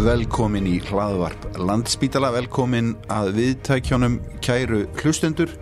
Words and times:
velkomin 0.00 0.64
í 0.64 0.78
hlaðvarp 0.88 1.58
Landspítala, 1.60 2.30
velkomin 2.32 2.94
að 3.12 3.34
viðtækjónum 3.36 4.16
kæru 4.44 4.84
hlustendur. 5.00 5.52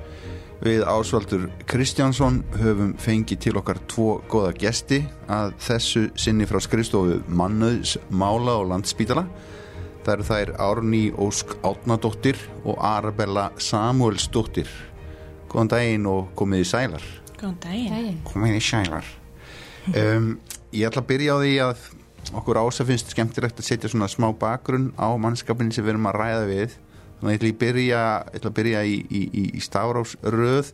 Við 0.63 0.85
Ásvaldur 0.87 1.49
Kristjánsson 1.71 2.41
höfum 2.59 2.93
fengið 3.03 3.41
til 3.45 3.55
okkar 3.59 3.81
tvo 3.91 4.19
goða 4.31 4.53
gesti 4.59 5.01
að 5.33 5.57
þessu 5.65 6.05
sinni 6.19 6.47
frá 6.51 6.61
skrifstofu 6.63 7.19
Mannöðs 7.27 7.97
Mála 8.11 8.59
og 8.61 8.71
Landspítala. 8.73 9.27
Það 10.07 10.15
eru 10.15 10.29
þær 10.31 10.55
Árný 10.69 11.05
Ósk 11.19 11.57
Átnadóttir 11.67 12.39
og 12.65 12.79
Arabella 12.79 13.51
Samuelsdóttir 13.59 14.71
Góðan 15.49 15.73
daginn 15.73 16.11
og 16.11 16.35
komið 16.39 16.67
í 16.67 16.69
sælar. 16.69 17.09
Góðan 17.39 17.63
daginn. 17.65 18.21
komið 18.29 18.59
í 18.61 18.67
sælar. 18.71 19.15
Um, 19.95 20.37
Ég 20.69 20.85
ætla 20.85 21.01
að 21.01 21.09
byrja 21.09 21.33
á 21.33 21.39
því 21.41 21.53
að 21.65 21.85
okkur 22.37 22.61
ása 22.61 22.85
finnst 22.89 23.13
skemmtilegt 23.13 23.61
að 23.61 23.69
setja 23.69 23.91
svona 23.91 24.09
smá 24.11 24.29
bakgrunn 24.37 24.93
á 25.01 25.09
mannskapin 25.21 25.73
sem 25.73 25.85
við 25.87 25.95
erum 25.95 26.09
að 26.11 26.19
ræða 26.19 26.47
við 26.49 26.77
þannig 27.19 27.29
að 27.29 27.33
ég 27.33 27.39
ætla 27.39 27.51
að 27.51 27.61
byrja, 27.63 28.03
ætla 28.35 28.51
að 28.51 28.57
byrja 28.59 28.83
í, 28.85 28.97
í, 29.09 29.23
í, 29.27 29.45
í 29.59 29.63
stafrásröð 29.65 30.73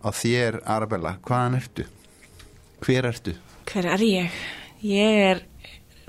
á 0.00 0.08
þér 0.16 0.60
Arabella, 0.64 1.14
hvaðan 1.26 1.58
ertu? 1.60 1.86
Hver 2.84 3.10
ertu? 3.10 3.36
Hver 3.70 3.90
er 3.94 4.04
ég? 4.04 4.40
Ég 4.84 5.20
er 5.30 5.42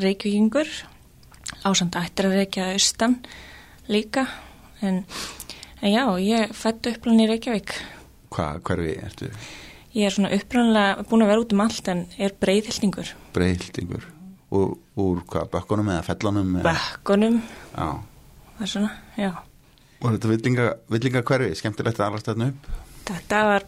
reykvíkingur 0.01 0.69
ásand 1.67 1.97
ættir 1.99 2.29
að 2.29 2.37
reykja 2.39 2.69
austan 2.75 3.19
líka 3.91 4.25
en, 4.81 5.03
en 5.81 5.91
já, 5.91 6.05
ég 6.23 6.55
fættu 6.57 6.95
upplann 6.95 7.21
í 7.21 7.27
Reykjavík. 7.29 7.75
Hvað, 8.31 8.63
hverfi 8.65 8.95
ertu? 9.03 9.29
Ég 9.91 10.07
er 10.07 10.15
svona 10.15 10.31
upprannlega 10.31 11.03
búin 11.09 11.25
að 11.25 11.33
vera 11.33 11.43
út 11.43 11.53
um 11.53 11.63
allt 11.65 11.91
en 11.91 12.05
er 12.15 12.33
breyðhildingur. 12.39 13.11
Breiðildingur 13.35 14.07
og 14.51 14.99
úr 14.99 15.21
hvað, 15.29 15.49
bökkunum 15.53 15.91
eða 15.93 16.05
fellunum? 16.05 16.55
Já, 17.71 17.87
það 18.57 18.65
er 18.65 18.71
svona, 18.73 18.91
já. 19.17 19.31
og 20.01 20.07
þetta 20.09 20.31
villinga, 20.33 20.65
villinga 20.91 21.23
hverfi, 21.27 21.53
skemmtilegt 21.59 22.01
að 22.01 22.09
alast 22.09 22.27
þarna 22.27 22.49
upp? 22.51 22.67
Þetta 23.07 23.39
var, 23.47 23.67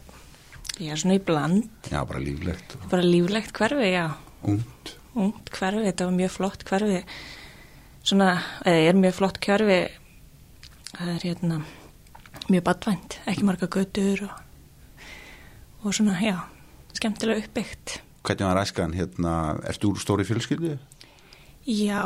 er 0.84 1.00
svona 1.00 1.17
í 1.17 1.23
bland, 1.23 1.72
Já, 1.92 2.02
bara 2.09 2.22
líflegt 2.23 2.78
bara 2.92 3.08
líflegt 3.08 3.56
hverfi, 3.56 3.94
já. 3.94 4.06
ungt 4.44 4.95
ungt 5.14 5.54
hverfi, 5.54 5.86
þetta 5.88 6.09
var 6.09 6.17
mjög 6.20 6.36
flott 6.36 6.67
hverfi 6.67 7.02
svona, 8.04 8.30
eða 8.66 8.88
er 8.89 9.00
mjög 9.00 9.20
flott 9.22 9.39
hverfi 9.45 9.81
það 10.94 11.11
er 11.16 11.28
hérna 11.30 11.61
mjög 12.50 12.66
badvænt, 12.67 13.20
ekki 13.30 13.48
marga 13.48 13.70
götur 13.72 14.26
og, 14.28 14.39
og 15.84 15.95
svona, 15.95 16.20
já 16.20 16.42
skemmtilega 16.94 17.44
uppbyggt 17.45 18.02
Hvernig 18.24 18.48
var 18.48 18.62
æskan, 18.62 18.94
hérna, 18.96 19.34
ertu 19.68 19.92
úr 19.92 20.00
stóri 20.00 20.24
fjölskyldu? 20.28 20.78
já, 21.68 22.04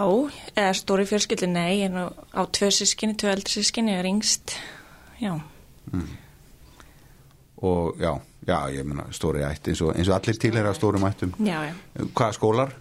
eða 0.53 0.73
stóri 0.77 1.05
fjölskyldi, 1.09 1.47
nei 1.49 1.81
en 1.85 1.97
á, 1.97 2.05
á 2.33 2.41
tvö 2.45 2.69
sískinni, 2.73 3.17
tvö 3.17 3.31
eldri 3.33 3.53
sískinni 3.57 3.93
er 3.97 4.05
yngst, 4.05 4.53
já. 5.21 5.33
Og 7.57 7.97
já, 7.97 8.11
já, 8.45 8.57
ég 8.69 8.85
meina 8.85 9.07
stóri 9.11 9.41
ætt 9.45 9.71
eins 9.71 9.81
og, 9.81 9.95
eins 9.97 10.09
og 10.09 10.17
allir 10.17 10.37
til 10.37 10.57
er 10.57 10.69
að 10.69 10.77
stórum 10.77 11.07
ættum. 11.09 11.33
Já, 11.41 11.57
já, 11.69 11.73
Hvaða 12.13 12.33
skólar? 12.37 12.75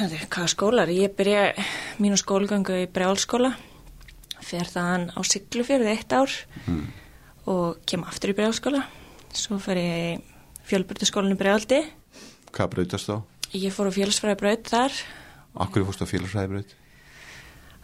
er 0.00 0.26
hvaða 0.28 0.48
skólar? 0.52 0.88
Ég 0.92 1.12
byrja 1.16 1.52
mínu 2.00 2.16
skólgöngu 2.20 2.76
í 2.84 2.88
brjálskóla 2.92 3.52
fer 4.44 4.68
þaðan 4.68 5.10
á 5.16 5.20
Siglufjörði 5.26 5.92
eitt 5.92 6.12
ár 6.12 6.32
og 7.48 7.80
kem 7.88 8.04
aftur 8.04 8.32
í 8.32 8.36
brjálskóla 8.38 8.84
svo 9.36 9.58
fer 9.60 9.76
ég 9.76 10.22
fjölbyrtuskólan 10.68 11.34
í 11.34 11.38
brjáldi 11.40 11.80
Hvað 12.58 12.70
brautast 12.74 13.06
þá? 13.06 13.16
ég 13.54 13.70
fór 13.70 13.86
á 13.86 13.92
fjölsfræði 13.94 14.38
braut 14.40 14.68
þar 14.68 14.94
Akkur 15.62 15.84
fórstu 15.86 16.04
á 16.04 16.10
félagsræðibraut? 16.10 16.72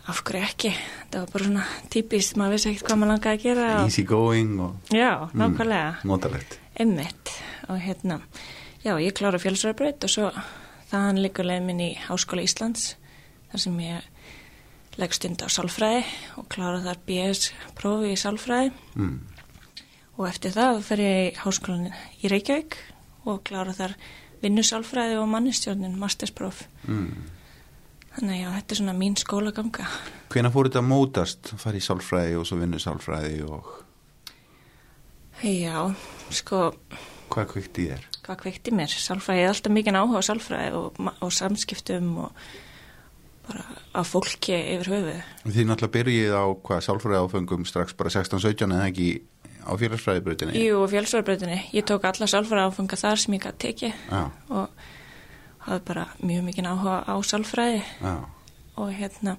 af 0.05 0.19
hverju 0.21 0.45
ekki, 0.45 0.71
það 1.13 1.23
var 1.23 1.31
bara 1.33 1.47
svona 1.47 1.67
típist, 1.93 2.35
maður 2.37 2.57
vissi 2.59 2.69
ekkert 2.73 2.89
hvað 2.91 2.99
maður 3.01 3.11
langaði 3.15 3.39
að 3.39 3.45
gera 3.47 3.69
og, 3.79 3.87
Easy 3.87 4.03
going 4.05 4.59
og 4.61 4.91
já, 4.93 5.11
nákvæmlega 5.33 6.09
notalegt 6.11 6.59
Einmitt 6.77 7.31
og 7.71 7.79
hérna, 7.81 8.19
já 8.85 8.93
ég 9.01 9.15
klára 9.17 9.41
fjölsræðbraut 9.41 10.05
og 10.05 10.13
svo 10.13 10.33
þaðan 10.91 11.23
liggur 11.25 11.49
leið 11.49 11.65
minn 11.71 11.81
í 11.81 11.89
Háskóla 12.05 12.45
Íslands 12.45 12.91
þar 13.53 13.63
sem 13.65 13.79
ég 13.87 14.99
legg 15.01 15.17
stund 15.17 15.41
á 15.41 15.49
sálfræði 15.49 16.03
og 16.43 16.51
klára 16.53 16.83
þar 16.85 17.01
BS 17.09 17.55
prófi 17.79 18.13
í 18.13 18.21
sálfræði 18.21 18.75
mm. 18.99 19.17
og 20.19 20.29
eftir 20.29 20.53
það 20.59 20.83
fer 20.91 21.05
ég 21.07 21.23
í 21.31 21.33
Háskólan 21.47 21.89
í 22.21 22.35
Reykjavík 22.35 22.77
og 23.25 23.41
klára 23.49 23.73
þar 23.73 23.97
vinnusálfræði 24.45 25.17
og 25.21 25.29
mannistjórnin, 25.33 25.97
masterspróf 26.01 26.65
Mm. 26.89 27.25
þannig 28.19 28.45
að 28.47 28.57
þetta 28.59 28.75
er 28.77 28.81
svona 28.83 28.97
mín 28.99 29.17
skólaganga 29.19 29.87
Hvenær 30.35 30.53
fór 30.55 30.69
þetta 30.69 30.83
að 30.83 30.89
mótast? 30.91 31.55
Fari 31.63 31.81
í 31.81 31.85
sálfræði 31.87 32.37
og 32.41 32.47
svo 32.49 32.59
vinnu 32.61 32.79
sálfræði 32.83 33.43
og 33.49 33.73
Já, 35.45 35.91
sko 36.33 36.69
hvað 37.33 37.49
kvikti 37.55 37.89
þér? 37.91 38.05
hvað 38.25 38.39
kveikti 38.45 38.73
mér, 38.73 38.89
sálfræði 38.89 39.43
er 39.45 39.51
alltaf 39.53 39.73
mikið 39.75 39.99
áhuga 39.99 40.21
á 40.23 40.29
sálfræði 40.29 40.79
og, 40.79 41.01
og 41.21 41.33
samskiptum 41.35 42.07
og 42.25 42.47
bara 43.45 43.65
á 43.93 44.01
fólki 44.09 44.55
yfir 44.57 44.89
höfuð 44.95 45.19
Þið 45.53 45.67
náttúrulega 45.69 45.95
byrjið 45.99 46.33
á 46.33 46.45
hvað 46.65 46.85
sálfræði 46.87 47.21
áfengum 47.27 47.67
strax 47.69 47.93
bara 47.99 48.13
16-17 48.15 48.73
eða 48.73 48.87
ekki 48.89 49.09
á 49.65 49.73
félagsfræðibrautinni? 49.81 50.61
Jú, 50.61 50.79
og 50.83 50.91
fjölsverðbreytinni, 50.93 51.59
ég 51.75 51.87
tók 51.89 52.07
alla 52.09 52.29
sálfræði 52.31 52.69
áfenga 52.69 52.99
þar 53.01 53.23
sem 53.23 53.37
ég 53.37 53.45
gæti 53.45 53.61
tekið 53.65 54.03
Já, 54.11 54.23
og 54.53 54.87
hafði 55.67 55.85
bara 55.89 56.07
mjög 56.21 56.47
mikið 56.49 56.71
áhuga 56.71 56.97
á 57.09 57.15
sálfræði. 57.25 57.83
Já, 58.05 58.15
og 58.77 58.95
hérna, 58.95 59.37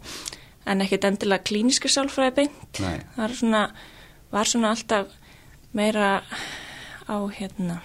en 0.65 0.85
ekkit 0.85 1.09
endilega 1.09 1.47
klínisku 1.49 1.91
sálfræði 1.91 2.35
beint. 2.41 2.83
Nei. 2.83 2.99
Það 3.15 3.25
er 3.27 3.35
svona, 3.41 3.63
var 4.33 4.51
svona 4.51 4.71
alltaf 4.75 5.17
meira 5.75 6.11
á 7.05 7.17
hérna 7.37 7.81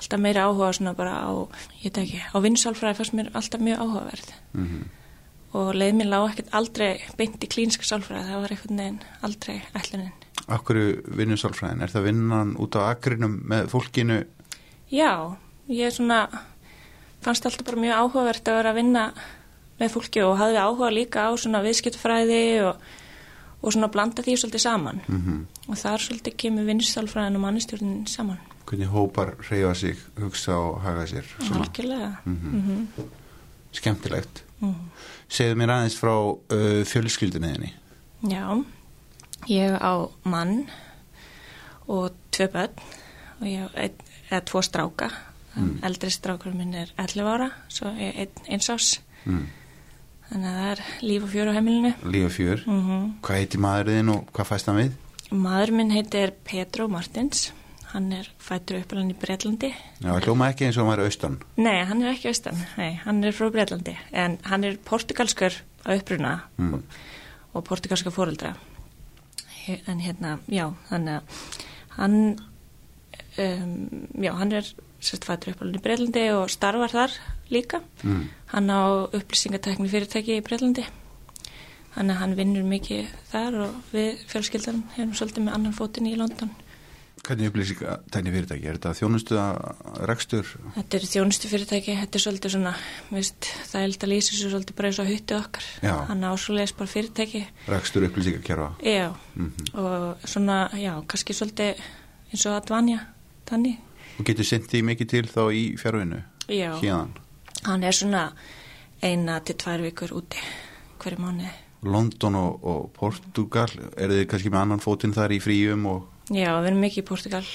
alltaf 0.00 0.20
meira 0.20 0.46
áhuga 0.48 0.72
svona 0.74 0.96
bara 0.96 1.18
á, 1.22 1.30
ég 1.82 1.90
veit 1.90 2.00
ekki, 2.04 2.22
á 2.24 2.36
vinsálfræði 2.40 2.98
fannst 2.98 3.14
mér 3.18 3.28
alltaf 3.36 3.62
mjög 3.62 3.84
áhugaverð. 3.84 4.32
Mm 4.56 4.88
og 5.56 5.74
leið 5.74 5.96
mér 5.98 6.10
lág 6.10 6.28
ekkert 6.30 6.52
aldrei 6.54 6.90
beint 7.18 7.42
í 7.42 7.50
klíniska 7.50 7.86
sálfræði, 7.86 8.28
það 8.28 8.42
var 8.44 8.54
einhvern 8.54 8.82
veginn 8.82 9.00
aldrei 9.26 9.56
ætlunin. 9.74 10.19
Akkur 10.50 10.78
vinnu 11.16 11.36
sálfræðin? 11.38 11.82
Er 11.84 11.92
það 11.92 12.08
vinnan 12.08 12.54
út 12.58 12.76
á 12.78 12.90
akrinum 12.90 13.40
með 13.50 13.68
fólkinu? 13.72 14.22
Já, 14.90 15.36
ég 15.70 15.86
er 15.86 15.94
svona 15.94 16.24
fannst 17.24 17.46
alltaf 17.46 17.66
bara 17.68 17.80
mjög 17.80 18.00
áhugavert 18.00 18.48
að 18.48 18.58
vera 18.58 18.72
að 18.72 18.80
vinna 18.80 19.04
með 19.80 19.94
fólki 19.94 20.24
og 20.24 20.38
hafði 20.40 20.60
áhuga 20.60 20.90
líka 20.92 21.28
á 21.28 21.30
svona 21.40 21.62
viðskiptfræði 21.64 22.42
og, 22.66 22.84
og 23.60 23.74
svona 23.74 23.90
blanda 23.92 24.24
því 24.24 24.36
svolítið 24.40 24.66
saman 24.66 25.02
Mm 25.08 25.46
og 25.70 25.78
þar 25.78 26.02
svolítið 26.02 26.34
kemur 26.42 26.64
vinnstálfræðin 26.66 27.36
og 27.38 27.42
mannistjórnin 27.44 28.06
saman. 28.10 28.40
Hvernig 28.66 28.88
hópar 28.90 29.36
reyfa 29.46 29.74
sig, 29.78 30.00
hugsa 30.18 30.56
og 30.58 30.80
haga 30.82 31.04
sér? 31.06 31.28
Svona. 31.38 31.60
Algjörlega. 31.60 32.08
Mhm. 32.24 32.56
Mm 32.56 32.88
Skemmtilegt. 33.72 34.42
-hmm. 34.60 34.74
Segðu 35.28 35.54
mér 35.54 35.70
aðeins 35.70 35.96
frá 36.00 36.10
uh, 36.10 36.84
fjölskyldunniðinni. 36.84 37.72
Já, 38.22 38.64
ég 39.48 39.72
á 39.80 39.92
mann 40.24 40.66
og 41.88 42.12
tvö 42.32 42.48
börn 42.52 42.76
og 43.40 43.46
ég 43.46 43.64
á 43.64 43.68
ein, 43.74 43.94
eða 44.30 44.44
tvo 44.44 44.62
stráka. 44.62 45.10
Mm. 45.56 45.78
Eldri 45.82 46.10
strákur 46.14 46.54
minn 46.54 46.74
er 46.74 46.92
11 46.98 47.26
ára, 47.26 47.48
svo 47.68 47.88
er 47.98 48.12
einn 48.26 48.44
eins 48.48 48.68
ás. 48.70 48.90
Mm. 49.24 49.46
Þannig 50.30 50.46
að 50.50 50.58
það 50.60 50.68
er 50.70 50.82
líf 51.02 51.24
og 51.26 51.30
fjör 51.32 51.48
á 51.50 51.56
heimilinu. 51.56 51.94
Lífa 52.06 52.28
fjör. 52.30 52.60
Mm 52.66 53.08
Hvað 53.22 53.40
heiti 53.40 53.58
maðurinn 53.58 54.12
og 54.14 54.28
hvað 54.32 54.46
fæst 54.52 54.66
hann 54.70 54.78
við? 54.78 54.92
Maður 55.30 55.72
minn 55.74 55.90
heitir 55.90 56.32
Petro 56.44 56.86
Martins. 56.88 57.48
Hann 57.90 58.12
er 58.14 58.28
fættur 58.38 58.78
uppalinn 58.78 59.10
í 59.10 59.16
Breitlandi. 59.18 59.72
Já, 59.98 60.12
hljóma 60.22 60.52
ekki 60.52 60.68
eins 60.68 60.76
og 60.78 60.86
væri 60.86 61.08
austan. 61.08 61.40
Nei, 61.58 61.80
hann 61.84 62.02
er 62.04 62.12
ekki 62.12 62.28
austan. 62.30 62.54
Nei, 62.78 62.92
hann 63.02 63.24
er 63.26 63.32
frá 63.34 63.48
Breitlandi. 63.50 63.96
En 64.12 64.38
hann 64.46 64.62
er 64.64 64.76
portugalskur 64.86 65.50
á 65.82 65.90
uppruna 65.98 66.40
Mm. 66.58 66.84
og 67.54 67.64
portugalska 67.64 68.10
fóreldra. 68.14 68.54
En 69.68 70.00
hérna, 70.00 70.38
já, 70.48 70.70
þannig 70.88 71.18
að 71.18 71.58
hann, 71.96 72.16
um, 73.44 73.74
já, 74.22 74.32
hann 74.38 74.54
er 74.56 74.70
sérst 75.00 75.26
fættur 75.28 75.54
uppalinn 75.54 75.78
í 75.78 75.82
Breitlandi 75.84 76.24
og 76.36 76.50
starfar 76.52 76.92
þar 76.92 77.18
líka. 77.52 77.82
Mm. 78.04 78.24
Hann 78.54 78.72
á 78.72 78.82
upplýsingatekni 79.16 79.90
fyrirtæki 79.92 80.38
í 80.38 80.44
Breitlandi. 80.44 80.86
Að 81.98 82.12
hann 82.20 82.36
vinnur 82.38 82.66
mikið 82.66 83.08
þar 83.32 83.56
og 83.66 83.94
við 83.94 84.20
fjölskyldan 84.30 84.84
hefum 84.96 85.14
svolítið 85.18 85.46
með 85.46 85.56
annan 85.58 85.76
fótinn 85.76 86.10
í 86.10 86.16
London. 86.18 86.52
Hvernig 87.20 87.50
upplýsinga 87.50 87.94
tækni 88.10 88.32
fyrirtæki? 88.32 88.66
Er 88.70 88.78
þetta 88.78 88.90
þjónustuða 88.96 89.42
rekstur? 90.08 90.48
Þetta 90.74 90.96
er 90.96 91.04
þjónustu 91.10 91.50
fyrirtæki, 91.50 91.94
þetta 92.00 92.16
er 92.18 92.22
svolítið 92.24 92.54
svona, 92.54 92.72
veist, 93.12 93.48
það 93.68 93.80
er 93.82 93.92
eitthvað 93.92 94.12
lýsir 94.14 94.38
svo 94.40 94.52
svolítið 94.54 94.78
bara 94.78 94.90
eins 94.90 95.00
og 95.02 95.10
huttið 95.10 95.36
okkar. 95.36 95.68
Hann 96.08 96.24
á 96.24 96.32
svoleiðis 96.40 96.74
bara 96.78 96.92
fyrirtæki. 96.94 97.42
Rekstur 97.68 98.06
upplýsingakerfa? 98.08 98.70
Já, 98.88 99.10
Mm 99.36 99.52
og 99.74 100.24
svona, 100.26 100.56
já, 100.80 100.94
kannski 101.06 101.36
svolítið 101.36 101.82
eins 102.32 102.46
og 102.48 102.56
Advanja, 102.56 103.04
þannig. 103.50 103.76
Og 104.18 104.26
getur 104.26 104.44
sendið 104.48 104.86
mikið 104.88 105.12
til 105.12 105.26
þá 105.30 105.42
í 105.54 105.64
fjárvinu? 105.80 106.22
Já, 106.48 106.72
Hérðan? 106.80 107.12
hann 107.68 107.84
er 107.84 107.92
svona 107.92 108.30
eina 109.04 109.38
til 109.44 109.56
tvær 109.60 109.84
vikur 109.84 110.12
úti, 110.16 110.40
hverju 110.98 111.20
mánu. 111.20 111.48
London 111.82 112.34
og, 112.36 112.64
og 112.64 112.90
Portugal 112.96 113.70
eru 113.96 114.18
þið 114.18 114.26
kannski 114.28 114.50
með 114.52 114.60
annan 114.64 114.82
fótinn 114.84 115.14
þar 115.16 115.32
í 115.32 115.38
fríum 115.40 115.86
og 115.88 116.09
Já, 116.30 116.52
við 116.60 116.68
erum 116.70 116.84
mikið 116.84 117.02
í 117.02 117.08
Portugal 117.08 117.46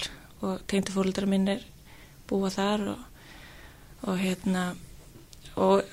og 0.43 0.65
tegndu 0.67 0.91
fóröldra 0.91 1.29
mínir 1.29 1.63
búa 2.27 2.49
þar 2.51 2.89
og, 2.95 3.05
og 4.09 4.19
hérna 4.19 4.65
og 5.55 5.85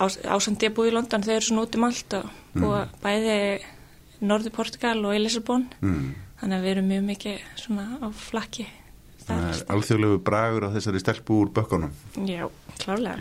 ásandi 0.00 0.70
að 0.70 0.76
búa 0.78 0.88
í 0.88 0.94
London 0.94 1.24
þau 1.26 1.34
eru 1.34 1.46
svona 1.46 1.64
út 1.66 1.76
um 1.76 1.86
allt 1.90 2.16
og 2.16 2.30
búa 2.54 2.84
mm. 2.86 2.94
bæði 3.02 3.36
Norður 4.24 4.54
Portugal 4.56 4.96
og 5.04 5.16
í 5.16 5.20
Lissabon 5.20 5.66
mm. 5.80 6.06
þannig 6.40 6.56
að 6.56 6.64
við 6.64 6.72
erum 6.74 6.88
mjög 6.94 7.04
mikið 7.10 7.44
svona 7.60 7.86
á 8.00 8.08
flakki 8.16 8.68
Alþjóðlegu 9.30 10.22
bragur 10.26 10.66
á 10.66 10.74
þessari 10.74 11.02
stelpu 11.02 11.42
úr 11.44 11.52
bökkunum 11.54 11.92
Já, 12.26 12.48
klárlega 12.80 13.20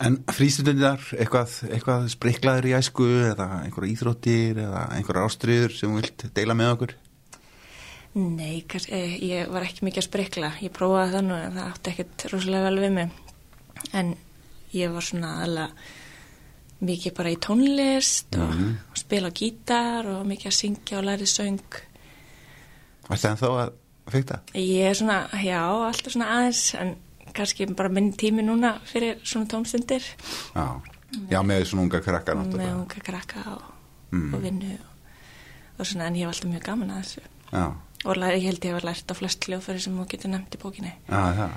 En 0.00 0.14
frístundinjar, 0.32 1.02
eitthvað, 1.20 1.58
eitthvað 1.68 2.06
spriklaður 2.14 2.70
í 2.70 2.72
æsku 2.78 3.08
eða 3.34 3.48
einhverja 3.66 3.92
íþróttir 3.92 4.60
eða 4.62 4.86
einhverja 4.96 5.26
ástriður 5.28 5.74
sem 5.76 5.90
þú 5.90 5.98
vilt 5.98 6.24
deila 6.38 6.56
með 6.56 6.70
okkur? 6.76 6.94
Nei, 8.14 8.64
eh, 8.90 9.18
ég 9.22 9.50
var 9.52 9.62
ekki 9.62 9.84
mikið 9.86 10.02
að 10.02 10.06
sprikla. 10.08 10.50
Ég 10.58 10.72
prófaði 10.74 11.12
það 11.14 11.26
nú 11.28 11.34
en 11.38 11.52
það 11.54 11.66
átti 11.68 11.90
ekkert 11.92 12.24
rosalega 12.32 12.66
vel 12.66 12.78
við 12.82 12.92
mig. 12.96 13.10
En 13.94 14.16
ég 14.74 14.90
var 14.90 15.04
svona 15.06 15.34
alveg 15.44 15.84
mikið 16.80 17.14
bara 17.14 17.30
í 17.30 17.36
tónlist 17.38 18.38
og, 18.40 18.50
mm 18.50 18.78
og 18.90 18.96
spila 18.98 19.30
gítar 19.30 20.06
og 20.10 20.26
mikið 20.26 20.46
að 20.50 20.56
syngja 20.56 20.98
og 20.98 21.04
læri 21.06 21.26
söng. 21.26 21.78
Var 23.08 23.18
það 23.18 23.30
en 23.30 23.38
þá 23.40 23.46
að 23.50 23.70
fyrta? 24.10 24.38
Ég 24.54 24.88
er 24.90 24.94
svona, 24.98 25.18
já, 25.42 25.60
alltaf 25.66 26.12
svona 26.12 26.30
aðeins 26.34 26.62
en 26.74 26.94
kannski 27.34 27.66
bara 27.74 27.88
minn 27.88 28.12
tími 28.12 28.42
núna 28.42 28.72
fyrir 28.84 29.20
svona 29.22 29.46
tómstundir. 29.46 30.02
Já, 30.54 30.80
já 31.30 31.42
með 31.42 31.68
svona 31.70 31.86
unga 31.86 32.00
krakka 32.02 32.34
Með 32.34 32.74
unga 32.74 33.04
krakka 33.06 33.44
og, 33.54 33.62
mm. 34.10 34.34
og 34.34 34.42
vinnu 34.42 34.72
og, 34.74 35.14
og 35.78 35.86
svona 35.86 36.10
en 36.10 36.18
ég 36.18 36.26
var 36.26 36.34
alltaf 36.34 36.50
mjög 36.50 36.66
gaman 36.66 36.90
að 36.90 37.04
þessu. 37.04 37.24
Já 37.52 37.66
og 38.04 38.16
ég 38.16 38.46
held 38.46 38.64
ég 38.64 38.72
að 38.72 38.78
hafa 38.78 38.88
lært 38.88 39.12
á 39.12 39.14
flest 39.18 39.44
hljóðfæri 39.44 39.82
sem 39.84 39.98
þú 39.98 40.06
getur 40.08 40.32
nefnt 40.32 40.56
í 40.56 40.62
bókinni 40.62 40.94
já 41.08 41.50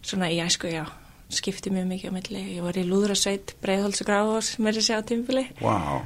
Svona 0.00 0.30
í 0.32 0.38
æsku, 0.40 0.70
já 0.72 0.86
skipti 1.30 1.70
mjög 1.70 1.86
mikið 1.90 2.10
á 2.10 2.16
milli 2.16 2.40
ég 2.56 2.64
var 2.64 2.78
í 2.80 2.84
Lúðrasveit, 2.86 3.54
Breiðholz 3.62 4.02
og 4.02 4.08
Gráhós 4.08 4.48
með 4.62 4.80
þessi 4.80 4.96
á 4.98 5.00
tímbili 5.06 5.44
wow. 5.60 6.00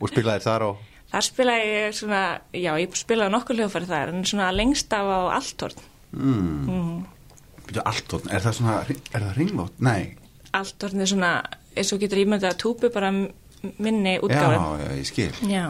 og 0.00 0.10
spilaði 0.10 0.44
þar 0.46 0.64
á? 0.66 0.70
þar 1.12 1.26
spilaði 1.28 1.68
ég 1.68 1.96
svona 1.98 2.22
já, 2.56 2.72
ég 2.80 2.96
spilaði 2.98 3.34
nokkur 3.36 3.60
hljófari 3.60 3.90
þar 3.90 4.14
en 4.14 4.24
svona 4.26 4.50
lengst 4.56 4.96
af 4.96 5.06
á 5.12 5.20
Altórn 5.36 5.84
mm. 6.16 6.64
mm. 6.66 6.96
Altórn, 7.84 8.32
er 8.32 8.42
það 8.44 8.58
svona 8.58 8.78
er 8.88 9.26
það 9.28 9.36
ringlót? 9.38 9.76
Nei 9.78 10.16
Altórn 10.56 11.04
er 11.04 11.12
svona, 11.12 11.34
eins 11.76 11.92
og 11.94 12.02
getur 12.02 12.24
ímyndið 12.24 12.50
að 12.50 12.58
túpi 12.64 12.90
bara 12.92 13.12
minni 13.12 14.16
útgáðum 14.18 14.58
Já, 14.58 14.82
já, 14.82 14.90
ég 14.98 15.12
skil 15.12 15.52
já. 15.52 15.66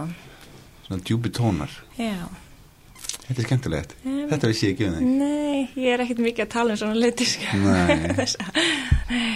Svona 0.86 1.04
djúbi 1.04 1.34
tónar 1.34 1.76
Já 1.98 2.16
Þetta 3.12 3.38
er 3.42 3.46
skemmtilegt. 3.46 3.94
Um, 4.04 4.20
Þetta 4.30 4.50
vissi 4.50 4.66
ég 4.68 4.74
ekki 4.74 4.88
um 4.88 4.94
þig. 4.96 5.08
Nei, 5.20 5.58
ég 5.76 5.88
er 5.94 6.04
ekkert 6.04 6.22
mikið 6.24 6.44
að 6.46 6.52
tala 6.54 6.74
um 6.74 6.80
svona 6.80 6.96
leiti. 6.98 7.26
Nei. 9.12 9.32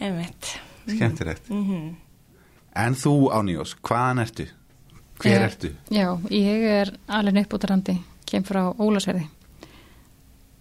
Einmitt. 0.00 0.50
Skemmtilegt. 0.86 1.48
Mm 1.50 1.64
-hmm. 1.68 1.94
En 2.84 2.94
þú, 2.98 3.14
Áníós, 3.30 3.76
hvaðan 3.82 4.18
ertu? 4.24 4.46
Hver 5.22 5.40
já, 5.40 5.44
ertu? 5.46 5.70
Já, 5.90 6.08
ég 6.30 6.64
er 6.80 6.90
alveg 7.06 7.34
neittbútarandi, 7.34 7.98
kem 8.26 8.42
frá 8.44 8.74
Ólasverði. 8.78 9.28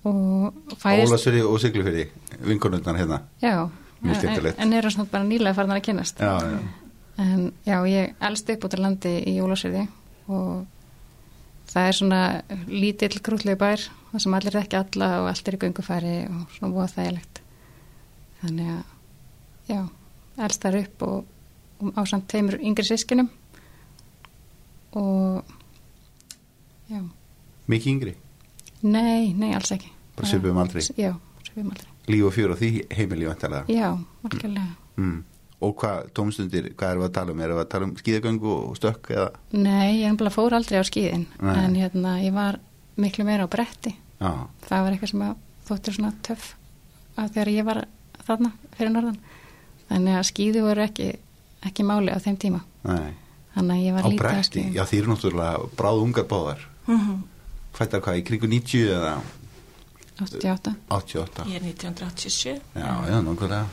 Fæðist... 0.03 1.09
Ólasverði 1.09 1.41
og 1.47 1.59
Siglufjörði, 1.59 2.05
vinkonundar 2.43 2.97
hérna. 2.99 3.21
Já, 3.41 3.69
Mjög 4.03 4.15
skemmtilegt. 4.19 4.59
En, 4.59 4.73
en 4.73 4.77
er 4.77 4.89
það 4.91 5.09
bara 5.11 5.23
nýlega 5.23 5.55
farnar 5.57 5.79
að 5.79 5.85
kynast. 5.87 6.19
Já, 6.19 6.37
já. 6.43 6.59
En 7.23 7.51
já, 7.65 7.77
ég 7.87 8.13
elst 8.19 8.49
upp 8.49 8.65
út 8.67 8.75
á 8.75 8.79
landi 8.83 9.13
í 9.29 9.37
Ólasverði 9.41 9.87
og 10.27 10.65
það 11.69 11.87
er 11.87 11.97
svona 11.97 12.21
lítill 12.67 13.21
grútlegu 13.23 13.59
bær 13.59 13.85
það 14.11 14.23
sem 14.25 14.37
allir 14.37 14.59
ekki 14.59 14.79
alla 14.79 15.09
og 15.21 15.29
allt 15.31 15.47
er 15.49 15.57
í 15.57 15.61
gungufæri 15.63 16.15
og 16.27 16.57
svona 16.57 16.73
búið 16.75 16.95
þægilegt 16.97 17.41
þannig 18.43 18.71
að 18.73 18.83
já, 19.71 19.79
elst 20.45 20.65
þar 20.65 20.79
upp 20.81 21.07
og, 21.07 21.17
og 21.81 21.99
ásamt 22.03 22.29
teimur 22.31 22.59
yngri 22.59 22.87
sískinum 22.87 23.31
og 24.99 25.43
já 26.91 27.01
Mikið 27.71 27.93
yngri? 27.93 28.13
Nei, 28.83 29.31
nei, 29.39 29.53
alls 29.55 29.71
ekki 29.71 29.91
Bara 30.17 30.27
söpum 30.29 30.57
aldrei? 30.59 30.83
Já, 30.99 31.13
söpum 31.47 31.71
aldrei 31.71 31.91
Líf 32.11 32.25
og 32.27 32.33
fjör 32.35 32.51
og 32.51 32.59
því 32.59 32.71
heimilíu? 32.91 33.31
Já, 33.71 33.87
algjörlega 34.27 34.67
mm. 34.99 35.21
Og 35.63 35.75
hvað, 35.79 36.09
tómstundir, 36.17 36.69
hvað 36.75 36.91
erum 36.91 37.03
við 37.03 37.09
að 37.09 37.15
tala 37.17 37.33
um? 37.33 37.41
Erum 37.45 37.57
við 37.57 37.63
að 37.63 37.71
tala 37.71 37.87
um 37.87 37.95
skíðagöngu 37.99 38.53
og 38.53 38.77
stökk 38.79 39.11
eða? 39.15 39.29
Nei, 39.55 40.01
ég 40.01 40.17
bara 40.19 40.33
fór 40.33 40.55
aldrei 40.57 40.81
á 40.81 40.85
skíðin 40.87 41.25
Nei. 41.39 41.55
en 41.55 41.75
hérna, 41.79 42.17
ég 42.23 42.35
var 42.35 42.59
miklu 42.99 43.25
meira 43.25 43.47
á 43.47 43.49
bretti 43.49 43.95
Já. 44.19 44.31
það 44.67 44.83
var 44.85 44.95
eitthvað 44.95 45.11
sem 45.11 45.23
þóttir 45.67 45.97
svona 45.97 46.13
töff 46.25 46.53
að 47.17 47.35
þegar 47.35 47.51
ég 47.53 47.67
var 47.67 47.81
þarna 48.23 48.51
fyrir 48.77 48.93
norðan 48.93 49.19
þannig 49.89 50.17
að 50.19 50.27
skíði 50.29 50.63
voru 50.65 50.85
ekki, 50.85 51.09
ekki 51.67 51.85
máli 51.87 52.13
á 52.13 52.19
þeim 52.23 52.39
tíma 52.41 52.63
Nei. 52.87 53.13
þannig 53.55 53.75
að 53.75 53.85
ég 53.87 53.97
var 53.97 54.09
lítið 54.09 54.19
á 54.19 54.23
bretti, 54.23 54.65
já 54.77 54.83
því 54.89 54.99
eru 55.01 55.13
náttúrulega 55.13 55.71
bráð 55.79 56.03
ungar 56.07 56.27
báðar 56.29 56.67
mm 56.87 56.99
-hmm. 56.99 57.21
Hvættar 57.73 58.01
hvað, 58.05 58.17
í 58.19 58.23
kringu 58.23 58.47
90 58.47 58.91
eða? 58.93 59.13
88 60.21 60.75
88 60.89 61.45
Ég 61.49 61.55
er 61.55 61.63
1987 61.65 62.61
Já, 62.75 62.91
já, 63.09 63.21
nákvæmlega 63.21 63.65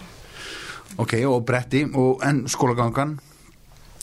Ok, 0.98 1.14
og 1.26 1.44
bretti, 1.46 1.84
og, 1.94 2.20
en 2.25 2.48
skólagangan? 2.48 3.19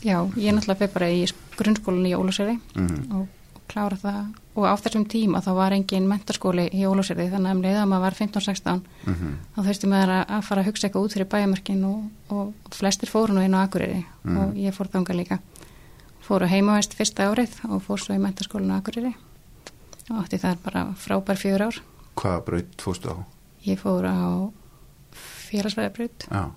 Já, 0.05 0.21
ég 0.37 0.53
náttúrulega 0.53 0.77
fyrir 0.77 0.93
bara 0.93 1.09
í 1.09 1.25
grunnskólinni 1.57 2.11
í 2.13 2.17
Óluseri 2.17 2.53
mm 2.53 2.87
-hmm. 2.87 3.15
og, 3.15 3.27
og 3.55 3.61
klára 3.67 3.97
það 3.97 4.25
og 4.55 4.65
á 4.65 4.73
þessum 4.77 5.05
tíma 5.05 5.41
þá 5.41 5.51
var 5.53 5.73
engin 5.73 6.07
mentarskóli 6.07 6.69
í 6.73 6.85
Óluseri 6.85 7.29
þannig 7.29 7.49
að 7.51 7.55
um 7.55 7.61
leiða 7.61 7.85
maður 7.85 8.01
var 8.01 8.13
15-16 8.13 8.81
mm 9.05 9.13
-hmm. 9.13 9.33
þá 9.55 9.59
þurfti 9.65 9.87
maður 9.87 10.11
að 10.27 10.41
fara 10.41 10.61
að 10.61 10.67
hugsa 10.67 10.87
eitthvað 10.87 11.03
út 11.03 11.13
fyrir 11.13 11.27
bæjamarkin 11.27 11.83
og, 11.83 12.03
og 12.29 12.53
flestir 12.71 13.09
fóru 13.09 13.33
nú 13.33 13.41
inn 13.41 13.55
á 13.55 13.63
Akureyri 13.63 14.05
mm 14.23 14.35
-hmm. 14.35 14.37
og 14.37 14.55
ég 14.55 14.71
fór 14.73 14.87
þanga 14.87 15.13
líka 15.13 15.39
fóru 16.21 16.45
heimavæst 16.45 16.93
fyrsta 16.93 17.31
árið 17.31 17.51
og 17.69 17.81
fór 17.81 17.99
svo 17.99 18.15
í 18.15 18.19
mentarskólinu 18.19 18.73
á 18.73 18.77
Akureyri 18.77 19.15
og 20.09 20.23
átti 20.23 20.37
það 20.37 20.57
bara 20.63 20.93
frábær 20.95 21.37
fjögur 21.37 21.61
ár 21.61 21.81
Hvaða 22.15 22.45
braut 22.45 22.81
fórstu 22.81 23.09
á? 23.09 23.17
Ég 23.65 23.79
fór 23.79 24.05
á 24.05 24.51
félagsfæðabraut 25.49 26.27
Já 26.31 26.51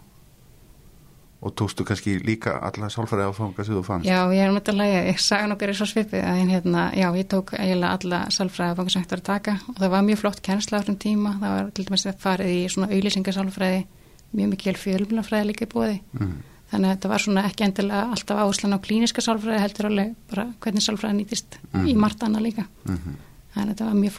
og 1.41 1.55
tókstu 1.57 1.85
kannski 1.89 2.19
líka 2.21 2.59
alla 2.61 2.91
sálfræði 2.93 3.25
áfanga 3.31 3.65
sem 3.65 3.75
þú 3.75 3.83
fannst 3.85 4.09
Já, 4.09 4.29
ég 4.29 4.43
er 4.45 4.51
að 4.53 4.77
læga, 4.77 5.09
ég 5.09 5.19
sagði 5.25 5.49
nokkur 5.49 5.71
í 5.73 5.75
svo 5.79 5.87
svipið 5.89 6.21
en 6.29 6.51
hérna, 6.53 6.83
já, 6.93 7.09
ég 7.17 7.27
tók 7.33 7.55
eiginlega 7.57 7.93
alla 7.97 8.19
sálfræði 8.35 8.71
áfanga 8.75 8.91
sem 8.93 9.01
hægt 9.01 9.15
var 9.15 9.23
að 9.23 9.31
taka 9.31 9.55
og 9.73 9.75
það 9.79 9.91
var 9.95 10.03
mjög 10.05 10.19
flott 10.21 10.41
kennsla 10.45 10.77
á 10.77 10.81
þessum 10.83 10.99
tíma, 11.01 11.31
það 11.41 11.51
var 11.57 11.65
til 11.73 11.85
dæmis 11.89 12.07
að 12.07 12.21
farið 12.21 12.51
í 12.53 12.69
svona 12.75 12.91
auðlýsingasálfræði 12.93 13.81
mjög 14.37 14.49
mikil 14.53 14.77
fjölmjölafræði 14.83 15.45
líka 15.49 15.65
í 15.65 15.73
bóði 15.73 15.97
mm. 16.19 16.35
þannig 16.75 16.89
að 16.89 16.95
þetta 16.95 17.13
var 17.15 17.21
svona 17.25 17.47
ekki 17.49 17.65
endilega 17.67 18.03
alltaf 18.13 18.37
áherslan 18.45 18.77
á 18.77 18.85
klíniska 18.85 19.21
sálfræði 19.25 19.65
heldur 19.65 19.89
alveg 19.89 20.09
bara 20.29 20.45
hvernig 20.61 20.85
sálfræði 20.85 21.15
nýtist 21.23 21.57
mm. 21.73 21.89
í 21.89 21.97
margt 21.97 22.21
annað 22.23 22.47
líka 22.51 22.65
mm 22.69 22.97
-hmm. 22.99 23.15
þannig 23.55 23.65
að 23.65 23.73
þetta 23.73 23.89
var 23.89 23.97
mjög 24.05 24.15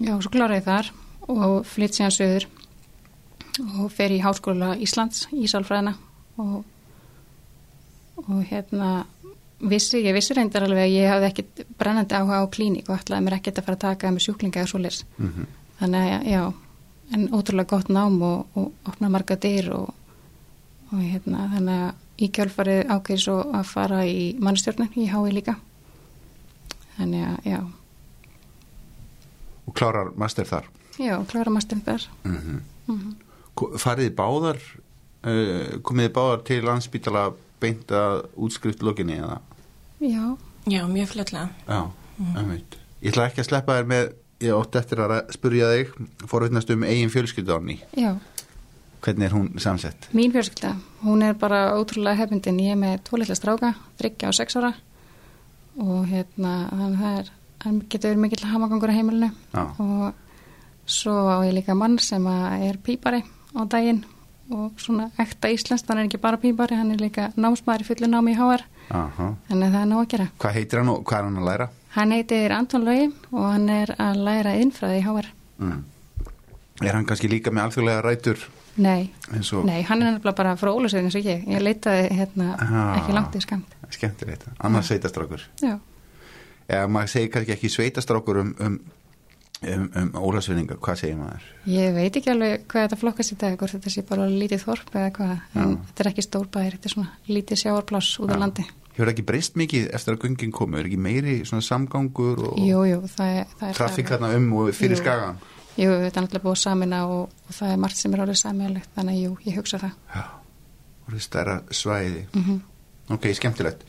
já, 0.00 0.14
Svo 0.20 0.30
kláraði 0.32 0.64
þar 0.66 0.92
og 1.32 1.64
flytt 1.68 1.96
síðan 1.96 2.14
söður 2.14 2.46
og 3.78 3.90
fer 3.94 4.12
í 4.12 4.20
Háskóla 4.22 4.74
Íslands 4.82 5.28
í 5.32 5.46
Sálfræðina 5.50 5.94
og, 6.42 6.64
og 8.26 8.40
hérna 8.50 9.04
vissi, 9.62 10.02
ég 10.02 10.16
vissi 10.16 10.34
reyndar 10.36 10.66
alveg 10.66 10.88
að 10.88 10.94
ég 10.96 11.10
hafði 11.12 11.30
ekkit 11.30 11.64
brennandi 11.78 12.18
áhuga 12.18 12.42
á 12.42 12.52
klíník 12.52 12.90
og 12.90 12.98
ætlaði 12.98 13.26
mér 13.26 13.38
ekkit 13.38 13.60
að 13.60 13.68
fara 13.68 13.78
að 13.78 13.84
taka 13.86 14.12
með 14.14 14.26
sjúklinga 14.26 14.62
eða 14.62 14.72
svo 14.72 14.80
leys 14.82 15.04
mm 15.16 15.28
-hmm. 15.28 15.46
þannig 15.78 16.14
að 16.14 16.26
já, 16.32 16.42
en 17.12 17.28
ótrúlega 17.30 17.70
gott 17.70 17.88
nám 17.88 18.22
og, 18.22 18.46
og 18.54 18.72
opna 18.84 19.08
marga 19.08 19.36
dyr 19.36 19.70
og, 19.72 19.94
og 20.92 20.98
hérna 20.98 21.48
þannig 21.54 21.84
að 21.84 21.92
í 22.18 22.28
kjálfarið 22.30 22.90
ákveði 22.90 23.20
svo 23.20 23.38
að 23.54 23.64
fara 23.64 24.04
í 24.06 24.36
mannstjórnum 24.38 24.92
í 24.94 25.06
hái 25.10 25.32
líka. 25.34 25.56
Þannig 26.96 27.24
að 27.26 27.38
já 27.50 27.58
og 29.66 29.74
klárar 29.76 30.12
master 30.16 30.48
þar 30.48 30.70
Já, 30.98 31.16
klárar 31.26 31.52
master 31.52 31.80
þar 31.84 32.08
mm 32.24 32.36
-hmm. 32.36 32.60
Mm 32.86 32.98
-hmm. 33.00 33.78
Fariði 33.78 34.10
báðar 34.10 34.58
uh, 35.26 35.80
komiði 35.82 36.08
báðar 36.08 36.44
til 36.44 36.64
landsbytala 36.64 37.32
beint 37.60 37.90
að 37.90 38.26
útskrift 38.36 38.82
lokinni 38.82 39.18
eða? 39.18 39.40
Já, 40.00 40.36
Já 40.66 40.86
mjög 40.86 41.08
fljóðlega 41.08 41.48
Já, 41.68 41.90
mm. 42.18 42.62
Ég 43.02 43.12
ætla 43.12 43.26
ekki 43.26 43.40
að 43.40 43.48
sleppa 43.48 43.78
þér 43.78 43.86
með 43.86 44.12
ég 44.40 44.54
ótt 44.54 44.76
eftir 44.76 44.98
að 44.98 45.32
spurja 45.32 45.66
þig 45.72 45.88
forvittnast 46.26 46.70
um 46.70 46.82
eigin 46.82 47.10
fjölskyldáni 47.10 47.80
Já 47.96 48.16
Hvernig 49.04 49.26
er 49.26 49.34
hún 49.36 49.60
samsett? 49.60 50.08
Mín 50.16 50.32
fjölskylda, 50.32 50.78
hún 51.02 51.22
er 51.22 51.34
bara 51.36 51.74
ótrúlega 51.76 52.16
hefindin, 52.16 52.60
ég 52.64 52.72
er 52.72 52.78
með 52.80 53.02
tólitlega 53.04 53.36
stráka, 53.36 53.74
þryggja 53.98 54.30
og 54.30 54.34
sex 54.34 54.56
ára 54.56 54.70
og 55.76 56.06
hérna 56.08 56.52
þannig 56.70 57.02
það 57.02 57.18
er 57.18 57.28
það 57.64 57.78
getur 57.90 58.10
verið 58.12 58.22
mikill 58.24 58.46
hamagangur 58.52 58.92
á 58.92 58.96
heimilinu. 58.98 59.30
Já. 59.54 59.64
og 59.80 60.12
svo 60.86 61.14
á 61.32 61.40
ég 61.48 61.54
líka 61.56 61.74
mann 61.74 61.98
sem 61.98 62.26
er 62.28 62.76
pípari 62.84 63.22
á 63.56 63.60
daginn 63.64 64.02
og 64.52 64.74
svona 64.76 65.06
ekta 65.18 65.48
íslenskt, 65.48 65.88
hann 65.88 66.02
er 66.02 66.08
ekki 66.10 66.18
bara 66.20 66.36
pípari 66.36 66.76
hann 66.76 66.90
er 66.92 67.00
líka 67.00 67.30
námsmaður 67.40 67.80
í 67.80 67.88
fullu 67.88 68.10
námi 68.12 68.34
í 68.34 68.36
HR 68.36 68.64
Aha. 68.92 69.30
þannig 69.48 69.64
að 69.70 69.72
það 69.72 69.80
er 69.80 69.88
nóg 69.94 70.02
að 70.04 70.10
gera. 70.12 70.26
Hvað 70.38 70.52
heitir 70.58 70.78
hann 70.82 70.92
og 70.92 71.04
hvað 71.08 71.18
er 71.18 71.24
hann 71.24 71.38
að 71.40 71.48
læra? 71.48 71.68
Hann 71.94 72.12
heitir 72.12 72.52
Anton 72.52 72.84
Laugi 72.84 73.06
og 73.32 73.46
hann 73.48 73.68
er 73.72 73.94
að 73.96 74.20
læra 74.28 74.54
innfræði 74.60 75.00
í 75.00 75.06
HR 75.08 75.32
Mm. 75.54 75.84
Er 76.82 76.92
hann 76.96 77.04
kannski 77.06 77.28
líka 77.30 77.52
með 77.54 77.68
alþjóðlega 77.68 78.00
rætur? 78.02 78.40
Nei, 78.82 79.12
og 79.54 79.64
nei, 79.68 79.82
hann 79.86 80.02
er 80.02 80.16
bara 80.34 80.56
frá 80.58 80.72
Ólusveðin 80.74 81.06
eins 81.06 81.14
og 81.14 81.22
ég, 81.28 81.44
ég 81.46 81.62
leitaði 81.62 82.08
hérna 82.18 82.48
ekki 82.98 83.14
langt 83.14 83.36
í 83.38 83.42
skamt 83.44 83.76
skemmtilegt, 83.94 84.48
annars 84.58 84.88
sveitastrákur 84.90 85.44
Já, 85.62 85.76
eða 86.68 86.90
maður 86.90 87.12
segir 87.14 87.32
kannski 87.34 87.54
ekki 87.56 87.70
sveitastrákur 87.72 88.40
um, 88.42 88.52
um, 88.60 88.78
um, 89.74 89.88
um 90.02 90.12
ólasvinninga, 90.28 90.78
hvað 90.82 91.00
segir 91.02 91.18
maður? 91.20 91.48
ég 91.70 91.96
veit 91.96 92.20
ekki 92.20 92.32
alveg 92.32 92.64
hvað 92.70 92.86
þetta 92.88 93.00
flokkast 93.02 93.34
í 93.34 93.40
dag, 93.42 93.58
hvort 93.60 93.76
þetta 93.76 93.92
sé 93.96 94.06
bara 94.08 94.28
lítið 94.30 94.64
þorp 94.64 94.94
eða 94.94 95.10
hvað, 95.18 95.34
þetta 95.56 96.04
er 96.04 96.12
ekki 96.12 96.26
stórbæðir 96.28 96.78
þetta 96.78 96.90
er 96.90 96.96
svona 96.96 97.12
lítið 97.28 97.62
sjáarpláss 97.64 98.18
út 98.24 98.34
á 98.34 98.38
landi 98.38 98.66
Hefur 98.94 99.10
ekki 99.10 99.24
breyst 99.26 99.56
mikið 99.58 99.88
eftir 99.90 100.14
að 100.14 100.20
göngin 100.22 100.52
komu? 100.54 100.76
Er 100.78 100.86
ekki 100.86 101.00
meiri 101.02 101.32
svona 101.42 101.64
samgangur 101.66 102.44
og 102.46 102.60
Jú, 102.62 102.84
jú, 102.86 103.00
það 103.10 103.40
er, 103.40 103.48
það 103.58 103.72
er 103.72 104.04
þarna 104.06 104.28
um 104.36 104.44
og 104.60 104.68
fyrir 104.70 104.94
Jú. 104.94 105.00
skagan? 105.00 105.40
Jú, 105.74 105.88
þetta 106.04 106.20
er 106.20 106.22
náttúrulega 106.22 106.44
búið 106.44 106.54
að 106.54 106.60
samina 106.62 107.00
og, 107.10 107.32
og 107.48 107.56
það 107.56 107.72
er 107.74 107.80
margt 107.82 107.98
sem 107.98 108.14
er 108.14 108.22
orðið 108.22 108.38
samjálegt, 108.38 108.92
þannig 108.94 109.16
að 109.16 109.24
jú, 109.24 109.32
ég 109.48 109.56
hugsa 109.58 109.80
það 109.82 109.96
Já, 110.14 110.22
voru 111.08 111.22
stærra 111.26 111.56
svæði. 111.74 112.22
mm 112.38 112.60
Ok, 113.12 113.26
skemmtilegt. 113.36 113.82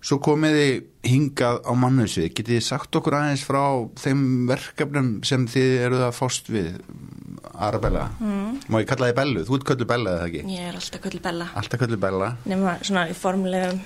Svo 0.00 0.16
komiði 0.24 0.80
hingað 1.04 1.60
á 1.68 1.72
mannusvið. 1.76 2.30
Getið 2.32 2.56
þið 2.56 2.64
sagt 2.64 2.96
okkur 2.96 3.18
aðeins 3.18 3.44
frá 3.44 3.62
þeim 4.00 4.22
verkefnum 4.48 5.10
sem 5.28 5.44
þið 5.50 5.74
eruð 5.84 6.04
að 6.06 6.16
fást 6.16 6.48
við, 6.52 6.70
Arabella? 7.52 8.06
Mm. 8.20 8.58
Má 8.72 8.80
ég 8.80 8.88
kalla 8.88 9.10
þið 9.10 9.18
Bellu? 9.20 9.44
Þú 9.44 9.58
ert 9.58 9.68
köllu 9.68 9.88
Bella 9.92 10.16
eða 10.16 10.30
ekki? 10.30 10.42
Ég 10.56 10.70
er 10.70 10.80
alltaf 10.80 11.04
köllu 11.04 11.22
Bella. 11.28 11.50
Alltaf 11.60 11.82
köllu 11.84 12.00
Bella. 12.00 12.32
Nefna 12.48 12.74
svona 12.80 13.06
í 13.10 13.16
formlegum 13.16 13.84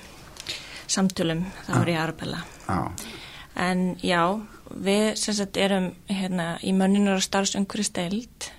samtölum, 0.87 1.45
þá 1.67 1.77
er 1.81 1.93
ég 1.95 2.01
Arbella. 2.05 2.41
Já, 2.65 2.79
En 3.55 3.95
já, 4.03 4.35
við 4.67 5.15
sem 5.19 5.35
sagt 5.37 5.57
erum 5.57 5.93
hérna 6.11 6.55
í 6.59 6.73
mönnunar 6.75 7.21
og 7.21 7.23
starfsöngurist 7.23 7.95
deild 7.95 8.49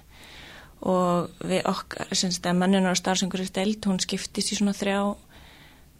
og 0.86 1.34
við 1.44 1.66
okkar, 1.68 2.08
sem 2.16 2.32
sagt 2.32 2.48
að 2.48 2.60
mönnunar 2.62 2.94
og 2.94 3.00
starfsöngurist 3.00 3.56
deild, 3.56 3.84
hún 3.84 4.00
skiptist 4.00 4.54
í 4.54 4.58
svona 4.58 4.72
þrjá 4.76 5.00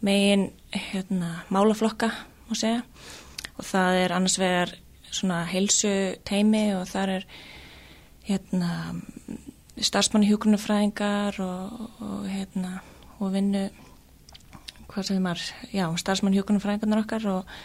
megin 0.05 0.49
hérna 0.71 1.43
málaflokka, 1.53 2.11
og 2.49 3.65
það 3.65 4.01
er 4.03 4.13
annars 4.15 4.37
vegar 4.39 4.75
svona 5.11 5.41
heilsu 5.49 5.89
teimi 6.27 6.69
og 6.75 6.85
það 6.89 7.15
er 7.17 7.25
hérna 8.27 8.69
starfsmanni 9.77 10.29
hjúgrunafræðingar 10.29 11.39
og, 11.41 11.89
og 12.03 12.29
hérna 12.29 12.79
og 13.17 13.33
vinnu 13.33 13.67
hvað 14.87 15.09
segir 15.09 15.23
maður, 15.23 15.43
já, 15.73 15.85
starfsmanni 15.99 16.39
hjúgrunafræðingarnar 16.39 17.03
okkar 17.03 17.27
og 17.31 17.59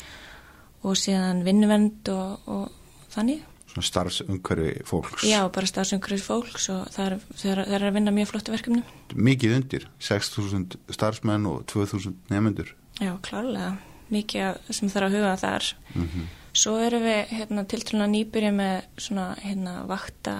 og 0.83 0.99
síðan 0.99 1.45
vinnuvend 1.47 2.09
og 2.11 2.73
þannig. 3.13 3.43
Svona 3.73 3.87
starfsumhverfi 3.89 4.85
fólks. 4.89 5.25
Já, 5.27 5.41
bara 5.53 5.71
stafsumhverfis 5.71 6.27
fólks 6.27 6.69
og 6.73 6.85
það 6.93 7.07
er, 7.07 7.17
það, 7.41 7.63
er, 7.65 7.87
að 7.89 7.97
vinna 7.97 8.15
mjög 8.15 8.31
flottu 8.35 8.55
verkefni. 8.55 8.83
Mikið 9.17 9.57
undir, 9.57 9.89
6.000 10.03 10.79
starfsmenn 10.93 11.49
og 11.49 11.65
2.000 11.73 12.15
nefnendur. 12.33 12.75
Já, 13.01 13.17
klárlega. 13.25 13.75
Mikið 14.13 14.73
sem 14.77 14.93
þarf 14.93 15.09
að 15.09 15.19
huga 15.19 15.35
þar. 15.41 15.75
Mm 15.97 16.31
Svo 16.53 16.75
erum 16.85 17.01
við 17.01 17.31
hérna, 17.33 17.63
tiltrúna 17.65 18.07
nýbyrja 18.13 18.51
með 18.53 18.83
svona 19.01 19.31
hérna, 19.41 19.87
vakta 19.89 20.35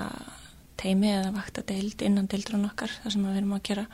teimi 0.77 1.09
eða 1.09 1.31
vakta 1.33 1.63
deild 1.65 2.03
innan 2.05 2.27
deildrun 2.29 2.67
okkar, 2.69 2.93
það 3.01 3.15
sem 3.15 3.23
við 3.25 3.39
erum 3.41 3.55
að 3.57 3.63
gera. 3.69 3.85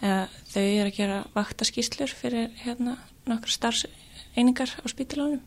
Eða, 0.00 0.22
þau 0.54 0.62
eru 0.62 0.86
að 0.86 0.96
gera 0.96 1.18
vakta 1.34 1.66
skýslur 1.68 2.14
fyrir 2.16 2.48
hérna, 2.62 2.94
nokkra 3.28 3.52
starfseiningar 3.52 4.72
á 4.80 4.86
spítalánum. 4.88 5.42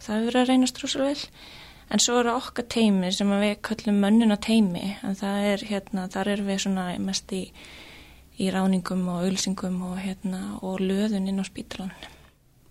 Það 0.00 0.14
hefur 0.14 0.30
verið 0.30 0.40
að 0.40 0.48
reynast 0.48 0.80
rosalega 0.80 1.12
vel. 1.12 1.28
En 1.92 2.00
svo 2.00 2.22
eru 2.22 2.32
okkar 2.32 2.64
teimi 2.72 3.10
sem 3.12 3.28
við 3.36 3.58
kallum 3.68 3.98
mönnuna 4.00 4.38
teimi, 4.40 4.94
en 5.04 5.16
það 5.18 5.48
er 5.50 5.64
hérna, 5.68 6.06
þar 6.12 6.30
erum 6.32 6.48
við 6.48 6.62
svona 6.64 6.86
mest 7.04 7.34
í, 7.36 7.42
í 8.40 8.48
ráningum 8.54 9.02
og 9.12 9.26
ölsingum 9.26 9.76
og, 9.90 9.98
hérna, 10.00 10.40
og 10.64 10.80
löðun 10.80 11.28
inn 11.28 11.42
á 11.42 11.44
spítalánum. 11.44 12.08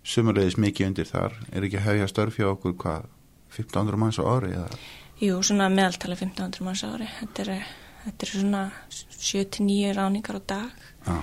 Sumulegis 0.02 0.58
mikið 0.58 0.88
undir 0.88 1.06
þar. 1.06 1.38
Er 1.54 1.62
ekki 1.62 1.78
að 1.78 1.86
hefja 1.86 2.10
störf 2.10 2.40
hjá 2.40 2.48
okkur 2.50 2.74
hvað, 2.82 3.06
1500 3.54 4.02
manns 4.02 4.18
á 4.18 4.26
ári 4.26 4.50
eða? 4.56 4.82
Jú, 5.22 5.38
svona 5.46 5.70
meðaltali 5.70 6.18
1500 6.18 6.66
manns 6.66 6.82
á 6.82 6.90
ári. 6.90 7.06
Þetta 7.20 7.46
er, 7.46 7.70
þetta 8.08 8.26
er 8.26 8.32
svona 8.34 8.64
7-9 8.90 9.94
ráningar 10.00 10.40
á 10.40 10.42
dag. 10.56 10.86
Já. 11.06 11.20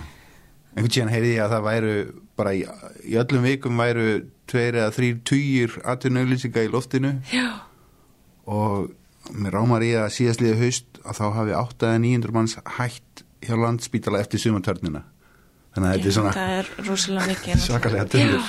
Einhvern 0.70 0.94
tíðan 0.94 1.12
heyrði 1.12 1.32
ég 1.34 1.44
að 1.44 1.56
það 1.58 1.66
væru 1.68 1.94
bara 2.40 2.54
í, 2.56 2.62
í 3.04 3.16
öllum 3.20 3.44
vikum 3.44 3.82
væru 3.82 4.12
tveir 4.48 4.78
eða 4.80 4.94
þrýr 4.96 5.18
tugir 5.28 5.76
atvinnauðlýsinga 5.84 6.64
í 6.64 6.70
loftinu 6.72 7.18
Já. 7.34 7.48
Og 8.48 8.90
mér 9.36 9.52
rámar 9.54 9.84
í 9.86 9.92
að 10.00 10.10
síðastliði 10.16 10.60
haust 10.64 11.00
að 11.06 11.18
þá 11.20 11.26
hafi 11.36 11.54
8 11.60 11.88
eða 11.90 12.00
900 12.06 12.32
manns 12.38 12.56
hætt 12.78 13.24
hjá 13.42 13.56
landspítala 13.56 14.20
eftir 14.20 14.40
sumatörnina. 14.40 15.04
Þannig 15.76 15.90
að 15.90 15.94
þetta 15.96 16.08
er 16.10 16.16
svona 16.18 16.32
Það 16.34 16.56
er 16.60 16.72
rosalega 16.88 17.28
mikið. 17.28 17.62
svakalega. 17.68 18.24
Já. 18.24 18.40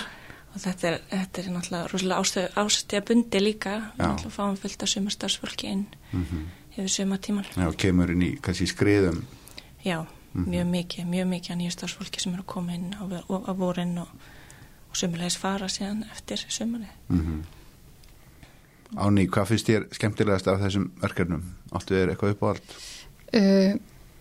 Og 0.51 0.59
þetta 0.65 0.89
er, 0.89 0.97
þetta 1.11 1.43
er 1.43 1.51
náttúrulega 1.55 1.91
rosalega 1.93 2.63
ástöða 2.65 3.03
bundi 3.07 3.41
líka. 3.45 3.75
Við 3.99 4.01
náttúrulega 4.07 4.35
fáum 4.35 4.57
fullt 4.59 4.83
af 4.83 4.89
sumastarsfólki 4.89 5.69
inn 5.71 5.85
Mhm. 6.13 6.41
yfir 6.75 6.89
sumatíman. 6.89 7.45
Já, 7.57 7.69
kemur 7.77 8.11
inn 8.11 8.23
í 8.23 8.31
kannski 8.41 8.67
skriðum. 8.67 9.23
Já, 9.85 10.07
Mhm. 10.35 10.45
mjög 10.51 10.67
mikið, 10.71 11.07
mjög 11.07 11.27
mikið 11.29 11.51
að 11.55 11.59
nýja 11.61 11.71
starfsfólki 11.77 12.21
sem 12.21 12.33
eru 12.35 12.43
að 12.43 12.47
koma 12.47 12.73
inn 12.75 12.95
á, 12.95 13.03
á, 13.03 13.37
á 13.47 13.53
vorin 13.59 13.99
og, 13.99 14.09
og 14.91 14.97
sumulegis 14.97 15.37
fara 15.39 15.67
síðan 15.69 16.05
eftir 16.11 16.39
sumari. 16.49 16.89
Mm 17.11 17.43
Áni, 18.99 19.29
hvað 19.31 19.53
finnst 19.53 19.71
þér 19.71 19.87
skemmtilegast 19.95 20.51
af 20.51 20.59
þessum 20.65 20.91
verkefnum? 20.99 21.47
Áttu 21.71 21.95
þér 21.95 22.13
eitthvað 22.15 22.35
upp 22.35 22.43
á 22.43 22.47
allt? 22.51 22.75
Uh, 23.31 23.77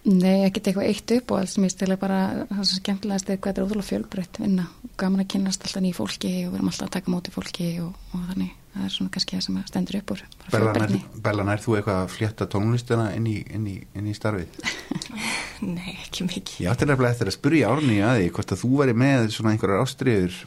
nei, 0.05 0.45
ekki 0.45 0.61
eitthvað 0.61 0.85
eitt 0.85 1.13
upp 1.15 1.33
og 1.33 1.41
alls 1.41 1.55
mér 1.61 1.73
stila 1.73 1.97
bara 2.01 2.19
það 2.51 2.61
sem 2.61 2.81
skemmtilegast 2.83 3.31
er 3.31 3.39
hvað 3.39 3.49
þetta 3.49 3.63
er 3.63 3.67
ótrúlega 3.67 3.89
fjölbreytt 3.89 4.39
vinna 4.43 4.67
og 4.85 4.93
gaman 5.01 5.23
að 5.23 5.31
kynast 5.33 5.65
alltaf 5.65 5.83
nýju 5.85 5.97
fólki 5.97 6.33
og 6.43 6.51
við 6.51 6.59
erum 6.59 6.69
alltaf 6.69 6.89
að 6.89 6.95
taka 6.99 7.13
móti 7.15 7.33
fólki 7.33 7.69
og, 7.81 7.95
og 8.13 8.27
þannig, 8.27 8.51
það 8.75 8.85
er 8.85 8.93
svona 8.93 9.13
kannski 9.15 9.39
það 9.39 9.47
sem 9.47 9.57
stendur 9.71 9.99
upp 9.99 10.13
úr 10.13 10.21
bara 10.27 10.53
Bella, 10.53 10.59
nær, 10.59 10.77
fjölbreytni. 10.77 11.23
Bella, 11.25 11.47
nær 11.49 11.65
þú 11.65 11.75
eitthvað 11.79 12.03
að 12.03 12.13
flétta 12.13 12.49
tónlistina 12.53 13.09
inn 13.17 13.27
í, 13.31 13.35
inn 13.49 13.65
í, 13.73 13.75
inn 13.97 14.13
í 14.13 14.15
starfið? 14.17 14.61
Nei, 15.73 15.97
ekki 15.97 16.29
mikið. 16.29 16.53
Ég 16.61 16.69
átti 16.75 16.85
nefnilega 16.85 17.17
eftir 17.17 17.33
að 17.33 17.37
spyrja 17.39 17.73
Árni 17.73 17.99
að 18.05 18.21
því 18.21 18.29
hvort 18.37 18.53
að 18.53 18.61
þú 18.61 18.71
væri 18.83 18.95
með 19.01 19.27
svona 19.33 19.55
einhverjar 19.55 19.83
ástriður 19.83 20.39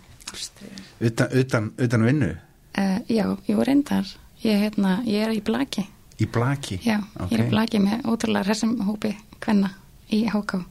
utan, 1.02 1.38
utan, 1.42 1.70
utan 1.82 2.06
vinnu 2.06 2.32
Uh, 2.72 2.98
já, 3.08 3.26
ég 3.48 3.56
var 3.58 3.66
reyndar 3.68 4.06
ég, 4.42 4.56
hérna, 4.62 5.02
ég 5.04 5.26
er 5.26 5.32
í 5.36 5.42
blaki 5.44 5.82
í 6.20 6.26
blaki. 6.32 6.78
já, 6.80 6.98
ég 7.28 7.34
er 7.36 7.42
í 7.44 7.50
blaki 7.50 7.80
með 7.82 8.06
ótrúlega 8.08 8.46
hressum 8.46 8.78
hópi 8.86 9.10
kvenna 9.44 9.74
í 10.08 10.22
HK 10.30 10.62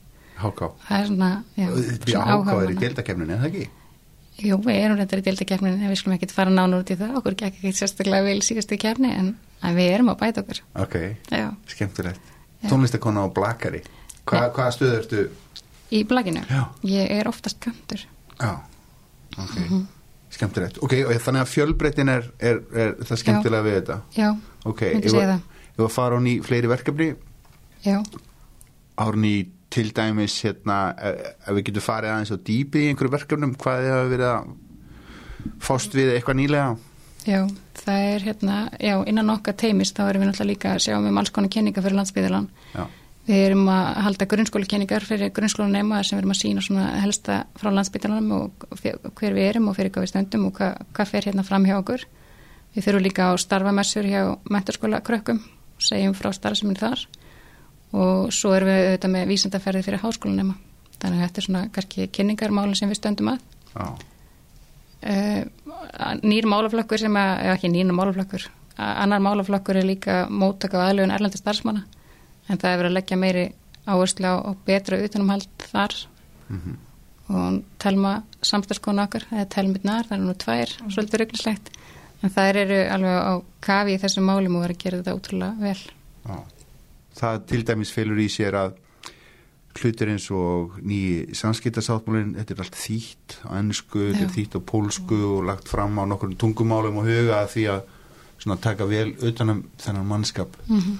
Háká. 0.42 0.72
það 0.88 0.98
er 0.98 1.06
svona, 1.12 1.30
já, 1.60 1.68
Því 2.02 2.16
að 2.18 2.26
Háká 2.32 2.56
er 2.64 2.74
í 2.74 2.80
deildakefninu, 2.82 3.36
er 3.36 3.44
það 3.44 3.50
ekki? 3.52 3.68
Jú, 4.42 4.58
við 4.66 4.80
erum 4.82 4.98
reyndar 4.98 5.22
í 5.22 5.26
deildakefninu 5.28 5.92
við 5.92 6.00
skulum 6.02 6.18
ekkert 6.18 6.34
fara 6.34 6.50
nánur 6.56 6.82
út 6.82 6.90
í 6.90 6.98
það 6.98 7.16
okkur 7.22 7.38
gekk 7.44 7.60
ekkert 7.62 7.78
sérstaklega 7.84 8.26
vel 8.26 8.42
síðustu 8.42 8.80
kefni 8.82 9.14
en, 9.14 9.32
við 9.78 9.92
erum 9.94 10.10
að 10.16 10.20
bæta 10.24 10.42
okkur 10.42 10.64
Ok, 10.82 10.98
já, 11.30 11.48
skemmtilegt. 11.70 12.34
Tónlistakona 12.66 13.26
á 13.26 13.28
blakari. 13.34 13.84
Hva, 14.26 14.48
hvaða 14.54 14.74
stöðu 14.74 14.98
ertu? 15.04 15.22
í 15.92 16.02
blakinu 16.08 16.42
Já. 16.50 16.64
ég 16.88 17.10
er 17.20 17.28
oftast 17.30 17.60
kantur 17.62 18.02
Já, 18.40 18.58
ok. 19.38 19.56
Mhm. 19.60 19.82
Skemmtilegt. 20.32 20.78
Ok, 20.82 20.94
og 21.06 21.12
þannig 21.26 21.42
að 21.44 21.50
fjölbreytin 21.52 22.10
er, 22.14 22.28
er, 22.40 22.60
er 22.74 22.94
það 23.04 23.20
skemmtilega 23.24 23.66
við 23.68 23.74
þetta? 23.82 23.98
já, 24.16 24.30
Ok, 24.66 24.82
myndi 24.94 25.10
segja 25.12 25.26
að- 25.28 25.34
það. 25.34 25.42
ef 25.78 25.86
að 25.86 25.92
fara 25.96 26.16
hún 26.20 26.28
í 26.32 26.36
fleiri 26.46 26.70
verkefni. 26.72 27.10
Já, 27.86 27.98
árni 29.02 29.34
til 29.72 29.92
dæmis 29.96 30.36
hérna, 30.44 30.78
ef 31.00 31.20
ef 31.48 31.56
við 31.56 31.64
getum 31.70 31.82
farið 31.86 32.12
aðeins 32.14 32.32
á 32.36 32.38
dýpi 32.48 32.84
í 32.86 32.90
einhverju 32.92 33.12
verkefnum, 33.16 33.54
hvað 33.60 33.86
hafa 33.90 34.10
verið 34.12 34.30
að 34.32 35.52
fást 35.64 35.96
við 35.96 36.14
eitthvað 36.16 36.40
nýlega? 36.42 36.72
Já, 37.26 37.42
það 37.78 38.00
er 38.16 38.24
hérna 38.26 38.56
já, 38.82 38.96
innan 39.08 39.30
okkar 39.36 39.54
teimis 39.62 39.92
þá 39.94 40.08
erum 40.10 40.24
við 40.24 40.32
náttúrulega 40.32 40.52
líka 40.56 40.72
að 40.76 40.82
sjá 40.88 40.96
um 40.98 41.18
alls 41.22 41.30
konar 41.30 41.50
kenningar 41.54 41.84
fyrir 41.86 41.98
landsbyðalan 42.00 42.48
Já, 42.74 42.86
Við 43.32 43.46
erum 43.46 43.68
að 43.72 43.86
halda 44.04 44.26
grunnskólakenningar 44.28 45.06
fyrir 45.08 45.30
grunnskólanema 45.32 46.02
sem 46.04 46.18
við 46.18 46.22
erum 46.26 46.34
að 46.34 46.40
sína 46.42 46.62
svona 46.66 46.88
helsta 47.00 47.36
frá 47.56 47.70
landsbytalanum 47.72 48.32
og 48.36 48.66
hver 49.16 49.36
við 49.38 49.46
erum 49.46 49.70
og 49.72 49.78
fyrir 49.78 49.94
hvað 49.94 50.04
við 50.04 50.10
stöndum 50.12 50.50
og 50.50 50.58
hvað, 50.58 50.82
hvað 50.98 51.12
fer 51.14 51.28
hérna 51.30 51.46
fram 51.48 51.68
hjá 51.70 51.78
okkur. 51.78 52.04
Við 52.76 52.88
þurfum 52.88 53.06
líka 53.06 53.30
á 53.32 53.34
starfamessur 53.40 54.10
hjá 54.10 54.26
mentarskóla 54.52 55.00
krökkum 55.08 55.40
segjum 55.80 56.18
frá 56.18 56.28
starfseminn 56.36 56.80
þar 56.82 57.06
og 57.96 58.34
svo 58.36 58.52
erum 58.58 58.68
við 58.74 58.90
auðvitað 58.90 59.16
með 59.16 59.32
vísendaferði 59.32 59.86
fyrir 59.88 60.04
háskólanema. 60.04 60.58
Þannig 60.98 61.22
að 61.22 61.24
þetta 61.24 61.42
er 61.42 61.48
svona 61.48 61.64
kannski 61.78 62.10
kynningarmálinn 62.12 62.82
sem 62.82 62.92
við 62.92 63.00
stöndum 63.00 63.32
að. 63.32 63.48
Uh, 65.02 65.48
nýr 66.20 66.52
málaflokkur 66.52 67.00
sem 67.00 67.16
að, 67.16 67.32
eða 67.48 67.56
ekki 67.56 67.72
nýr 67.72 67.96
málaflokkur, 67.96 68.52
annar 68.76 69.24
málaflokkur 69.24 69.80
er 69.80 69.88
líka 69.88 70.22
móttaka 70.28 70.82
og 70.82 70.88
aðlugun 70.90 71.16
erlendi 71.16 71.40
starfsmanna 71.40 71.88
en 72.52 72.60
það 72.62 72.78
verið 72.82 72.92
að 72.92 72.98
leggja 73.00 73.18
meiri 73.22 73.46
áherslu 73.88 74.28
á, 74.28 74.36
á 74.46 74.52
betra 74.68 75.00
utanumhald 75.02 75.48
þar 75.72 75.96
Mhm. 76.52 76.74
og 77.32 77.62
telma 77.80 78.24
samstarfskonu 78.44 79.06
okkar, 79.06 79.24
eða 79.32 79.48
telmirnar, 79.50 80.04
það 80.10 80.18
er 80.18 80.24
nú 80.26 80.34
tvær, 80.36 80.74
svolítið 80.92 81.22
ruggnislegt 81.22 81.70
en 82.22 82.30
það 82.30 82.56
eru 82.62 82.80
alveg 82.92 83.18
á 83.24 83.34
kafi 83.64 83.96
í 83.96 84.02
þessum 84.02 84.28
málum 84.28 84.58
og 84.60 84.66
verið 84.66 84.76
að 84.76 84.84
gera 84.84 84.98
þetta 85.02 85.16
útrúlega 85.16 85.60
vel. 85.62 85.82
Já. 86.28 86.38
Það 87.22 87.46
til 87.48 87.64
dæmis 87.64 87.92
felur 87.96 88.20
í 88.20 88.28
sér 88.32 88.54
að 88.60 88.74
hlutir 89.80 90.12
eins 90.12 90.28
og 90.36 90.76
nýji 90.84 91.32
samskiptasáttmálinn, 91.40 92.36
þetta 92.36 92.54
er 92.58 92.62
allt 92.66 92.76
þýtt 92.76 93.38
á 93.48 93.50
ennsku, 93.62 94.04
þetta 94.12 94.26
er 94.28 94.36
þýtt 94.36 94.58
á 94.60 94.62
pólsku 94.68 95.20
og 95.38 95.46
lagt 95.48 95.72
fram 95.72 95.96
á 95.96 96.04
nokkur 96.06 96.36
tungumálum 96.36 97.00
og 97.00 97.08
huga 97.08 97.46
því 97.48 97.64
að 97.72 97.82
svona 98.42 98.58
taka 98.62 98.88
vel 98.90 99.12
utanum 99.22 99.64
þennan 99.82 100.08
mannskap. 100.10 100.56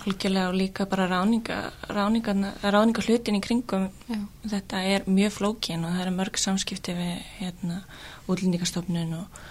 Algjörlega 0.06 0.50
og 0.52 0.58
líka 0.60 0.86
bara 0.90 1.08
ráninga, 1.10 1.58
ráninga, 1.90 2.36
ráninga 2.64 3.02
hlutin 3.08 3.40
í 3.40 3.42
kringum 3.42 3.88
Já. 4.10 4.20
þetta 4.54 4.84
er 4.94 5.08
mjög 5.10 5.32
flókin 5.40 5.86
og 5.86 5.96
það 5.96 6.04
eru 6.06 6.16
mörg 6.20 6.38
samskipti 6.38 6.94
við 6.98 7.14
hérna, 7.40 7.82
útlendingastofnun 8.30 9.14
og, 9.18 9.42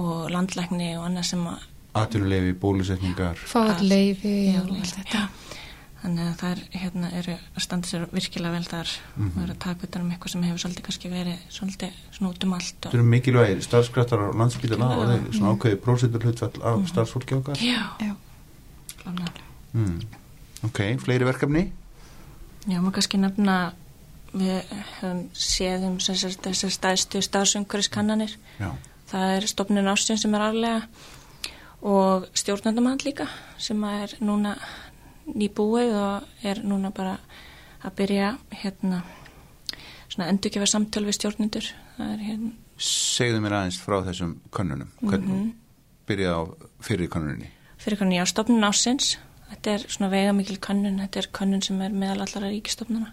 og 0.00 0.30
landlækni 0.32 0.94
og 0.96 1.08
annað 1.10 1.32
sem 1.32 1.46
að 1.52 1.64
Atvinnulefi, 1.96 2.52
bólusetningar. 2.60 3.38
Fáið 3.48 3.78
leifi 3.88 4.32
Já, 4.50 4.58
og 4.60 4.72
allt 4.76 4.96
þetta. 4.98 5.20
já. 5.22 5.62
Þannig 6.02 6.26
að 6.28 6.34
það 6.40 6.50
er, 6.52 6.60
hérna, 6.80 7.08
eru 7.18 7.32
að 7.56 7.62
standa 7.64 7.88
sér 7.88 8.02
virkilega 8.12 8.52
vel 8.52 8.64
þar 8.68 8.88
Mhm. 9.16 9.30
og 9.36 9.42
eru 9.42 9.52
að 9.54 9.58
taka 9.58 9.86
utan 9.88 10.02
um 10.02 10.10
eitthvað 10.12 10.30
sem 10.30 10.42
hefur 10.42 10.58
svolítið 10.62 10.82
kannski 10.86 11.08
verið 11.10 11.38
svolítið 11.50 11.92
svona 12.12 12.30
út 12.30 12.44
um 12.44 12.52
allt 12.52 12.86
og, 12.86 12.94
eru 12.94 13.02
mikilvægir 13.02 13.62
starfskraftar 13.64 14.18
á 14.20 14.26
landspítala 14.36 14.86
og 14.86 15.02
Já. 15.02 15.08
þeir 15.16 15.32
svona 15.38 15.54
ákveði 15.56 15.76
prósentur 15.86 16.22
hlutfall 16.22 16.62
af 16.62 16.88
starfsfólki 16.88 17.34
okkar. 17.40 17.56
Já, 17.56 17.82
Já. 18.00 18.14
Mm. 19.74 20.00
Ok, 20.64 20.78
fleiri 21.04 21.24
verkefni? 21.28 21.72
Já, 22.66 22.80
maður 22.80 22.96
kannski 22.98 23.18
nefna 23.22 23.56
við 24.36 24.62
höfum 25.00 25.20
séð 25.32 25.84
um 25.86 26.00
sem 26.02 26.16
sagt 26.18 26.42
þessar 26.42 26.72
stæðstu 26.74 27.22
starfsumhverfiskannanir 27.22 28.34
Já. 28.60 28.72
það 29.12 29.36
er 29.36 29.46
stofnun 29.46 29.86
ástin 29.92 30.18
sem 30.18 30.34
er 30.34 30.40
árlega 30.40 30.82
og 31.82 32.26
stjórnandamand 32.34 33.04
líka 33.06 33.28
sem 33.58 33.82
er 33.84 34.16
núna 34.20 34.56
nýbúið 35.34 35.94
og 35.98 36.22
er 36.46 36.60
núna 36.64 36.92
bara 36.94 37.18
að 37.84 37.94
byrja 37.98 38.38
hérna 38.62 39.02
svona 40.08 40.28
endurgefa 40.30 40.66
samtöl 40.70 41.04
við 41.06 41.18
er 42.14 42.18
hérna 42.22 42.52
Segðu 42.76 43.40
mér 43.40 43.54
aðeins 43.56 43.78
frá 43.80 44.02
þessum 44.04 44.34
könnunum. 44.52 44.88
Hvernig 45.00 45.28
Mhm. 45.28 45.52
byrjaði 46.06 46.36
á 46.36 46.42
fyrir 46.80 47.08
könnunni? 47.08 47.48
fyrir 47.78 47.96
hvernig 47.98 48.18
já, 48.20 48.26
stofnun 48.26 48.64
ásins 48.64 49.16
þetta 49.50 49.70
er 49.74 49.78
svona 49.88 50.10
veigamikil 50.10 50.58
könnun 50.58 50.98
þetta 51.00 51.16
er 51.16 51.28
könnun 51.32 51.62
sem 51.62 51.80
er 51.82 51.90
meðal 51.90 52.20
allara 52.26 52.50
ríkistofnuna 52.50 53.12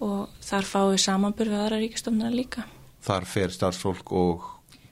og 0.00 0.28
þar 0.40 0.62
fáum 0.62 0.92
við 0.94 1.00
samanburð 1.04 1.50
við 1.50 1.60
aðra 1.64 1.80
ríkistofnuna 1.82 2.30
líka 2.34 2.64
Þar 3.04 3.24
fer 3.26 3.48
starfsfólk 3.50 4.12
og 4.12 4.42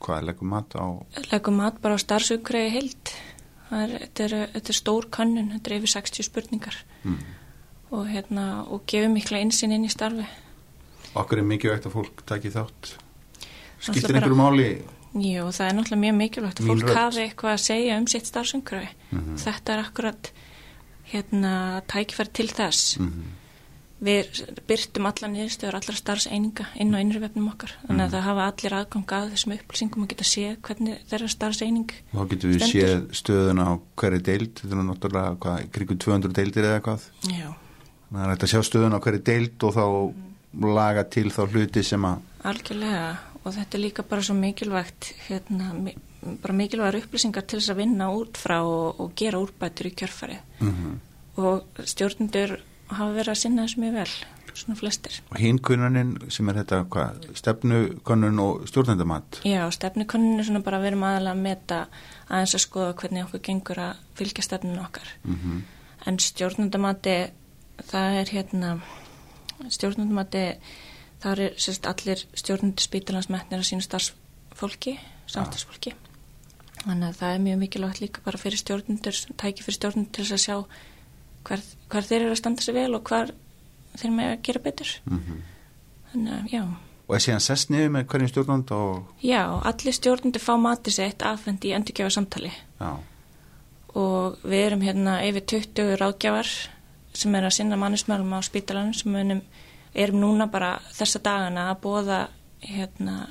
hvað 0.00 0.24
leggur 0.26 0.48
mat 0.48 0.74
á? 0.76 0.84
legum 1.32 1.56
mat 1.56 1.80
bara 1.80 1.94
á 1.94 1.98
starfsumhverfi 1.98 2.70
heild 2.70 3.04
það 3.04 3.31
er, 3.72 3.88
þetta, 4.06 4.24
er, 4.24 4.48
þetta 4.54 4.68
er 4.68 4.78
stór 4.78 5.06
könnun 5.10 5.52
þetta 5.54 5.70
er 5.70 5.76
yfir 5.78 5.92
60 5.96 6.22
spurningar 6.28 6.76
Mm. 7.04 7.18
og, 7.90 8.06
hérna, 8.06 8.64
og 8.70 8.84
gefur 8.86 9.08
mikla 9.12 9.38
insinn 9.42 9.72
inn 9.72 9.84
í 9.84 9.90
starfi 9.90 10.26
Okkur 11.14 11.38
er 11.38 11.42
mikilvægt 11.44 11.84
að 11.86 11.92
fólk 11.92 12.22
taki 12.24 12.48
þátt. 12.48 12.92
Bara- 13.84 14.14
einhverju 14.14 14.36
máli? 14.38 14.68
Jú, 15.12 15.44
það 15.52 15.66
er 15.68 15.74
náttúrulega 15.76 16.00
mjög 16.04 16.16
mikilvægt 16.16 16.60
að 16.60 16.66
Mín 16.70 16.80
fólk 16.80 16.94
hafi 16.96 17.20
eitthvað 17.26 17.52
að 17.52 17.64
segja 17.66 17.98
um 17.98 18.06
sitt 18.06 18.26
starfsumhverfi 18.30 18.88
Mhm. 19.12 19.36
þetta 19.36 19.68
er 19.74 19.82
akkurat 19.84 20.30
hérna, 21.12 21.82
tækifæri 21.86 22.32
til 22.32 22.48
þess 22.48 22.98
Mm 23.00 23.24
við 24.02 24.40
byrtum 24.66 25.06
alla 25.06 25.28
niðurstöður 25.30 25.76
allra 25.78 25.94
starfseininga 25.98 26.66
inn 26.82 26.94
á 26.94 26.98
innri 26.98 27.20
vefnum 27.22 27.50
okkar. 27.52 27.74
Þannig 27.86 28.04
að 28.04 28.14
það 28.16 28.24
hafa 28.26 28.46
allir 28.50 28.76
aðgang 28.78 29.14
að 29.18 29.28
þessum 29.34 29.54
upplýsingum 29.56 30.04
og 30.04 30.10
geta 30.12 30.26
séð 30.26 30.56
hvernig 30.66 31.04
þeirra 31.12 31.30
starfseining 31.32 31.94
Þá 32.10 32.22
getum 32.32 32.52
við 32.52 32.58
Stendur. 32.58 32.72
séð 32.72 33.18
stöðuna 33.20 33.66
á 33.68 33.72
hverju 34.02 34.22
deild, 34.28 34.54
þetta 34.58 34.78
er 34.78 34.88
náttúrulega 34.88 35.34
hvað, 35.44 35.66
kringu 35.76 35.98
200 36.06 36.36
deildir 36.38 36.68
eða 36.70 36.82
hvað. 36.88 37.06
Já, 37.30 37.48
hægt 38.18 38.46
að 38.48 38.52
sjá 38.54 38.62
stöðuna 38.68 38.98
á 38.98 39.04
hverju 39.06 39.22
deild 39.30 39.68
og 39.68 39.76
þá 39.78 39.84
laga 40.80 41.06
til 41.08 41.28
þá 41.32 41.42
hluti 41.46 41.84
sem 41.86 42.08
að, 42.08 42.26
algjörlega 42.50 43.06
og 43.42 43.54
þetta 43.54 43.78
er 43.78 43.82
líka 43.82 44.04
bara 44.06 44.26
svo 44.26 44.34
mikilvægt 44.38 45.14
hérna, 45.28 45.70
bara 46.42 46.54
mikilvægar 46.58 47.00
upplýsingar 47.00 47.46
til 47.46 47.62
þess 47.62 47.72
að 47.72 47.80
vinna 47.80 48.10
út 48.14 48.38
frá 48.38 48.58
og, 48.60 49.00
og 49.00 49.16
gera 49.18 49.40
úrbætur 49.42 49.88
í 49.88 49.94
kjörfari 49.96 50.36
mm 50.60 50.92
og 51.40 51.64
stjórnendur 51.88 52.58
hafa 52.98 53.16
verið 53.16 53.34
að 53.34 53.42
sinna 53.42 53.66
þessu 53.66 53.82
mjög 53.82 53.98
vel 54.00 54.14
svona 54.52 54.76
flestir. 54.76 55.14
og 55.30 55.38
hinn 55.40 55.58
kunnunin 55.64 56.10
sem 56.28 56.48
er 56.52 56.58
þetta 56.60 56.82
hvað, 56.92 57.22
stefnukönnun 57.40 58.40
og 58.42 58.66
stjórnendamat. 58.68 59.40
Já, 59.48 59.62
stefnukonun 59.72 60.42
er 60.42 60.44
svona 60.44 60.60
bara 60.64 60.76
að 60.76 60.90
vera 60.90 60.98
aðalega 61.08 61.32
að 61.32 61.44
meta 61.46 61.78
aðeins 62.28 62.56
að 62.58 62.64
skoða 62.66 62.96
hvernig 63.00 63.24
okkur 63.24 63.46
gengur 63.48 63.80
að 63.80 64.02
fylgja 64.18 64.44
stefnun 64.44 64.82
okkar 64.84 65.14
Mm 65.24 65.62
en 66.06 66.18
stjórnendamati 66.22 67.16
það 67.88 68.18
er 68.20 68.32
hérna 68.36 68.72
stjórnendamati 69.70 70.44
það 71.22 71.44
er 71.46 71.58
sérst 71.62 71.86
allir 71.90 72.24
stjórnendur 72.38 72.86
spítalansmetnir 72.86 73.62
að 73.62 73.68
sínu 73.70 73.86
starfsfólki 73.86 74.96
samstagsfólki 75.30 75.94
þannig 76.82 77.08
að 77.08 77.20
það 77.20 77.34
er 77.34 77.44
mjög 77.46 77.60
mikilvægt 77.62 78.02
líka 78.02 78.24
bara 78.24 78.40
fyrir 78.40 78.62
stjórnendur 78.62 79.20
tæki 79.38 79.66
fyrir 79.66 79.78
stjórnendur 79.78 80.18
til 80.18 80.26
að 80.26 80.44
sjá 80.46 80.56
hver, 81.44 81.60
hver 81.90 82.02
þeir 82.08 82.20
eru 82.22 82.30
að 82.34 82.40
standa 82.40 82.62
sig 82.62 82.74
vel 82.74 82.94
og 82.94 83.04
hver 83.08 83.32
þeir 83.98 84.10
með 84.16 84.32
að 84.32 84.42
gera 84.42 84.60
betur. 84.64 84.90
-hmm. 85.08 85.40
þannig 86.12 86.32
að 86.32 86.52
já. 86.52 86.62
Og 87.08 87.14
er 87.16 87.20
síðan 87.20 87.40
sest 87.44 87.70
niður 87.70 87.90
með 87.90 88.06
hverjum 88.06 88.28
stjórnand 88.28 88.70
og, 88.72 89.02
já, 89.22 89.42
allir 89.64 89.92
stjórnendur 89.92 90.40
fá 90.40 90.54
matið 90.56 90.92
sitt 90.94 91.22
afhend 91.22 91.64
í 91.64 91.72
endurgjöfa 91.76 92.10
samtali 92.10 92.52
já, 92.80 92.96
og 93.94 94.38
við 94.44 94.66
erum 94.66 94.80
hérna 94.80 95.18
yfir 95.26 95.44
20 95.46 95.96
ráðgjafar 96.00 96.48
sem 97.12 97.34
er 97.34 97.44
að 97.44 97.50
sinna 97.58 97.76
mannismælum 97.76 98.32
á 98.32 98.40
spítalanum 98.40 98.94
sem 98.94 99.12
munum, 99.12 99.42
erum 99.94 100.20
núna 100.20 100.46
bara 100.50 100.78
þessa 100.92 101.20
dagana 101.20 101.70
að 101.72 101.80
bóða 101.82 102.28
hérna, 102.62 103.26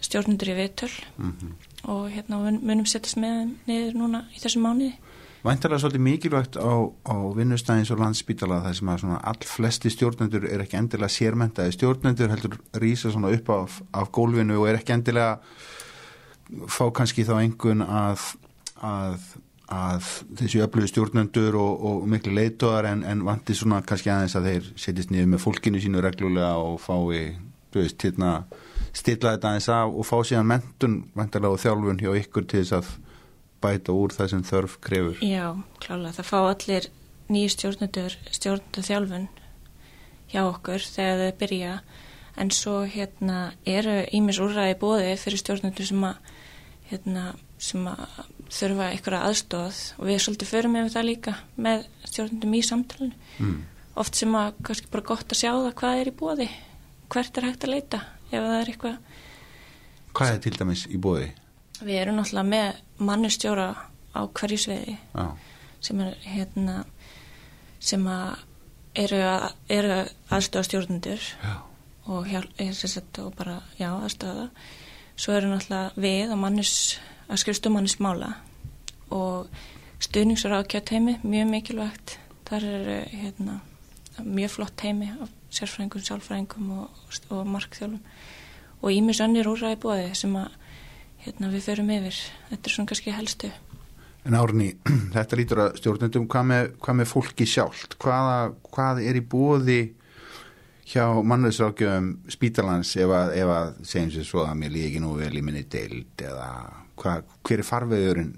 stjórnundur 0.00 0.48
í 0.52 0.58
viðtöl. 0.58 0.92
Mm 1.18 1.54
og 1.88 2.10
hérna 2.12 2.36
mun- 2.36 2.60
munum 2.60 2.84
setjast 2.84 3.16
með 3.16 3.54
niður 3.66 3.94
núna 3.96 4.18
í 4.36 4.40
þessum 4.42 4.62
mánuði. 4.66 4.92
Væntalega 5.40 5.80
svolítið 5.80 6.02
mikilvægt 6.04 6.56
á, 6.60 6.68
á 7.08 7.16
vinnustæðins 7.32 7.90
og 7.94 8.02
landsspítala 8.02 8.58
þar 8.60 8.74
sem 8.76 8.90
að 8.92 9.14
all 9.30 9.46
flesti 9.48 9.92
stjórnendur 9.94 10.44
er 10.44 10.60
ekki 10.66 10.76
endilega 10.76 11.14
sérmentaði 11.14 11.72
stjórnendur 11.78 12.28
heldur 12.28 12.58
rýsa 12.76 13.08
upp 13.08 13.48
af, 13.54 13.78
af 13.96 14.10
gólfinu 14.12 14.60
og 14.60 14.68
er 14.68 14.80
ekki 14.82 14.92
endilega 14.92 15.38
fá 16.68 16.84
kannski 16.92 17.24
þá 17.24 17.38
einhvern 17.38 17.86
að, 17.86 18.26
að, 18.84 19.26
að 19.72 20.12
þessi 20.42 20.60
öflugu 20.66 20.92
stjórnendur 20.92 21.56
og, 21.56 21.84
og 21.88 22.08
miklu 22.12 22.36
leitóðar 22.36 22.92
en, 22.92 23.04
en 23.08 23.24
vanti 23.24 23.56
svona 23.56 23.80
kannski 23.80 24.12
aðeins 24.12 24.36
að 24.36 24.50
þeir 24.50 24.72
setjast 24.76 25.14
niður 25.14 25.32
með 25.32 25.44
fólkinu 25.46 25.80
sínu 25.80 26.04
reglulega 26.04 26.56
og 26.60 26.82
fái, 26.84 27.38
veist, 27.72 28.02
hérna 28.04 28.42
stilla 28.92 29.38
þetta 29.38 29.54
aðeins 29.54 29.72
af 29.72 29.94
og 29.94 30.04
fá 30.04 30.18
síðan 30.20 30.52
mentun 30.52 31.04
vantarlega 31.16 31.56
og 31.56 31.64
þjálfun 31.64 32.02
hjá 32.04 32.12
ykkur 32.26 32.44
til 32.44 32.60
þess 32.60 32.82
að 32.82 32.98
bæta 33.60 33.92
úr 33.92 34.14
það 34.16 34.30
sem 34.32 34.42
þörf 34.48 34.78
krefur. 34.84 35.18
Já, 35.24 35.46
klálega. 35.82 36.14
Það 36.18 36.28
fá 36.30 36.38
allir 36.50 36.88
nýju 37.30 37.50
stjórnundur, 37.54 38.16
stjórnundur 38.34 38.86
þjálfun 38.88 39.28
hjá 40.32 40.40
okkur 40.46 40.84
þegar 40.86 41.20
þau 41.24 41.38
byrja 41.42 41.74
en 42.40 42.50
svo 42.54 42.76
hérna 42.86 43.38
eru 43.66 43.96
ímis 44.16 44.38
úrræði 44.42 44.76
bóði 44.80 45.16
fyrir 45.20 45.42
stjórnundur 45.42 45.86
sem 45.90 46.04
að 46.06 46.16
hérna, 46.90 47.24
sem 47.58 47.84
að 47.90 48.04
þurfa 48.50 48.86
einhverja 48.94 49.20
aðstóð 49.28 49.80
og 49.98 50.06
við 50.08 50.22
svolítið 50.24 50.50
förum 50.50 50.72
með 50.74 50.88
það 50.94 51.06
líka 51.10 51.34
með 51.56 51.84
stjórnundum 52.10 52.54
í 52.58 52.62
samtalenu 52.66 53.14
Mm. 53.40 53.60
oft 53.96 54.14
sem 54.18 54.34
að 54.36 54.54
kannski 54.66 54.90
bara 54.90 55.06
gott 55.06 55.30
að 55.32 55.38
sjá 55.40 55.50
það 55.54 55.74
hvað 55.80 56.00
er 56.00 56.08
í 56.10 56.16
bóði 56.18 56.48
hvert 57.10 57.38
er 57.38 57.46
hægt 57.46 57.64
að 57.64 57.70
leita 57.74 58.00
ef 58.30 58.40
það 58.42 58.56
er 58.60 58.72
eitthvað 58.72 58.96
Hvað 60.14 60.32
er 60.34 60.40
til 60.42 60.52
dæmis 60.58 60.82
í 60.90 60.98
bóði? 60.98 61.28
Við 61.86 62.02
erum 62.02 62.20
náttúrulega 62.20 62.50
með 62.50 63.08
mannustjóra 63.10 63.68
á 64.10 64.20
hverju 64.26 64.58
sviði 64.58 64.96
Já, 64.98 65.24
sem 65.80 66.00
er 66.04 66.14
hérna 66.26 66.76
sem 67.80 68.06
að 68.10 68.44
eru, 69.00 69.20
að, 69.24 69.48
eru 69.72 69.98
aðstöða 70.34 70.68
stjórnundur 70.68 71.26
já, 71.40 71.54
og, 72.10 72.30
sagt, 72.82 73.20
og 73.22 73.34
bara 73.38 73.60
já, 73.78 73.88
aðstöða 73.94 74.48
svo 75.16 75.36
eru 75.36 75.52
náttúrulega 75.52 76.00
við 76.00 76.32
að 76.34 76.40
mannus 76.42 76.74
að 77.30 77.42
skrifstu 77.44 77.72
mannusmála 77.72 78.32
og 79.14 79.50
stuðningsur 80.02 80.54
á 80.56 80.60
kjötheimi 80.64 81.18
mjög 81.22 81.50
mikilvægt. 81.50 82.16
Þar 82.48 82.66
eru 82.66 82.96
hérna, 83.14 83.60
mjög 84.24 84.54
flott 84.56 84.82
heimi 84.82 85.10
af 85.22 85.30
sérfræðingum, 85.54 86.02
sálfræðingum 86.06 86.70
og, 86.80 87.02
og 87.30 87.46
markþjálfum 87.46 88.00
og 88.80 88.94
ímis 88.94 89.20
önnir 89.22 89.50
úrræði 89.50 89.78
bóði 89.82 90.08
sem 90.18 90.34
að 90.40 90.56
hérna, 91.24 91.50
við 91.52 91.66
förum 91.68 91.90
yfir 91.96 92.18
þetta 92.50 92.62
er 92.70 92.74
svona 92.76 92.90
kannski 92.92 93.16
helstu 93.16 93.50
En 94.28 94.34
Árni, 94.36 94.74
þetta 95.16 95.36
lítur 95.38 95.60
að 95.64 95.78
stjórnendum, 95.80 96.26
hvað 96.28 96.44
með, 96.50 96.66
hvað 96.84 96.96
með 96.98 97.06
fólki 97.08 97.46
sjálft? 97.48 97.94
Hvaða, 98.02 98.34
hvað 98.68 98.98
er 99.08 99.16
í 99.16 99.22
bóði 99.32 99.78
hjá 100.90 101.06
mannveðsrákjöfum 101.24 102.10
spítalans 102.34 102.90
ef 103.00 103.12
að, 103.16 103.32
ef 103.40 103.52
að 103.54 103.70
segjum 103.88 104.12
sér 104.16 104.26
svo 104.28 104.44
að 104.44 104.58
mér 104.60 104.74
líði 104.74 104.90
ekki 104.90 105.02
nú 105.06 105.14
vel 105.16 105.32
í 105.38 105.42
minni 105.46 105.62
deild 105.72 106.24
eða 106.26 106.48
hvað, 107.00 107.24
hver 107.48 107.62
er 107.62 107.68
farveðurinn 107.70 108.32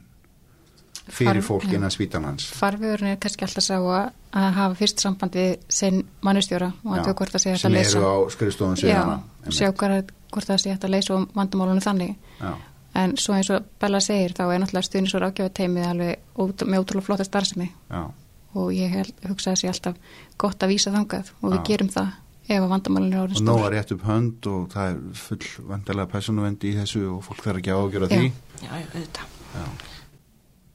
fyrir 1.13 1.41
Farv- 1.43 1.47
fólk 1.49 1.65
já. 1.67 1.75
innan 1.81 1.91
spítalans? 1.91 2.47
Farvegurinn 2.55 3.11
er 3.17 3.21
kannski 3.23 3.47
alltaf 3.49 3.65
sá 3.67 3.75
að, 3.81 4.11
að 4.39 4.51
hafa 4.61 4.77
fyrst 4.79 5.03
samband 5.03 5.35
við 5.35 5.55
sinn 5.73 6.03
mannustjóra 6.23 6.69
og 6.85 6.93
að 6.95 7.09
þau 7.09 7.15
hvort 7.23 7.39
sé 7.43 7.51
hægt 7.57 7.65
sem 7.65 7.73
að 7.73 7.79
leysa 7.81 7.99
eru 7.99 8.13
á 8.13 8.17
skrifstofun 8.37 8.77
Já, 8.79 8.83
sviðana. 8.85 9.17
sjá 9.51 9.73
hvort 9.75 10.47
það 10.53 10.61
sé 10.63 10.71
hægt 10.77 10.87
að 10.87 10.95
leysa 10.95 11.17
og 11.17 11.27
vandamálunum 11.35 11.83
þannig 11.83 12.15
Já, 12.39 12.53
en 12.95 13.15
svo 13.21 13.37
eins 13.37 13.51
og 13.55 13.69
Bella 13.81 14.01
segir 14.05 14.35
þá 14.37 14.43
er 14.49 14.63
náttúrulega 14.63 14.89
stuðnis 14.89 15.15
og 15.17 15.23
rákjafateimið 15.25 15.87
alveg 15.89 16.19
ót- 16.37 16.67
með 16.67 16.83
ótrúlega 16.85 17.07
flotta 17.07 17.25
starfsemi 17.29 17.71
já, 17.71 18.03
og 18.55 18.73
ég 18.77 18.93
held, 18.93 19.15
hugsa 19.29 19.55
sé 19.57 19.71
alltaf 19.71 19.97
gott 20.41 20.63
að 20.63 20.75
vísa 20.75 20.93
þangað 20.93 21.33
og 21.41 21.49
við 21.55 21.59
Já. 21.61 21.65
gerum 21.71 21.93
það 21.95 22.11
ef 22.49 22.59
að 22.59 22.69
vandamálunum 22.73 23.15
er 23.17 23.23
orðin 23.23 23.39
og 23.39 23.47
nóg 23.47 23.59
stór 23.61 23.69
að 23.69 23.75
rétt 23.77 23.95
upp 23.95 24.05
hönd 24.09 24.51
og 24.51 24.63
það 24.75 24.91
er 24.91 25.23
full 25.23 25.69
vandalega 25.71 26.13
personuvendi 26.13 26.73
í 26.73 26.77
þessu 26.81 27.03
og 27.15 27.25
fólk 27.29 27.43
þarf 27.47 27.61
ekki 27.63 27.73
að 27.73 27.83
ágjöra 27.87 28.11
því. 28.13 28.29
Já, 28.63 28.73
já, 28.73 28.87
auðvitað. 28.93 29.89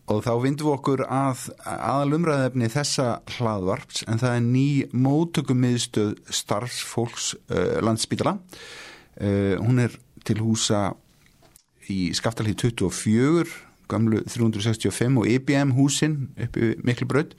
Og 0.07 0.21
þá 0.23 0.29
vindum 0.39 0.69
við 0.69 0.73
okkur 0.77 1.01
að 1.11 1.41
aðalumræðefni 1.67 2.69
þessa 2.71 3.07
hlaðvarps 3.35 4.05
en 4.07 4.21
það 4.21 4.35
er 4.37 4.45
ný 4.45 4.67
mótökumiðstöð 4.95 6.13
starfsfólks 6.31 7.33
uh, 7.51 7.81
landspítala. 7.83 8.37
Uh, 9.19 9.59
hún 9.59 9.83
er 9.83 9.97
til 10.23 10.39
húsa 10.39 10.93
í 11.93 12.11
skaftalíð 12.17 12.59
24, 12.67 13.47
gamlu 13.91 14.21
365 14.27 15.21
og 15.21 15.27
IBM 15.31 15.73
húsin 15.77 16.27
uppi 16.35 16.75
miklu 16.85 17.07
braut. 17.09 17.35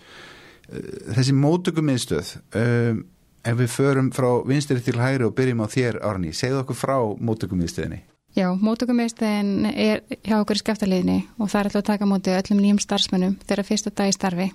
Uh, 0.68 0.82
þessi 1.16 1.36
mótökumiðstöð, 1.36 2.34
uh, 2.58 3.00
ef 3.48 3.58
við 3.62 3.72
förum 3.72 4.12
frá 4.12 4.30
vinstri 4.48 4.80
til 4.84 4.98
hægri 5.00 5.26
og 5.28 5.34
byrjum 5.38 5.64
á 5.64 5.66
þér 5.72 6.00
Árni, 6.04 6.34
segðu 6.36 6.62
okkur 6.64 6.78
frá 6.78 6.96
mótökumiðstöðinni. 7.00 8.02
Já, 8.36 8.52
mótökumiðstöðin 8.54 9.70
er 9.72 10.02
hjá 10.22 10.36
okkur 10.38 10.58
í 10.58 10.62
skaftaliðinni 10.62 11.18
og 11.40 11.48
það 11.48 11.60
er 11.60 11.68
alltaf 11.70 11.80
að 11.80 11.86
taka 11.88 12.06
á 12.06 12.12
móti 12.12 12.34
öllum 12.36 12.60
nýjum 12.62 12.80
starfsmönnum 12.84 13.38
þeirra 13.48 13.64
fyrsta 13.66 13.90
dag 13.90 14.12
í 14.12 14.14
starfi 14.14 14.50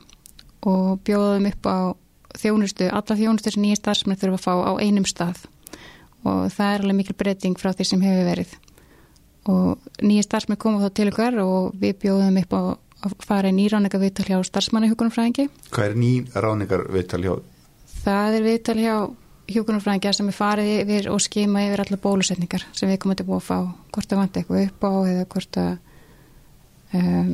og 0.69 1.01
bjóðum 1.03 1.49
upp 1.49 1.67
á 1.67 1.77
þjónustu, 2.39 2.87
alla 2.87 3.17
þjónustu 3.17 3.53
sem 3.53 3.65
nýjum 3.65 3.81
starfsmenn 3.81 4.21
þurfa 4.21 4.39
að 4.39 4.45
fá 4.45 4.53
á 4.69 4.71
einum 4.79 5.07
stað 5.09 5.41
og 6.23 6.53
það 6.53 6.69
er 6.69 6.85
alveg 6.85 6.99
mikil 7.01 7.17
breyting 7.19 7.59
frá 7.59 7.73
því 7.73 7.89
sem 7.89 8.05
hefur 8.05 8.29
verið 8.29 8.53
og 9.49 9.79
nýjum 10.01 10.27
starfsmenn 10.27 10.59
koma 10.61 10.83
þá 10.83 10.93
til 10.95 11.09
okkar 11.11 11.39
og 11.43 11.73
við 11.79 11.97
bjóðum 12.05 12.39
upp 12.43 12.55
á 12.55 12.61
að 13.03 13.17
fara 13.27 13.51
í 13.51 13.55
nýráninga 13.57 13.99
viðtal 13.99 14.29
hjá 14.29 14.37
starfsmannahugunumfræðingi 14.47 15.49
Hvað 15.73 15.89
er 15.89 15.97
ný 15.99 16.11
ráningar 16.31 16.85
viðtal 16.93 17.23
hjá? 17.25 17.33
Það 18.03 18.37
er 18.37 18.45
viðtal 18.47 18.77
hjá 18.79 18.95
hjúkunarfræðingja 19.51 20.13
sem 20.15 20.29
er 20.31 20.37
farið 20.37 20.69
yfir 20.83 21.09
og 21.11 21.21
skima 21.23 21.65
yfir 21.67 21.83
allar 21.83 22.01
bólusetningar 22.03 22.63
sem 22.71 22.91
við 22.91 23.01
komum 23.03 23.17
til 23.19 23.27
búið 23.27 23.41
að 23.41 23.47
fá 23.49 23.57
hvort 23.95 24.13
það 24.13 24.21
vant 24.21 24.39
eitthvað 24.39 24.63
upp 24.69 24.87
á 24.87 24.91
eða 25.11 25.25
hvort 25.33 25.59
að 25.63 25.73
um, 26.99 27.33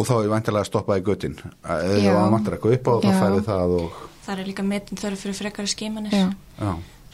Og 0.00 0.06
þá 0.06 0.12
er 0.20 0.30
vantilega 0.30 0.62
að 0.62 0.68
stoppa 0.68 0.96
í 1.00 1.02
göttin 1.04 1.34
eða 1.40 1.96
Já. 1.98 2.12
það 2.12 2.34
vantar 2.36 2.56
eitthvað 2.56 2.76
upp 2.76 2.86
á 2.86 2.94
þá 3.00 3.08
Já. 3.08 3.18
færðu 3.24 3.42
það 3.48 3.76
og 3.80 3.98
Það 4.20 4.40
er 4.42 4.48
líka 4.50 4.62
metin 4.62 5.00
þörf 5.00 5.24
fyrir 5.24 5.38
frekari 5.40 5.72
skimanir 5.72 6.16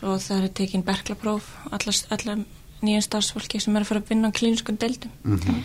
og 0.02 0.18
það 0.20 0.42
er 0.42 0.50
tekin 0.58 0.82
berklapróf 0.84 1.46
allar, 1.70 2.00
allar 2.12 2.42
nýjum 2.86 3.04
starfsfólki 3.04 3.60
sem 3.62 3.76
er 3.76 3.84
að 3.84 3.90
fara 3.90 4.04
að 4.04 4.12
vinna 4.14 4.30
á 4.30 4.36
klíniskun 4.36 4.78
deildum. 4.80 5.12
Mm 5.26 5.64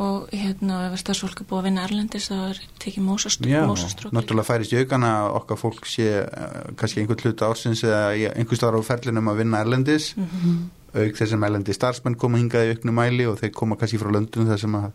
og 0.00 0.30
hérna 0.32 0.86
ef 0.88 1.00
starfsfólk 1.02 1.42
er 1.42 1.46
búið 1.48 1.58
að 1.58 1.66
vinna 1.66 1.82
erlendis 1.84 2.28
þá 2.30 2.36
er 2.46 2.60
tekin 2.80 3.04
já 3.04 3.60
mósastrók 3.68 4.14
náttúrulega 4.16 4.48
færist 4.48 4.72
í 4.72 4.78
aukana 4.80 5.10
okkar 5.36 5.58
fólk 5.60 5.84
sé 5.84 6.06
uh, 6.22 6.70
kannski 6.80 7.02
einhvern 7.02 7.20
hluta 7.20 7.50
ársins 7.50 7.82
eða 7.84 8.30
einhvers 8.32 8.62
staðar 8.62 8.80
á 8.80 8.88
ferlinum 8.88 9.28
að 9.28 9.42
vinna 9.42 9.60
erlendis. 9.60 10.14
Mhm. 10.16 10.70
auk 10.92 11.16
þessum 11.16 11.44
erlendi 11.44 11.72
starfsmenn 11.72 12.16
koma 12.20 12.36
hingað 12.36 12.68
í 12.68 12.72
auknu 12.72 12.92
mæli 12.92 13.24
og 13.28 13.38
þeir 13.40 13.52
koma 13.56 13.76
kannski 13.80 14.00
frá 14.00 14.10
löndum 14.12 14.48
þar 14.48 14.58
sem 14.60 14.74
að 14.76 14.90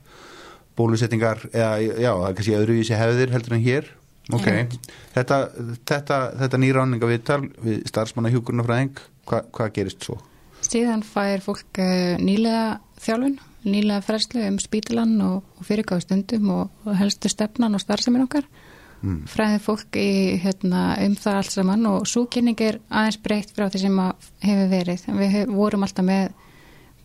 bólusetningar 0.78 1.46
eða 1.50 1.72
já, 1.82 2.12
kannski 2.38 2.54
öðruvísi 2.54 2.98
hefðir 2.98 3.34
heldur 3.34 3.56
en 3.58 3.64
hér. 3.66 3.88
Ok, 4.34 4.46
þetta, 5.16 5.40
þetta, 5.90 6.18
þetta 6.38 6.60
nýráninga 6.62 7.10
viðtal 7.10 7.40
við 7.64 7.86
starfsmanna 7.90 8.30
hjúkurnafræðing 8.34 9.00
hva, 9.26 9.42
hvað 9.50 9.74
gerist 9.74 10.06
svo? 10.06 10.20
Síðan 10.66 11.04
fær 11.06 11.44
fólk 11.46 11.82
uh, 11.84 12.16
nýlega 12.22 12.80
þjálfun 13.04 13.38
nýlega 13.68 14.04
fræslu 14.06 14.44
um 14.48 14.58
spítalan 14.62 15.20
og, 15.26 15.44
og 15.58 15.68
fyrirgáðu 15.68 16.06
stundum 16.06 16.50
og, 16.56 16.90
helstu 17.00 17.30
stefnan 17.32 17.76
og 17.78 17.84
starfsemin 17.84 18.26
okkar. 18.28 18.48
Mm. 18.98 19.28
fræði 19.30 19.58
fólk 19.62 19.98
í, 20.02 20.40
hérna, 20.42 20.96
um 21.06 21.14
það 21.22 21.36
allt 21.38 21.54
saman 21.54 21.84
og 21.86 22.08
svo 22.10 22.24
kynning 22.34 22.58
er 22.66 22.80
aðeins 22.90 23.20
breytt 23.22 23.52
frá 23.54 23.68
því 23.70 23.82
sem 23.84 24.00
hefur 24.42 24.72
verið. 24.72 25.04
Við 25.20 25.36
hef, 25.36 25.52
vorum 25.54 25.86
alltaf 25.86 26.08
með 26.08 26.32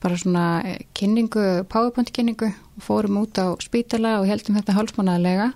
bara 0.01 0.17
svona 0.17 0.45
eh, 0.65 0.79
kynningu, 0.97 1.45
powerpoint 1.69 2.09
kynningu 2.17 2.49
og 2.49 2.87
fórum 2.87 3.21
út 3.21 3.37
á 3.37 3.53
spítala 3.61 4.15
og 4.23 4.31
heldum 4.31 4.57
þetta 4.57 4.79
hálfsmánaðarlega. 4.79 5.51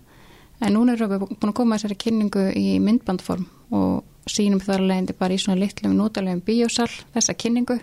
En 0.60 0.76
núna 0.76 0.92
erum 0.92 1.14
við 1.14 1.24
búin 1.24 1.54
að 1.54 1.56
koma 1.56 1.74
að 1.74 1.80
þessari 1.80 1.98
kynningu 2.04 2.44
í 2.52 2.66
myndbandform 2.84 3.48
og 3.72 4.04
sínum 4.30 4.60
þar 4.62 4.80
alveg 4.84 5.16
bara 5.18 5.34
í 5.34 5.38
svona 5.38 5.60
litlum 5.60 5.96
notalegum 5.96 6.40
bíósal 6.46 6.88
þessa 7.14 7.34
kynningu. 7.38 7.78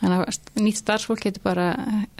Þannig 0.00 0.26
að 0.28 0.60
nýtt 0.60 0.76
starfsfólk 0.82 1.22
getur 1.24 1.42
bara 1.46 1.66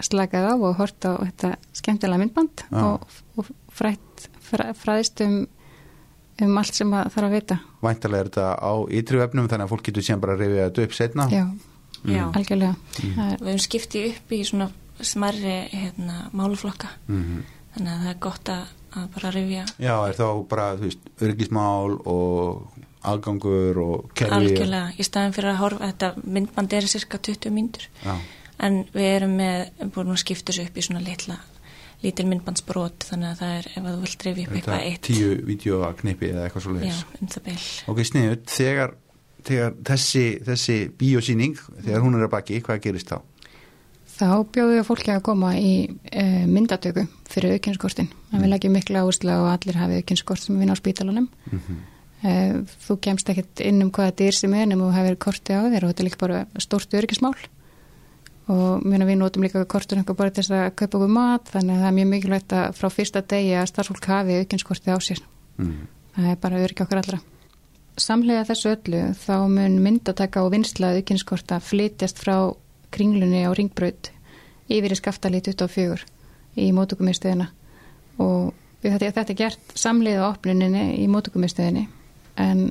slakað 0.01 0.47
á 0.49 0.53
og 0.57 0.75
hort 0.79 1.05
á 1.05 1.13
þetta 1.21 1.51
skemmtilega 1.77 2.17
myndband 2.23 2.63
Já. 2.71 2.81
og, 2.81 3.05
og 3.37 3.51
frætt, 3.69 4.23
fræ, 4.41 4.71
fræðist 4.73 5.21
um, 5.21 5.35
um 6.41 6.57
allt 6.57 6.73
sem 6.73 6.89
það 6.89 7.11
þarf 7.13 7.27
að 7.29 7.35
vita. 7.37 7.59
Væntalega 7.85 8.23
er 8.25 8.29
þetta 8.31 8.47
á 8.57 8.73
ytri 8.97 9.21
vefnum 9.21 9.47
þannig 9.51 9.67
að 9.67 9.73
fólk 9.75 9.85
getur 9.91 10.07
síðan 10.07 10.23
bara 10.25 10.33
að 10.33 10.41
rifja 10.45 10.65
þetta 10.71 10.87
upp 10.87 10.97
setna 10.97 11.27
já, 11.29 11.43
Já. 12.07 12.23
algjörlega. 12.33 12.75
Það 12.97 13.29
er, 13.29 13.37
Við 13.37 13.51
höfum 13.51 13.63
skiptið 13.67 14.09
upp 14.15 14.33
í 14.33 14.41
svona 14.49 14.69
smerri 15.05 15.55
hérna, 15.69 16.17
máluflokka 16.33 16.89
Mhm. 17.07 17.43
þannig 17.77 17.91
að 17.93 18.01
það 18.01 18.09
er 18.15 18.19
gott 18.25 18.49
að, 18.49 18.65
að 18.97 19.11
bara 19.17 19.33
rifja. 19.35 19.65
Já, 19.81 19.93
er 19.95 20.17
þá 20.17 20.27
bara, 20.49 20.69
þú 20.79 20.89
veist, 20.89 21.11
örgismál 21.27 21.97
og 21.97 22.85
aðgangur 23.07 23.81
og 23.83 24.09
kerfi 24.17 24.35
algjörlega 24.35 24.95
í 24.97 25.05
staðin 25.07 25.35
fyrir 25.35 25.53
að 25.53 25.61
horfa 25.61 25.91
þetta 25.91 26.25
myndband 26.37 26.73
er 26.75 26.89
cirka 26.91 27.21
20 27.29 27.53
mínútur. 27.55 27.87
Já, 28.03 28.15
en 28.67 28.81
við 28.95 29.11
erum 29.11 29.37
með 29.37 29.85
búin 29.93 30.11
að 30.11 30.23
skipta 30.23 30.51
þessu 30.51 30.67
upp 30.67 30.77
í 30.77 30.87
svona 30.87 31.03
litla 31.05 31.37
lítil 32.03 32.27
myndbandsbrot 32.29 33.07
þannig 33.09 33.31
að 33.31 33.39
það 33.41 33.55
er 33.55 33.67
ef 33.71 33.79
að 33.81 33.95
þú 33.95 34.01
vilt 34.03 34.25
rifja 34.27 34.47
upp 34.47 34.57
eitthvað 34.59 34.83
eitt. 34.85 35.07
tíu 35.07 35.29
vídeoknipi 35.47 36.29
eða 36.29 36.43
eitthvað 36.45 36.65
svo 36.65 36.73
já, 36.75 36.79
leiðis 36.81 36.99
um 37.17 37.31
það 37.33 37.47
bil. 37.47 37.57
Ok, 37.93 38.01
sniðut, 38.11 38.43
þegar, 38.53 38.93
þegar 39.49 39.77
þessi, 39.89 40.25
þessi 40.45 40.77
bíósýning, 40.99 41.63
þegar 41.79 42.05
hún 42.05 42.19
er 42.19 42.27
að 42.27 42.33
baki, 42.35 42.59
hvað 42.67 42.83
gerist 42.85 43.13
þá? 43.13 43.17
Þá 44.17 44.29
bjóðum 44.53 44.79
við 44.79 44.87
fólki 44.87 45.13
að 45.13 45.25
koma 45.27 45.51
í 45.59 45.73
e, 46.11 46.23
myndatöku 46.49 47.05
fyrir 47.29 47.57
aukinskortin 47.57 48.09
að 48.31 48.41
við 48.43 48.51
leggjum 48.53 48.75
mikla 48.77 49.03
áherslu 49.05 49.31
á 49.31 49.39
að 49.39 49.53
allir 49.53 49.79
hafi 49.81 50.01
aukinskort 50.01 50.43
sem 50.43 50.57
vinna 50.57 50.75
á 50.75 50.81
spítalunum 50.81 51.29
Mm 51.51 51.85
e, 52.23 52.63
þú 52.87 52.97
kemst 53.03 53.29
ekkert 53.31 53.61
inn 53.65 53.83
um 53.85 53.91
hvaða 53.93 54.15
dyr 54.21 54.35
sem 54.35 54.53
er 54.57 54.67
nema 54.69 54.89
þú 54.89 54.97
hefur 54.97 55.21
korti 55.27 55.53
á 55.53 55.61
þér 55.67 55.85
og 55.85 55.93
þetta 55.93 56.03
er 56.03 56.09
líka 56.09 56.23
bara 56.23 56.41
stórt 56.63 56.97
örgismál 56.97 57.35
og 58.47 58.85
mjög 58.87 59.07
við 59.09 59.17
notum 59.19 59.43
líka 59.43 59.65
kortur 59.67 59.99
einhver 59.99 60.17
bara 60.17 60.31
til 60.31 60.43
þess 60.43 60.55
að 60.55 60.75
kaupa 60.79 60.99
okkur 60.99 61.13
mat 61.13 61.49
þannig 61.51 61.75
að 61.75 61.81
það 61.81 61.89
er 61.89 61.97
mjög 61.97 62.11
mikilvægt 62.13 62.53
að 62.55 62.67
frá 62.77 62.89
fyrsta 62.93 63.23
degi 63.33 63.55
að 63.59 63.71
starfsfólk 63.73 64.07
hafi 64.07 64.37
aukinskorti 64.41 64.93
á 64.95 64.99
sér. 65.03 65.19
Mm. 65.57 65.81
það 66.15 66.29
er 66.31 66.39
bara 66.45 66.61
örgi 66.63 66.83
okkar 66.85 67.01
allra. 67.01 67.19
Samlega 67.97 68.45
þessu 68.47 68.71
öllu 68.71 69.01
þá 69.17 69.35
mun 69.51 69.75
myndataka 69.83 70.45
og 70.45 70.53
vinsla 70.53 70.93
aukinskorta 70.95 71.59
flytjast 71.59 72.21
frá 72.21 72.37
kringlunni 72.93 73.43
á 73.47 73.51
ringbraut 73.55 74.11
yfir 74.67 74.93
í 74.93 74.99
skaftalí 74.99 75.41
24 75.43 76.05
í 76.57 76.71
mótukumistöðina 76.75 77.49
og 78.23 78.53
við 78.83 78.95
þetta, 78.95 79.11
þetta 79.19 79.33
er 79.33 79.39
gert 79.41 79.77
samlega 79.77 80.25
á 80.25 80.31
opnuninni 80.31 80.85
í 81.01 81.07
mótukumistöðinni 81.11 81.87
en 82.37 82.69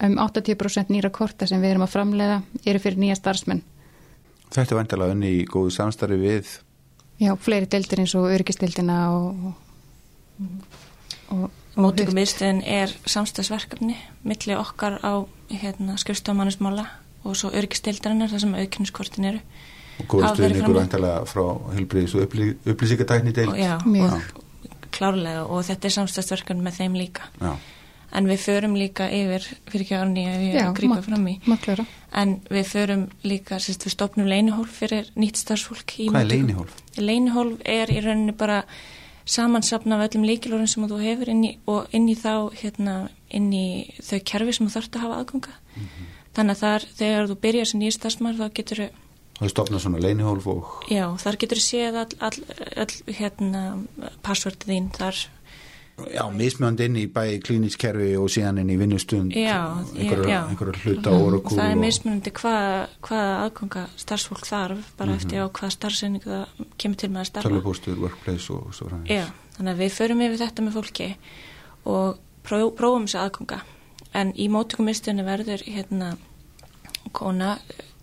um 0.00 0.16
80% 0.16 0.92
nýra 0.92 1.10
korta 1.12 1.46
sem 1.48 1.60
við 1.60 1.74
erum 1.74 1.86
að 1.86 1.94
framleiða 1.94 2.40
eru 2.64 2.80
fyrir 2.80 3.00
nýja 3.02 3.18
starfsmenn. 3.18 3.62
Þetta 4.50 4.74
er 4.74 4.80
vantilega 4.80 5.14
unni 5.14 5.32
í 5.40 5.46
góðu 5.46 5.74
samstarfi 5.74 6.18
við 6.20 6.52
já, 7.20 7.34
fleiri 7.36 7.68
deildir 7.70 8.02
eins 8.02 8.14
og 8.18 8.30
öryggistildina 8.32 9.00
og, 9.14 9.50
og, 10.40 10.60
og 11.36 11.48
Mótökumiðstöðin 11.80 12.64
er 12.66 12.90
samstagsverkefni 13.06 13.94
milli 14.26 14.56
okkar 14.58 14.98
á 15.06 15.22
hérna, 15.52 15.94
skrifstofamannismála 16.00 16.88
og 17.24 17.36
svo 17.36 17.50
örgistildarinnar 17.56 18.30
þar 18.32 18.44
sem 18.44 18.54
aukinnskortin 18.54 19.28
eru 19.32 19.40
og 20.00 20.06
góðu 20.08 20.24
Hafa 20.24 20.42
verið 20.42 20.56
stuðningur 20.56 20.80
vantilega 20.80 21.24
frá 21.28 21.44
helbriðis 21.76 22.14
og 22.16 22.22
upplý, 22.24 22.46
upplýsingatækni 22.72 23.34
deild. 23.36 23.52
og, 23.52 23.58
já, 23.58 23.74
Mjög. 23.84 24.30
klárlega 24.90 25.44
og 25.44 25.64
þetta 25.68 25.86
er 25.86 25.94
samstagsverkefni 25.98 26.64
með 26.64 26.78
þeim 26.80 26.96
líka 26.98 27.28
Já. 27.40 27.52
en 28.12 28.26
við 28.26 28.40
förum 28.42 28.76
líka 28.78 29.06
yfir 29.06 29.44
fyrir 29.70 29.84
ekki 29.84 29.98
árni 29.98 30.24
að 30.58 30.72
grípa 30.78 31.02
fram 31.04 31.28
í 31.30 31.36
maklura 31.46 31.84
en 32.12 32.40
við 32.50 32.64
förum 32.72 33.04
líka 33.22 33.60
sérst, 33.62 33.84
við 33.86 33.94
stopnum 33.94 34.26
leinihólf 34.26 34.80
fyrir 34.80 35.12
nýtt 35.14 35.36
starfsfólk 35.44 35.98
í 36.00 36.08
Hvað 36.10 36.24
er 36.24 36.32
leinihólf? 36.32 36.74
Leinihólf 36.98 37.60
er 37.64 37.92
í 37.92 38.00
rauninni 38.02 38.34
bara 38.34 38.64
samansapna 39.30 40.00
af 40.00 40.08
öllum 40.08 40.26
líkilorðin 40.26 40.66
sem 40.66 40.88
þú 40.90 40.98
hefur 41.04 41.28
inn 41.30 41.44
í, 41.44 41.52
og 41.70 41.86
inn 41.94 42.08
í 42.10 42.16
þá 42.18 42.50
hérna, 42.56 42.94
inn 43.30 43.52
í 43.54 43.66
þau 44.02 44.18
kerfi 44.26 44.56
sem 44.56 44.66
þú 44.66 44.74
þarfst 44.74 44.96
að 44.96 45.04
hafa 45.04 45.20
aðganga 45.22 45.54
þannig 46.36 46.56
að 46.56 46.60
þar 46.64 46.86
þegar 47.00 47.28
þú 47.30 47.36
byrjar 47.44 47.66
sem 47.70 47.80
nýjast 47.80 48.00
starfsmæður 48.00 48.40
þá 48.44 48.54
getur 48.60 48.90
Það 49.40 49.46
er 49.46 49.52
stofnað 49.54 49.80
svona 49.80 49.98
leinihólf 50.04 50.46
og 50.52 50.64
já, 50.92 51.06
þar 51.16 51.36
getur 51.40 51.60
séð 51.64 51.94
all, 51.96 52.16
all, 52.20 52.40
all 52.76 53.14
hérna, 53.16 53.62
passvördu 54.22 54.68
þín 54.68 54.90
þar 54.92 55.16
já, 56.12 56.22
mismjönd 56.32 56.80
inn 56.80 56.96
í 56.96 57.06
bæði 57.12 57.38
klíniskerfi 57.44 58.10
og 58.20 58.28
síðan 58.32 58.60
inn 58.62 58.70
í 58.72 58.76
vinnustund 58.80 59.32
Já, 59.36 59.80
já. 59.96 60.44
mm 60.44 60.56
-hmm. 60.56 61.56
það 61.56 61.70
er 61.70 61.76
mismunandi 61.80 62.30
hvað, 62.30 62.86
hvað 63.00 63.32
aðganga 63.44 63.86
starfsfólk 63.96 64.46
þarf 64.46 64.76
Mhm. 64.76 64.96
bara 64.98 65.12
eftir 65.16 65.40
á 65.40 65.46
hvað 65.48 65.70
starfsendingu 65.70 66.30
það 66.30 66.46
kemur 66.78 66.96
til 66.96 67.10
með 67.10 67.20
að 67.20 67.24
starfa 67.26 67.48
tölvupóstur, 67.48 67.96
workplace 68.00 68.50
og 68.52 68.74
svo 68.74 68.88
framvegis. 68.88 69.16
Já, 69.16 69.24
þannig 69.56 69.72
að 69.74 69.78
við 69.78 69.90
förum 69.92 70.20
yfir 70.20 70.38
þetta 70.38 70.62
með 70.62 70.72
fólki 70.72 71.16
og 71.84 72.18
pró, 72.44 72.70
prófum 72.76 73.04
þessi 73.06 73.18
aðganga 73.24 73.60
en 74.14 74.32
í 74.36 74.48
mótökumistunni 74.50 75.24
verður 75.26 75.62
hérna 75.66 76.12
kona 77.16 77.56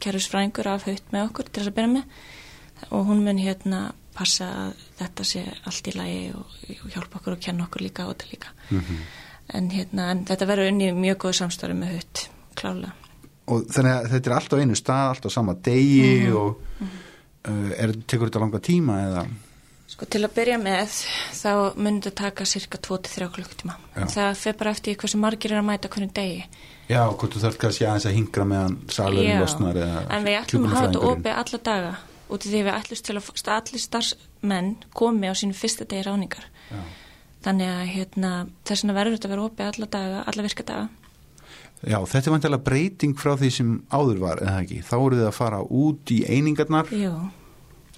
kerfisfræðingur 0.03 0.67
af 0.71 0.85
haut 0.87 1.11
með 1.13 1.29
okkur 1.29 1.47
til 1.49 1.61
þess 1.63 1.71
að 1.71 1.77
byrja 1.79 1.93
með 1.93 2.91
og 2.93 3.07
hún 3.09 3.23
mun 3.25 3.39
hérna 3.41 3.79
passa 4.17 4.47
að 4.67 4.83
þetta 4.99 5.25
sé 5.29 5.43
allt 5.69 5.87
í 5.89 5.93
lagi 5.97 6.21
og, 6.33 6.45
og 6.83 6.93
hjálpa 6.93 7.19
okkur 7.19 7.35
og 7.37 7.41
kenna 7.43 7.65
okkur 7.67 7.83
líka 7.85 8.05
á 8.05 8.09
þetta 8.11 8.31
líka. 8.31 8.53
Mhm. 8.69 9.01
en, 9.53 9.69
hérna, 9.71 10.09
en 10.11 10.25
þetta 10.27 10.45
verður 10.49 10.71
unni 10.73 10.91
mjög 10.91 11.17
góð 11.23 11.35
samstarfi 11.41 11.75
með 11.79 11.93
haut, 11.95 12.23
klálega 12.59 12.91
og 13.47 13.61
þannig 13.71 13.93
að 13.93 14.07
þetta 14.11 14.29
er 14.29 14.35
allt 14.35 14.53
á 14.53 14.57
einu 14.59 14.75
stað 14.75 15.09
allt 15.13 15.27
á 15.27 15.29
sama 15.31 15.53
degi 15.53 16.27
Mhm. 16.27 16.35
og 16.35 16.57
uh, 17.47 17.71
er, 17.77 17.93
tekur 18.07 18.27
þetta 18.27 18.41
langa 18.43 18.59
tíma 18.59 18.97
eða 19.05 19.27
Sko 19.97 20.05
til 20.13 20.19
að 20.21 20.33
byrja 20.36 20.57
með 20.62 20.91
þá 21.33 21.51
þetta 21.81 22.12
taka 22.13 22.45
cirka 22.45 22.77
2-3 22.86 23.27
klukktíma 23.33 23.73
það 24.13 24.36
fer 24.38 24.57
bara 24.60 24.73
eftir 24.75 24.97
hversu 25.01 25.17
margir 25.17 25.55
er 25.55 25.63
að 25.63 25.65
mæta 25.71 25.89
hvernig 25.89 26.12
degi. 26.13 26.43
Já, 26.86 26.99
hvort 27.10 27.33
þú 27.33 27.41
þarf 27.41 27.57
kannski 27.63 27.88
aðeins 27.88 28.05
að 28.05 28.13
hingra 28.13 28.45
meðan 28.45 28.75
salurinn 28.93 29.41
losnar 29.41 29.79
eða 29.81 30.03
en 30.13 30.27
við 30.27 30.38
ætlum 30.38 30.67
að 30.67 30.75
hafa 30.75 30.91
þetta 30.91 31.10
opið 31.10 31.39
alla 31.41 31.60
daga 31.69 31.89
út 32.27 32.45
af 32.45 32.51
því 32.51 32.62
við 32.67 32.69
ætlumst 32.75 33.07
til 33.07 33.15
að 33.17 33.25
að 33.49 33.55
allir 33.55 33.83
starfsmenn 33.88 34.69
komi 35.01 35.31
á 35.31 35.33
sínu 35.41 35.57
fyrsta 35.57 35.89
degi 35.89 36.05
ráningar 36.05 36.45
Já. 36.69 36.77
þannig 37.49 37.73
að 37.73 37.83
hérna, 37.95 38.31
þess 38.69 38.86
vegna 38.86 38.97
verður 38.99 39.17
þetta 39.17 39.29
að 39.31 39.33
vera 39.33 39.49
opið 39.49 39.71
alla 39.71 39.89
daga, 39.97 40.21
alla 40.29 40.45
virkadaga 40.45 40.86
Já, 41.81 41.97
þetta 42.05 42.23
er 42.23 42.38
vantilega 42.38 42.67
breyting 42.69 43.17
frá 43.17 43.33
því 43.33 43.51
sem 43.57 43.73
áður 43.89 44.21
var, 44.21 44.45
eða 44.45 44.62
ekki? 44.62 44.79
Þá 44.86 44.95
voruð 44.97 45.19
þið 45.23 45.27
að 45.31 45.36
fara 45.41 45.65
út 45.81 46.13
í 46.13 46.21
einingarnar, 46.25 46.93
Jú, 46.93 47.12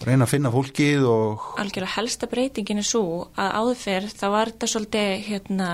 reyna 0.08 0.26
að 0.26 0.34
finna 0.34 0.52
fólkið 0.54 1.06
og... 1.10 1.46
algjörlega 1.60 1.96
helsta 1.98 2.30
breytingin 2.32 2.82
er 2.82 2.88
svo 2.88 3.30
að 3.40 3.54
áður 3.60 3.80
fyrr 3.84 4.10
þá 4.14 4.26
var 4.36 4.52
þetta 4.54 4.72
svolítið 4.74 5.14
hérna, 5.28 5.70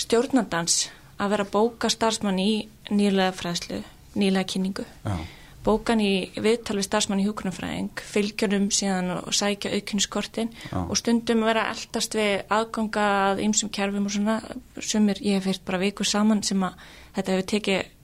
stjórnandans 0.00 0.78
að 1.20 1.34
vera 1.34 1.46
að 1.46 1.52
bóka 1.54 1.90
starfsmann 1.92 2.40
í 2.40 2.50
nýlega 2.90 3.34
fræðslu, 3.36 3.82
nýlega 4.20 4.48
kynningu. 4.54 4.86
Já, 5.04 5.16
bókan 5.64 6.00
í 6.00 6.30
viðtal 6.40 6.78
við 6.78 6.86
starfsmann 6.88 7.20
í 7.20 7.26
hjúkunarfræðing, 7.26 8.02
fylgjunum 8.12 8.68
síðan 8.72 9.12
og 9.18 9.32
sækja 9.36 9.74
aukuniskortin 9.76 10.52
Já. 10.56 10.78
og 10.80 10.96
stundum 10.96 11.44
vera 11.44 11.68
eldast 11.74 12.16
við 12.16 12.46
aðganga 12.48 13.06
að 13.28 13.44
ymsum 13.44 13.72
kerfum 13.72 14.08
og 14.08 14.14
svona. 14.16 14.38
Sumir, 14.80 15.20
ég 15.20 15.40
hef 15.40 15.50
heilt 15.50 15.64
bara 15.68 15.82
viku 15.82 16.06
saman 16.08 16.42
sem 16.46 16.64
að 16.64 16.80
þetta 17.18 17.36
hefur 17.36 17.50
tekið 17.54 17.96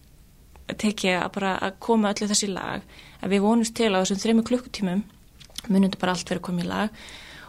tekið 0.66 1.20
að 1.20 1.28
bara 1.36 1.50
að 1.62 1.76
koma 1.86 2.10
öllu 2.10 2.26
þessi 2.26 2.48
lag 2.50 2.82
að 3.22 3.32
við 3.32 3.44
vonumst 3.44 3.76
til 3.78 3.92
á 3.94 4.02
þessum 4.02 4.18
þrejum 4.18 4.46
klukkutímum 4.48 5.04
munum 5.68 5.88
þetta 5.88 6.02
bara 6.02 6.16
allt 6.16 6.32
verið 6.32 6.46
koma 6.48 6.64
í 6.64 6.68
lag 6.70 7.04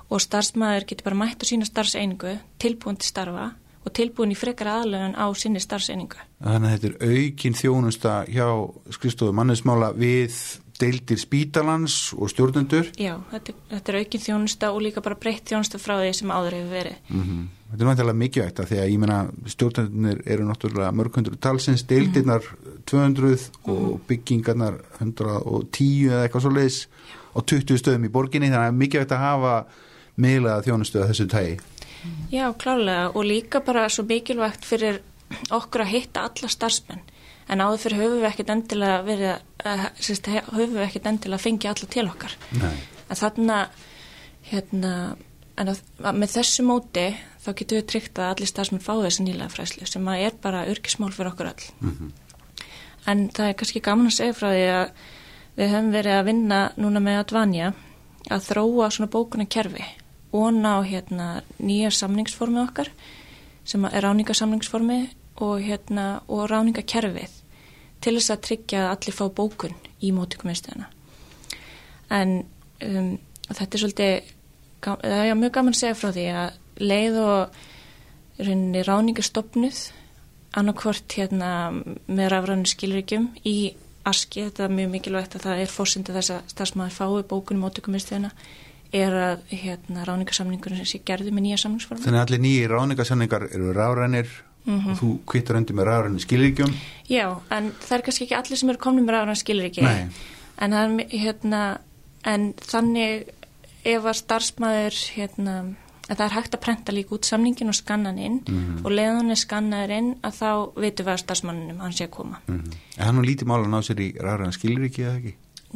og 0.08 0.24
starfsmæður 0.24 0.88
getur 0.90 1.10
bara 1.10 1.22
mætt 1.24 1.44
á 1.44 1.46
sína 1.50 1.68
starfseiningu, 1.68 2.38
tilbúin 2.62 3.00
til 3.00 3.10
starfa 3.12 3.50
og 3.88 3.94
tilbúin 3.96 4.34
í 4.36 4.38
frekar 4.40 4.72
aðlögun 4.72 5.16
á 5.16 5.28
sinni 5.36 5.60
starfseiningu. 5.64 6.20
þannig 6.44 6.70
að 6.70 6.78
þetta 6.78 6.88
er 6.88 7.18
aukin 7.18 7.60
þjónusta 7.62 8.14
hjá 8.32 8.48
skrifstofu 8.96 9.36
mannesmála 9.36 9.94
við 9.96 10.40
deildir 10.78 11.18
spítalans 11.18 12.14
og 12.14 12.30
stjórnendur. 12.30 12.92
Já, 13.02 13.16
þetta, 13.32 13.54
þetta 13.72 13.94
er 13.94 14.00
aukin 14.02 14.24
þjónusta 14.28 14.72
og 14.74 14.84
líka 14.86 15.02
bara 15.02 15.18
breytt 15.18 15.50
þjónusta 15.50 15.80
frá 15.82 15.96
því 15.98 16.12
sem 16.20 16.34
áður 16.34 16.60
hefur 16.60 16.76
verið. 16.76 17.00
Mm 17.10 17.24
Þetta 17.68 17.84
er 17.84 17.90
náttúrulega 17.90 18.16
mikilvægt 18.16 18.60
að 18.64 18.70
því 18.70 18.78
að 18.80 18.90
ég 18.90 19.00
meina 19.02 19.16
stjórnendurnir 19.52 20.20
eru 20.32 20.46
náttúrulega 20.48 20.92
mörgundur 20.96 21.34
talsins, 21.36 21.84
deildirnar 21.84 22.46
200 22.88 23.50
og 23.68 23.98
byggingarnar 24.08 24.78
110 25.02 26.08
eða 26.08 26.22
eitthvað 26.24 26.46
svo 26.46 26.52
leiðis 26.56 26.78
á 27.38 27.40
20 27.40 27.82
stöðum 27.82 28.08
í 28.08 28.14
borginni 28.14 28.50
þannig 28.50 28.58
að 28.58 28.66
það 28.66 28.72
er 28.72 28.80
mikilvægt 28.82 29.14
að 29.16 29.26
hafa 29.26 29.54
miðlaða 30.18 30.66
þjónustu 30.66 31.02
að 31.02 31.12
þessu 31.12 31.28
tægi. 31.32 31.58
Já, 32.32 32.46
klálega 32.58 33.12
og 33.14 33.28
líka 33.28 33.62
bara 33.66 33.86
svo 33.92 34.06
mikilvægt 34.08 34.66
fyrir 34.66 35.02
okkur 35.54 35.84
að 35.84 35.94
hitta 35.94 36.26
alla 36.28 36.50
starfsmenn 36.52 37.04
en 37.48 37.64
áður 37.64 37.84
fyrir 37.84 38.02
höfum 38.02 38.22
við 38.22 38.30
ekkert 38.30 38.52
endilega 38.54 39.00
verið 39.08 39.32
að, 39.64 39.86
sérst, 40.04 40.28
höfum 40.28 40.76
við 40.76 40.84
ekkert 40.88 41.10
endilega 41.12 41.40
að 41.40 41.46
fengja 41.46 41.74
alla 41.74 41.90
til 41.94 42.06
okkar. 42.08 42.36
Nei. 42.60 42.76
En 43.08 43.20
þarna, 43.22 43.58
hérna, 44.50 44.94
en 45.56 45.72
að, 45.74 45.82
að 46.04 46.22
með 46.22 46.34
þessu 46.36 46.66
móti 46.68 47.06
þá 47.44 47.50
getum 47.54 47.80
við 47.80 47.86
tryggt 47.94 48.20
að 48.20 48.34
allir 48.34 48.52
starfsmenn 48.52 48.84
fá 48.84 48.94
þessi 49.00 49.28
nýlega 49.28 49.54
fræslu 49.54 49.88
sem 49.88 50.10
að 50.12 50.26
er 50.28 50.40
bara 50.44 50.66
örgismál 50.68 51.14
fyrir 51.16 51.32
okkur 51.32 51.52
all. 51.54 51.70
Mhm. 51.80 52.16
En 53.08 53.30
það 53.32 53.50
er 53.50 53.56
kannski 53.62 53.84
gaman 53.84 54.10
að 54.10 54.18
segja 54.18 54.36
frá 54.36 54.50
því 54.52 54.66
að 54.74 55.06
við 55.58 55.72
höfum 55.74 55.94
verið 55.94 56.18
að 56.18 56.28
vinna 56.30 56.60
núna 56.78 57.02
með 57.04 57.22
Advanja 57.24 57.72
að 58.30 58.50
þróa 58.52 58.90
svona 58.94 59.12
bókuna 59.12 59.48
kerfi 59.50 59.86
og 60.36 60.52
ná 60.54 60.74
hérna 60.86 61.28
nýja 61.58 61.92
samningsformi 61.94 62.62
okkar 62.66 62.92
sem 63.68 63.86
er 63.90 64.04
ráningasamningsformi 64.06 65.00
og 65.44 65.62
hérna 65.64 66.08
og 66.28 66.48
ráningakerfið 66.52 67.34
til 68.02 68.16
þess 68.18 68.34
að 68.34 68.44
tryggja 68.48 68.84
að 68.86 68.92
allir 68.94 69.18
fá 69.18 69.26
bókun 69.34 69.76
í 70.04 70.12
móttökumiðstöðuna. 70.14 70.90
En 72.14 72.34
um, 72.86 73.10
þetta 73.50 73.68
er 73.72 73.82
svolítið, 73.82 74.34
það 74.86 75.24
er 75.24 75.40
mjög 75.40 75.56
gaman 75.58 75.76
að 75.76 75.82
segja 75.82 75.98
frá 75.98 76.12
því 76.14 76.28
að 76.38 76.84
leið 76.84 77.20
og 77.24 77.58
rauninni 78.38 78.84
ráningarstopnuð 78.86 79.82
annarkvort 80.58 81.18
hérna 81.18 81.52
með 81.74 82.32
rafræðinu 82.34 82.72
skilríkjum 82.72 83.28
í 83.50 83.58
aski, 84.08 84.46
þetta 84.48 84.66
er 84.68 84.74
mjög 84.78 84.90
mikilvægt 84.96 85.36
að 85.38 85.46
það 85.48 85.62
er 85.66 85.72
fórsindi 85.74 86.16
þess 86.16 86.34
að 86.38 86.50
starfsmæður 86.54 86.96
fái 86.98 87.24
bókunum 87.32 87.64
móttökumiðstöðuna 87.68 88.32
er 88.98 89.16
að 89.20 89.42
hérna 89.52 90.06
ráningarsamningurinn 90.08 90.86
sé 90.88 91.02
gerði 91.06 91.34
með 91.36 91.44
nýja 91.50 91.58
samningsforma. 91.66 92.06
Þannig 92.06 92.22
að 92.22 92.28
allir 92.30 92.44
nýjir 92.46 92.72
ráningasanningar 92.76 93.48
eru 93.52 93.74
rárænir 93.76 94.30
Mhm. 94.68 94.90
og 94.92 94.98
þú 95.00 95.10
kvittar 95.32 95.56
undir 95.56 95.76
með 95.76 95.86
rárænir 95.88 96.24
skilríkjum. 96.26 96.74
Já, 97.10 97.40
en 97.52 97.72
það 97.72 97.92
er 97.98 98.02
kannski 98.04 98.26
ekki 98.26 98.36
allir 98.36 98.58
sem 98.60 98.70
eru 98.70 98.78
komnið 98.84 99.06
með 99.08 99.14
rafræðinu 99.16 99.40
skilríki 99.40 99.82
Nei. 99.82 100.08
en, 100.60 100.74
er 100.74 100.90
hérna, 101.08 101.62
en 102.26 102.54
þannig 102.54 103.30
ef 103.86 104.04
að 104.04 104.18
starfsmæður 104.20 104.98
hérna, 105.16 105.54
að 106.10 106.16
það 106.18 106.26
er 106.26 106.36
hægt 106.38 106.54
að 106.56 106.62
prenta 106.64 106.92
líka 106.96 107.16
út 107.18 107.26
samningin 107.28 107.68
og 107.72 107.76
skanna 107.76 108.10
hann 108.14 108.20
inn 108.20 108.38
Mhm. 108.48 108.86
og 108.86 108.92
leiðan 108.92 109.32
er 109.32 109.36
skannaður 109.42 109.92
inn 109.98 110.10
að 110.24 110.34
þá 110.40 110.50
vitum 110.82 111.06
við 111.06 111.14
að 111.14 111.24
starfsmannunum 111.24 111.80
hann 111.84 111.92
sé 111.92 112.08
að 112.08 112.12
koma. 112.12 112.40
Mm 112.48 112.64
Er 112.98 113.06
hann 113.06 113.16
nú 113.16 113.22
lítið 113.28 113.46
mál 113.48 113.64
að 113.64 113.70
ná 113.70 113.80
sér 113.84 114.00
í 114.00 114.14
ráræna 114.18 114.52
skilríki 114.56 115.04
eða 115.04 115.18
ekki? 115.20 115.34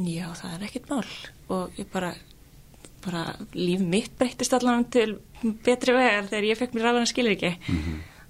Já, 0.07 0.27
það 0.33 0.53
er 0.55 0.63
ekkert 0.67 0.89
mál 0.89 1.05
og 1.49 1.69
ég 1.77 1.85
bara, 1.91 2.13
bara 3.05 3.35
líf 3.53 3.79
mitt 3.81 4.17
breyttist 4.17 4.53
allan 4.53 4.85
til 4.89 5.17
betri 5.65 5.93
vegar 5.93 6.29
þegar 6.29 6.47
ég 6.47 6.57
fekk 6.57 6.73
mér 6.73 6.83
rafræðina 6.87 7.11
skilríki. 7.11 7.51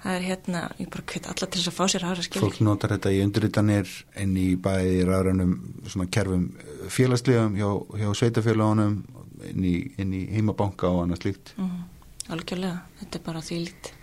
Það 0.01 0.15
er 0.17 0.21
hérna, 0.25 0.61
ég 0.79 0.89
bara 0.89 1.03
hveit 1.05 1.27
alla 1.29 1.45
til 1.47 1.61
þess 1.61 1.69
að 1.69 1.77
fá 1.77 1.85
sér 1.87 2.01
rafræðina 2.01 2.25
skilríki. 2.25 2.49
Fólk 2.57 2.61
notar 2.65 2.89
þetta 2.95 3.11
í 3.13 3.19
undirritanir 3.23 3.87
inn 4.17 4.35
í 4.41 4.55
bæði 4.57 5.05
rárænum 5.05 5.51
svona 5.87 6.09
kerfum 6.09 6.47
félagslegum 6.89 7.55
hjá, 7.55 7.69
hjá 8.01 8.09
sveitafélagunum 8.17 8.95
inn 9.49 9.65
í, 9.65 9.75
inn 10.01 10.13
í 10.13 10.21
heimabanka 10.35 10.89
og 10.91 11.05
annað 11.05 11.23
slíkt. 11.23 11.53
Mm, 11.57 11.81
algjörlega, 12.35 12.83
þetta 13.01 13.19
er 13.19 13.25
bara 13.25 13.43
því 13.45 13.63
lít 13.65 13.93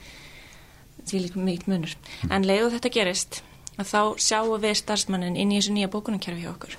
því 1.08 1.22
lít 1.24 1.38
mýtt 1.38 1.68
munur 1.70 1.94
en 2.28 2.46
leiðu 2.46 2.72
þetta 2.74 2.92
gerist 2.92 3.40
að 3.78 3.90
þá 3.92 4.00
sjáum 4.20 4.60
við 4.62 4.76
starfsmannin 4.82 5.38
inn 5.38 5.52
í 5.52 5.60
þessu 5.60 5.74
nýja 5.76 5.90
bókunarkerfi 5.92 6.44
hjá 6.44 6.52
okkur 6.52 6.76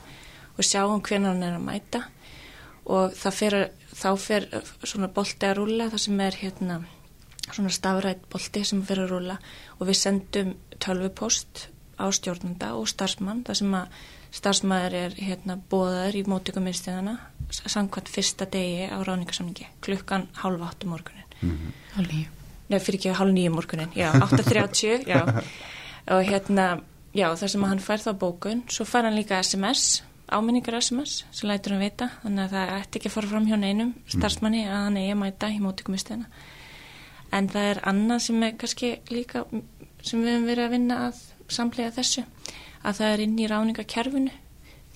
og 0.59 0.67
sjáum 0.67 1.03
hvernig 1.05 1.31
hann 1.31 1.45
er 1.47 1.57
að 1.57 1.65
mæta 1.65 2.03
og 2.89 3.15
fer, 3.15 3.71
þá 3.95 4.09
fer 4.19 4.47
svona 4.83 5.11
bolti 5.13 5.47
að 5.47 5.59
rúla 5.61 5.89
það 5.93 6.05
sem 6.05 6.23
er 6.25 6.39
hérna 6.41 6.79
svona 7.49 7.73
stafrætt 7.73 8.25
bolti 8.31 8.63
sem 8.67 8.81
fer 8.85 9.03
að 9.05 9.13
rúla 9.13 9.39
og 9.77 9.89
við 9.89 10.01
sendum 10.01 10.55
tölvupost 10.77 11.67
á 11.99 12.05
stjórnanda 12.13 12.73
og 12.77 12.89
starfsmann 12.91 13.45
það 13.47 13.61
sem 13.61 13.77
að 13.79 13.99
starfsmæður 14.35 14.95
er 14.99 15.15
hérna 15.17 15.57
bóðaður 15.71 16.19
í 16.19 16.25
mótökumiðstöðana 16.29 17.15
samkvæmt 17.49 18.11
fyrsta 18.13 18.45
degi 18.49 18.89
á 18.89 18.97
ráningarsamningi 19.01 19.69
klukkan 19.85 20.27
hálf 20.43 20.67
áttu 20.67 20.89
morgunin 20.91 21.25
Hálf 21.95 22.11
nýju. 22.11 22.27
Nei, 22.69 22.77
fyrir 22.83 22.99
ekki 22.99 23.15
hálf 23.15 23.33
nýju 23.33 23.51
morgunin, 23.55 23.93
já, 23.97 24.11
8.30 24.13 25.07
já, 25.07 25.23
og 26.13 26.27
hérna 26.27 26.67
já, 27.15 27.31
þar 27.39 27.53
sem 27.55 27.65
hann 27.65 27.81
fær 27.81 28.03
þá 28.03 28.11
bókun 28.21 28.63
svo 28.69 28.85
fær 28.85 29.07
hann 29.07 29.17
líka 29.17 29.39
SMS 29.41 30.03
áminningar 30.29 30.77
SMS 30.77 31.23
sem 31.31 31.49
lætur 31.49 31.73
hann 31.73 31.83
vita 31.83 32.09
þannig 32.21 32.45
að 32.45 32.55
það 32.55 32.73
ætti 32.77 32.99
ekki 32.99 33.09
að 33.09 33.15
fara 33.15 33.31
fram 33.31 33.49
hjá 33.49 33.57
neinum 33.57 33.93
starfsmanni 34.13 34.63
að 34.67 34.83
hann 34.85 34.99
eigi 35.01 35.13
að 35.15 35.21
mæta 35.23 35.49
í 35.49 35.59
móttökumistöðina 35.63 36.29
en 37.33 37.49
það 37.49 37.69
er 37.71 37.81
annað 37.91 38.23
sem 38.27 38.45
er 38.45 38.55
kannski 38.61 38.91
líka 39.09 39.43
sem 40.05 40.21
við 40.21 40.33
hefum 40.35 40.47
verið 40.49 40.65
að 40.65 40.75
vinna 40.75 40.99
að 41.07 41.23
samlega 41.49 41.95
þessu 41.97 42.25
að 42.83 42.99
það 42.99 43.13
er 43.13 43.23
inn 43.25 43.39
í 43.39 43.47
ráningakerfinu 43.49 44.33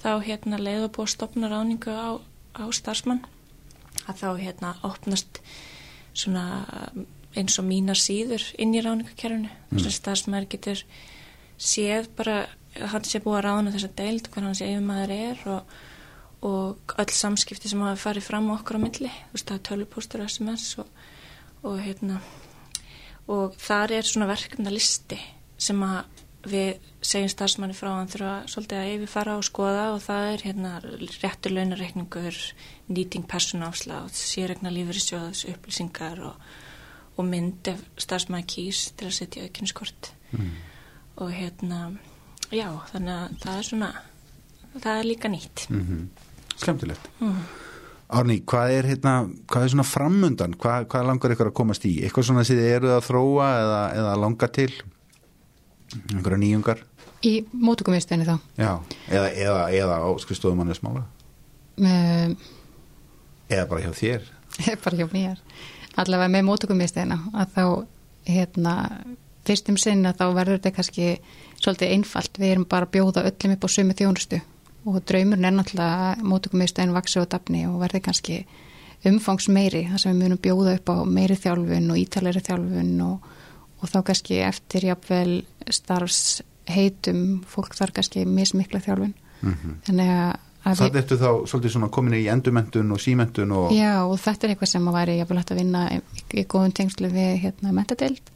þá 0.03 0.11
hérna 0.25 0.59
leiður 0.59 0.91
búið 0.95 1.07
að 1.07 1.13
stopna 1.15 1.49
ráningu 1.51 1.93
á, 1.95 2.11
á 2.59 2.63
starfsmann 2.75 3.23
að 4.07 4.19
þá 4.19 4.29
hérna 4.41 4.73
opnast 4.83 5.39
svona 6.13 6.45
eins 7.33 7.57
og 7.57 7.65
mínar 7.65 7.97
síður 7.97 8.45
inn 8.61 8.75
í 8.75 8.83
ráningakerfinu 8.83 9.49
mm. 9.49 9.79
þess 9.79 9.89
að 9.89 9.97
starfsmæður 9.99 10.49
getur 10.53 10.83
séð 11.57 12.09
bara 12.17 12.43
hann 12.93 13.05
sé 13.07 13.21
búið 13.23 13.39
að 13.39 13.45
rána 13.47 13.73
þessa 13.73 13.91
deild 13.97 14.29
hvernig 14.29 14.51
hann 14.51 14.59
sé 14.59 14.69
yfirmaður 14.69 15.13
er 15.15 15.43
og, 15.53 15.75
og 16.49 16.95
öll 17.01 17.13
samskipti 17.13 17.71
sem 17.71 17.83
hafa 17.83 18.01
farið 18.01 18.27
fram 18.27 18.49
okkur 18.55 18.79
á 18.81 18.85
milli, 18.85 19.11
þú 19.11 19.37
veist 19.37 19.49
það 19.49 19.59
er 19.59 19.65
tölupóstur 19.69 20.25
SMS 20.25 20.67
og, 20.81 20.89
og 21.63 21.77
hérna 21.83 22.19
og 23.31 23.55
þar 23.61 23.95
er 23.99 24.09
svona 24.09 24.29
verkefna 24.29 24.73
listi 24.73 25.19
sem 25.61 25.79
að 25.85 26.23
við 26.49 26.89
segjum 27.03 27.31
starfsmanni 27.31 27.75
frá 27.75 27.89
hann 27.97 28.11
þurfa 28.11 28.33
svolítið 28.51 28.79
að 28.79 28.91
yfirfara 28.93 29.35
og 29.39 29.47
skoða 29.47 29.87
og 29.93 30.01
það 30.05 30.27
er 30.29 30.45
hérna 30.47 30.71
réttur 30.83 31.55
launareikningur 31.55 32.37
nýting 32.93 33.27
personáfsláð, 33.29 34.13
sérregna 34.15 34.71
lífyrirsjóðs 34.73 35.43
upplýsingar 35.51 36.21
og, 36.29 36.47
og 37.17 37.27
mynd 37.27 37.73
ef 37.73 37.83
starfsmanni 38.05 38.47
kýs 38.47 38.85
til 38.97 39.09
að 39.09 39.17
setja 39.19 39.47
aukinskort 39.47 40.13
mm. 40.31 40.53
og 41.23 41.35
hérna 41.35 41.81
já, 42.53 42.69
þannig 42.93 43.13
að 43.17 43.37
það 43.43 43.57
er 43.57 43.69
svona 43.69 43.91
það 44.77 44.95
er 44.95 45.09
líka 45.09 45.29
nýtt 45.29 45.67
mm 45.69 45.83
-hmm. 45.83 46.07
Skemtilegt 46.55 47.09
mm. 47.19 47.43
Árni, 48.13 48.43
hvað 48.45 48.71
er, 48.71 48.85
hérna, 48.85 49.29
hvað 49.47 49.63
er 49.63 49.69
svona 49.69 49.83
framundan 49.83 50.53
hvað, 50.53 50.87
hvað 50.87 51.05
langar 51.07 51.31
ykkur 51.31 51.47
að 51.47 51.53
komast 51.53 51.85
í 51.85 52.03
eitthvað 52.03 52.25
svona 52.25 52.43
sem 52.43 52.57
þið 52.57 52.75
eruð 52.75 52.91
að 52.97 53.05
þróa 53.07 53.47
eða, 53.61 53.93
eða 53.93 54.15
langa 54.21 54.47
til 54.47 54.71
einhverja 56.13 56.41
nýjungar? 56.41 56.83
Í 57.23 57.33
mótugumistinni 57.55 58.27
þá. 58.27 58.35
Já, 58.59 58.71
eða, 59.07 59.27
eða, 59.31 59.61
eða 59.79 59.99
á 60.03 60.09
skristofumannu 60.19 60.75
smála 60.75 61.05
um, 61.79 62.35
Eða 63.49 63.67
bara 63.69 63.83
hjá 63.85 63.91
þér. 63.97 64.29
Bara 64.83 64.99
hjá 64.99 65.07
mér. 65.11 65.41
Allavega 65.99 66.31
með 66.33 66.47
mótugumistinna 66.47 67.19
að 67.37 67.53
þá 67.53 67.65
hérna 68.27 68.75
fyrstum 69.47 69.77
sinn 69.77 70.05
að 70.07 70.21
þá 70.21 70.25
verður 70.37 70.59
þetta 70.59 70.75
kannski 70.77 71.07
svolítið 71.63 71.93
einfalt, 71.95 72.39
við 72.39 72.55
erum 72.55 72.67
bara 72.69 72.87
að 72.87 72.93
bjóða 72.95 73.23
öllum 73.29 73.55
upp 73.55 73.67
á 73.67 73.69
sömu 73.75 73.95
þjónustu. 73.99 74.39
Og 74.83 74.99
draumurinn 75.07 75.47
er 75.47 75.55
náttúrulega 75.55 76.27
mótökumistæðin 76.27 76.95
vaksi 76.95 77.21
og 77.21 77.29
dafni 77.31 77.63
og 77.69 77.79
verður 77.83 78.03
kannski 78.07 78.41
umfangs 79.07 79.47
meiri, 79.51 79.85
þar 79.91 80.01
sem 80.01 80.13
við 80.13 80.23
munum 80.23 80.41
bjóða 80.43 80.75
upp 80.77 80.91
á 80.91 80.95
meiri 81.07 81.37
þjálfun 81.39 81.91
og 81.91 81.99
ítalegri 81.99 82.43
þjálfun 82.43 82.93
og, 83.03 83.29
og 83.79 83.91
þá 83.91 83.97
kannski 84.09 84.39
eftir 84.43 84.87
jáfnvel 84.89 85.37
starfsheitum 85.69 87.43
fólk 87.47 87.75
þarf 87.75 87.93
kannski 87.93 88.25
mismikla 88.25 88.79
þjálfun 88.79 89.13
mm 89.13 89.53
-hmm. 89.53 89.77
þannig 89.85 90.09
að 90.09 90.33
Það 90.63 90.95
ertu 90.95 91.15
þá 91.19 91.29
svolítið 91.51 91.73
svona 91.73 91.89
komin 91.91 92.13
í 92.15 92.27
endumendun 92.31 92.91
og 92.95 93.01
símendun 93.03 93.51
og... 93.51 93.73
Já 93.75 94.05
og 94.05 94.15
þetta 94.15 94.47
er 94.47 94.53
eitthvað 94.53 94.69
sem 94.71 94.85
að 94.87 94.95
væri 94.95 95.17
jáfnvel 95.17 95.39
hægt 95.41 95.51
að 95.51 95.59
vinna 95.59 95.81
í, 95.91 95.97
í 96.39 96.43
góðum 96.47 96.75
tengslu 96.77 97.09
við 97.11 97.33
hérna 97.43 97.73
mentadeild 97.75 98.31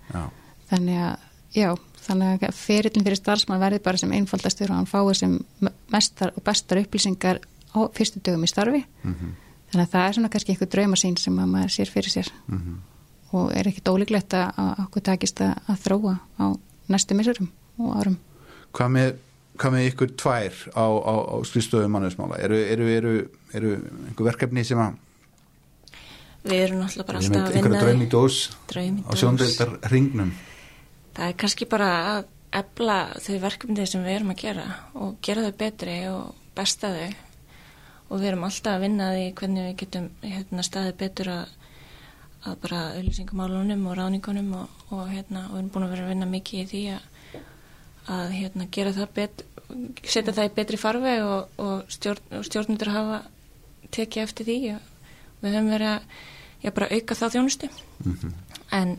þannig 0.67 0.97
að, 1.07 1.13
já, 1.55 1.69
þannig 2.03 2.43
að 2.49 2.57
ferillin 2.59 3.05
fyrir 3.07 3.19
starfsmann 3.21 3.61
verði 3.63 3.79
bara 3.85 4.01
sem 4.01 4.11
einfaldastur 4.11 4.73
og 4.73 4.81
hann 4.81 4.91
fái 4.91 5.15
sem 5.15 5.37
mestar 5.93 6.35
og 6.35 6.43
bestar 6.43 6.81
upplýsingar 6.83 7.39
á 7.71 7.79
fyrstu 7.95 8.19
dögum 8.19 8.43
í 8.43 8.51
starfi 8.51 8.83
mm 8.83 9.13
-hmm. 9.13 9.31
þannig 9.71 9.87
að 9.87 9.91
það 9.95 10.07
er 10.07 10.13
svona 10.13 10.29
kannski 10.29 10.51
eitthvað 10.51 10.73
draumasín 10.75 11.17
sem 11.17 11.39
að 11.39 11.47
maður 11.47 11.71
sér 11.77 11.89
fyrir 11.95 12.11
sér 12.11 12.31
mm 12.47 12.57
-hmm. 12.57 12.77
og 13.31 13.55
er 13.55 13.67
ekki 13.67 13.87
dólíklegt 13.87 14.33
að 14.33 14.51
okkur 14.83 15.01
takist 15.01 15.41
að, 15.41 15.55
að 15.67 15.79
þróa 15.85 16.17
á 16.43 16.45
næstu 16.91 17.17
misurum 17.17 17.49
og 17.81 17.95
árum. 18.01 18.19
Hvað 18.77 18.93
með, 18.95 19.11
hvað 19.57 19.75
með 19.75 19.89
ykkur 19.91 20.13
tvær 20.23 20.61
á, 20.75 20.85
á, 20.85 21.13
á 21.33 21.35
skrifstöðu 21.47 21.91
mannusmála? 21.93 22.39
Eru, 22.47 22.59
eru, 22.75 22.89
eru, 22.93 23.15
eru 23.57 23.75
einhver 24.07 24.31
verkefni 24.31 24.65
sem 24.67 24.81
að 24.81 25.03
Við 26.47 26.61
erum 26.63 26.83
alltaf 26.85 27.07
bara 27.07 27.19
alltaf 27.19 27.41
að 27.41 27.55
vinna 27.57 27.59
Einhverja 27.59 27.79
draumídós 27.83 28.35
á 29.03 29.11
sjóndeildar 29.19 29.73
ringnum 29.91 30.29
það 31.17 31.31
er 31.31 31.37
kannski 31.41 31.67
bara 31.69 31.91
að 32.13 32.25
ebla 32.57 32.97
þau 33.21 33.37
verkefni 33.43 33.85
sem 33.89 34.03
við 34.05 34.19
erum 34.19 34.33
að 34.33 34.41
gera 34.43 34.65
og 34.95 35.15
gera 35.25 35.45
þau 35.47 35.55
betri 35.59 35.95
og 36.11 36.35
besta 36.57 36.91
þau. 36.93 37.23
Og 38.07 38.21
við 38.21 38.29
erum 38.29 38.45
alltaf 38.47 38.77
að 38.77 38.83
vinna 38.85 39.07
því 39.11 39.23
hvernig 39.39 39.65
við 39.65 39.73
getum 39.81 40.05
hérna, 40.23 40.63
staðið 40.63 40.93
betur 41.01 41.31
að, 41.33 41.55
að 42.47 42.57
bara 42.63 42.79
auðlýsingamálunum 42.95 43.85
og 43.87 43.97
ráningunum 43.97 44.53
og, 44.61 44.81
og, 44.89 45.03
hérna, 45.11 45.47
og 45.49 45.53
við 45.53 45.59
erum 45.59 45.69
búin 45.73 45.87
að 45.87 45.93
vera 45.95 46.07
að 46.07 46.11
vinna 46.13 46.29
mikið 46.31 46.59
í 46.59 46.67
því 46.71 46.81
að, 46.95 47.43
að 48.17 48.35
hérna, 48.37 48.67
gera 48.71 48.95
það 48.95 49.13
betur 49.19 49.53
setja 50.07 50.33
það 50.33 50.47
í 50.47 50.53
betri 50.55 50.79
farveg 50.79 51.23
og, 51.25 51.59
og 51.59 51.91
stjórn, 51.91 52.41
stjórnundur 52.47 52.91
hafa 52.93 53.21
tekið 53.93 54.23
eftir 54.23 54.47
því 54.47 54.57
og 54.75 55.43
við 55.43 55.55
höfum 55.57 55.71
verið 55.73 55.91
að 55.91 56.19
já, 56.63 56.71
bara 56.71 56.89
auka 56.91 57.17
það 57.19 57.33
þjónustu 57.35 57.69
mm 57.69 58.13
-hmm. 58.13 58.33
en 58.79 58.97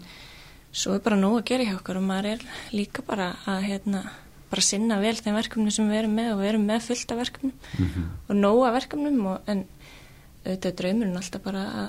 svo 0.72 0.94
er 0.94 1.04
bara 1.04 1.16
nóg 1.16 1.38
að 1.38 1.48
gera 1.50 1.64
hjá 1.64 1.74
okkur 1.76 2.00
og 2.00 2.08
maður 2.10 2.30
er 2.32 2.44
líka 2.72 3.02
bara 3.02 3.36
að 3.46 3.62
hérna, 3.62 4.02
bara 4.50 4.62
sinna 4.62 5.00
vel 5.00 5.16
þeim 5.16 5.34
verkefnum 5.34 5.70
sem 5.70 5.88
við 5.88 5.98
erum 5.98 6.14
með 6.14 6.32
og 6.32 6.40
við 6.40 6.48
erum 6.48 6.66
með 6.66 6.86
fullt 6.88 7.12
af 7.12 7.18
verkefnum 7.18 7.52
mm 7.78 7.86
-hmm. 7.86 8.04
og 8.28 8.36
nóg 8.36 8.66
af 8.66 8.72
verkefnum 8.72 9.26
og, 9.26 9.40
en 9.46 9.64
auðvitað 10.44 10.76
draumurinn 10.76 11.16
alltaf 11.16 11.42
bara 11.42 11.62
að, 11.80 11.88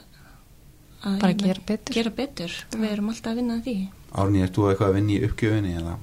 að 1.04 1.20
bara 1.22 1.38
gera 1.40 1.66
betur, 1.66 1.96
gera 1.96 2.12
betur. 2.16 2.56
við 2.76 2.92
erum 2.92 3.10
alltaf 3.14 3.32
að 3.32 3.42
vinna 3.42 3.60
því. 3.66 3.78
Árni, 4.20 4.44
ert 4.44 4.56
þú 4.58 4.70
eitthvað 4.70 4.90
að 4.90 4.98
vinna 5.00 5.16
í 5.16 5.22
uppgjöfinni 5.28 5.76
eða? 5.80 5.96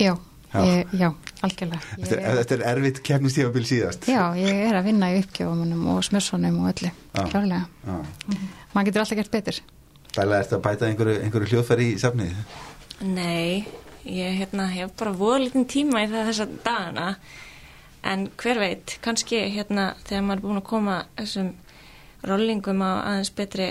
Já, 0.00 0.12
já, 0.52 0.60
ég, 0.64 0.94
já 1.00 1.08
algjörlega. 1.44 1.80
Þetta 1.96 2.16
er, 2.16 2.38
þetta 2.40 2.56
er 2.56 2.64
erfitt 2.70 3.02
kemnistífabil 3.06 3.66
síðast. 3.68 4.08
Já, 4.10 4.22
ég 4.38 4.62
er 4.68 4.78
að 4.78 4.88
vinna 4.90 5.10
í 5.14 5.20
uppgjöfunum 5.22 5.84
og 5.94 6.00
smörssonum 6.06 6.58
og 6.62 6.72
öllu, 6.72 6.90
klárlega. 7.16 7.62
-hmm. 7.86 8.48
maður 8.72 8.90
getur 8.90 9.04
alltaf 9.04 9.20
gert 9.20 9.30
betur. 9.30 9.60
Bæla, 10.16 10.40
ert 10.40 10.50
það 10.50 10.58
að 10.58 10.64
bæta 10.66 10.88
einhverju, 10.88 11.20
einhverju 11.24 11.50
hljóðfæri 11.52 11.86
í 11.94 11.98
safnið? 11.98 12.34
Nei, 13.00 13.64
ég 14.04 14.38
hérna, 14.40 14.66
hef 14.66 14.92
bara 14.98 15.12
voða 15.12 15.44
litin 15.44 15.66
tíma 15.66 16.04
í 16.04 16.10
það 16.10 16.30
þessa 16.32 16.46
dagana. 16.64 17.16
En 18.02 18.28
hver 18.36 18.58
veit, 18.58 18.98
kannski 19.04 19.42
hérna 19.54 19.94
þegar 20.04 20.22
maður 20.24 20.38
er 20.38 20.46
búin 20.46 20.60
að 20.60 20.70
koma 20.70 20.96
þessum 21.16 21.52
rollingum 22.26 22.82
á 22.84 22.90
aðeins 23.08 23.32
betri 23.34 23.70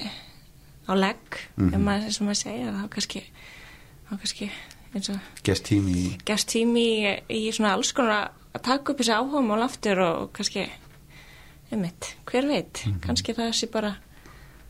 á 0.89 0.93
legg, 0.97 1.37
mm 1.55 1.69
-hmm. 1.69 1.85
maður, 1.85 2.17
og 2.19 2.25
maður 2.27 2.41
segja, 2.41 2.73
þá 2.73 2.89
kannski 2.89 3.23
þá 4.09 4.13
kannski 4.17 4.49
gest 5.43 5.63
tími 5.65 6.17
gest 6.25 6.49
tími 6.49 6.85
í, 7.05 7.15
í 7.29 7.51
svona 7.53 7.73
alls 7.73 7.93
konar 7.93 8.31
að 8.53 8.61
taka 8.61 8.91
upp 8.91 8.99
þessi 8.99 9.13
áhugum 9.13 9.53
á 9.53 9.55
laftur 9.61 9.99
og 9.99 10.33
kannski 10.33 10.65
um 11.71 11.81
mitt, 11.81 12.15
hver 12.25 12.47
veit, 12.47 12.85
mm 12.85 12.93
-hmm. 12.93 12.99
kannski 12.99 13.33
það 13.33 13.53
sé 13.53 13.67
bara 13.71 13.95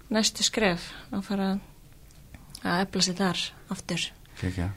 næstu 0.09 0.43
skref 0.43 0.91
að 1.11 1.21
fara 1.21 1.59
að 2.63 2.81
efla 2.81 3.01
sér 3.01 3.15
þar 3.15 3.39
aftur 3.69 4.11
Kekja. 4.39 4.69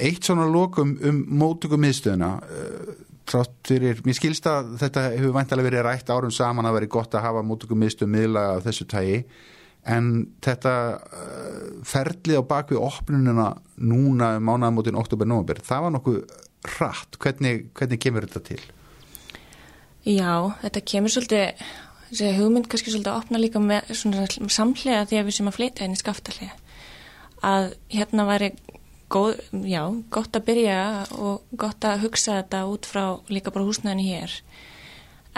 Eitt 0.00 0.24
svona 0.24 0.46
lokum 0.48 0.94
um 1.04 1.24
mótökum 1.28 1.82
miðstöðuna 1.84 2.30
uh, 2.40 2.94
trátt 3.30 3.54
fyrir, 3.68 4.02
mér 4.06 4.18
skilst 4.18 4.46
að 4.50 4.74
þetta 4.80 5.06
hefur 5.14 5.34
vantilega 5.36 5.68
verið 5.68 5.86
rætt 5.86 6.12
árum 6.12 6.34
saman 6.34 6.68
að 6.68 6.76
veri 6.78 6.90
gott 6.92 7.14
að 7.14 7.26
hafa 7.28 7.44
mótökum 7.46 7.80
miðstöðum 7.82 8.14
miðla 8.16 8.44
af 8.56 8.64
þessu 8.66 8.86
tægi 8.90 9.20
en 9.88 10.10
þetta 10.44 10.74
uh, 10.98 11.60
ferlið 11.88 12.42
á 12.42 12.50
bakvið 12.50 12.82
opnununa 12.84 13.46
núna 13.80 14.34
um 14.36 14.50
mánaðamótin 14.50 14.98
oktober-nóber, 15.00 15.62
það 15.64 15.86
var 15.86 15.94
nokkuð 15.96 16.18
rætt, 16.76 17.20
hvernig, 17.22 17.70
hvernig 17.78 18.02
kemur 18.02 18.26
þetta 18.26 18.42
til? 18.50 18.60
Já, 20.04 20.50
þetta 20.60 20.84
kemur 20.92 21.12
svolítið 21.14 21.64
þessi 22.10 22.32
hugmynd 22.36 22.68
kannski 22.70 22.92
svolítið 22.92 23.12
að 23.12 23.22
opna 23.22 23.40
líka 23.40 23.62
með 23.62 23.94
samlega 23.94 25.06
því 25.08 25.20
að 25.20 25.28
við 25.28 25.36
sem 25.38 25.48
að 25.50 25.56
fleita 25.56 25.84
henni 25.84 26.00
skaftalið 26.00 26.52
að 27.46 27.70
hérna 27.92 28.26
væri 28.28 28.50
góð, 29.10 29.40
já, 29.66 29.82
gott 30.12 30.36
að 30.36 30.46
byrja 30.48 30.80
og 31.18 31.56
gott 31.58 31.86
að 31.86 32.04
hugsa 32.06 32.40
þetta 32.40 32.64
út 32.70 32.88
frá 32.88 33.04
líka 33.32 33.52
bara 33.54 33.66
húsnæðinu 33.68 34.06
hér. 34.06 34.36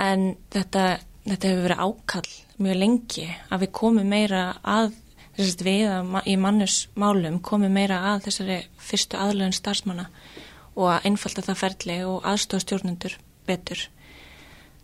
En 0.01 0.35
þetta, 0.53 0.99
þetta 1.27 1.53
hefur 1.53 1.67
verið 1.69 1.85
ákall 1.87 2.33
mjög 2.63 2.79
lengi 2.79 3.27
að 3.49 3.65
við 3.65 3.73
komum 3.81 4.13
meira 4.13 4.45
að 4.63 4.93
þessast 5.37 5.65
við 5.65 5.87
að, 5.89 6.13
í 6.29 6.37
mannusmálum 6.41 7.41
komum 7.45 7.73
meira 7.73 8.03
að 8.13 8.29
þessari 8.29 8.59
fyrstu 8.81 9.21
aðlöðin 9.21 9.57
starfsmanna 9.57 10.09
og 10.77 10.89
að 10.95 11.09
einfalda 11.09 11.45
það 11.47 11.61
ferli 11.63 11.99
og 12.09 12.29
aðstofstjórnundur 12.29 13.17
betur. 13.49 13.87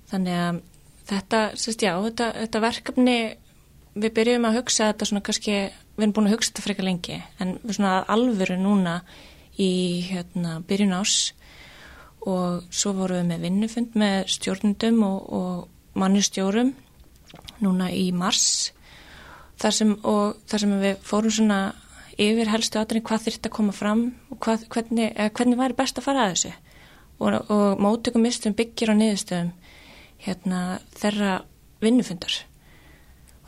Þannig 0.09 0.41
að 0.41 0.62
þetta, 1.09 1.43
sérst 1.61 1.84
já, 1.84 1.93
þetta, 2.05 2.30
þetta 2.43 2.64
verkefni 2.64 3.18
við 3.99 4.14
byrjum 4.16 4.49
að 4.49 4.59
hugsa 4.61 4.91
þetta 4.91 5.09
svona 5.09 5.24
kannski, 5.26 5.59
við 5.99 6.07
erum 6.07 6.14
búin 6.16 6.30
að 6.30 6.36
hugsa 6.36 6.53
þetta 6.53 6.64
frekar 6.64 6.86
lengi 6.86 7.18
en 7.42 7.57
svona 7.66 7.99
alvöru 8.07 8.57
núna 8.61 9.01
í 9.59 9.70
hérna, 10.07 10.61
byrjun 10.62 10.94
ás 10.94 11.16
og 12.28 12.68
svo 12.70 12.94
vorum 12.94 13.24
við 13.24 13.32
með 13.32 13.44
vinnufund 13.46 13.99
með 13.99 14.30
stjórnundum 14.36 15.03
og, 15.07 15.18
og 15.34 15.99
mannustjórum 15.99 16.72
núna 17.64 17.90
í 17.90 18.09
mars 18.14 18.70
þar 19.59 19.74
sem, 19.74 19.92
og 20.07 20.38
þar 20.46 20.64
sem 20.64 20.74
við 20.82 21.05
fórum 21.07 21.34
svona 21.34 21.61
yfir 22.18 22.51
helstu 22.51 22.80
aðrið 22.80 23.07
hvað 23.09 23.24
þurft 23.26 23.49
að 23.49 23.55
koma 23.59 23.74
fram 23.74 24.05
og 24.30 24.40
hvað, 24.42 24.66
hvernig, 24.74 25.12
hvernig 25.34 25.61
væri 25.61 25.78
best 25.78 25.99
að 25.99 26.07
fara 26.09 26.26
að 26.26 26.34
þessu. 26.34 26.53
Og, 27.18 27.36
og 27.51 27.82
mótökum 27.82 28.22
mistum 28.22 28.55
byggir 28.59 28.92
á 28.94 28.94
niðurstöðum 28.99 29.51
hérna, 30.22 30.61
þeirra 30.99 31.32
vinnufundar 31.82 32.40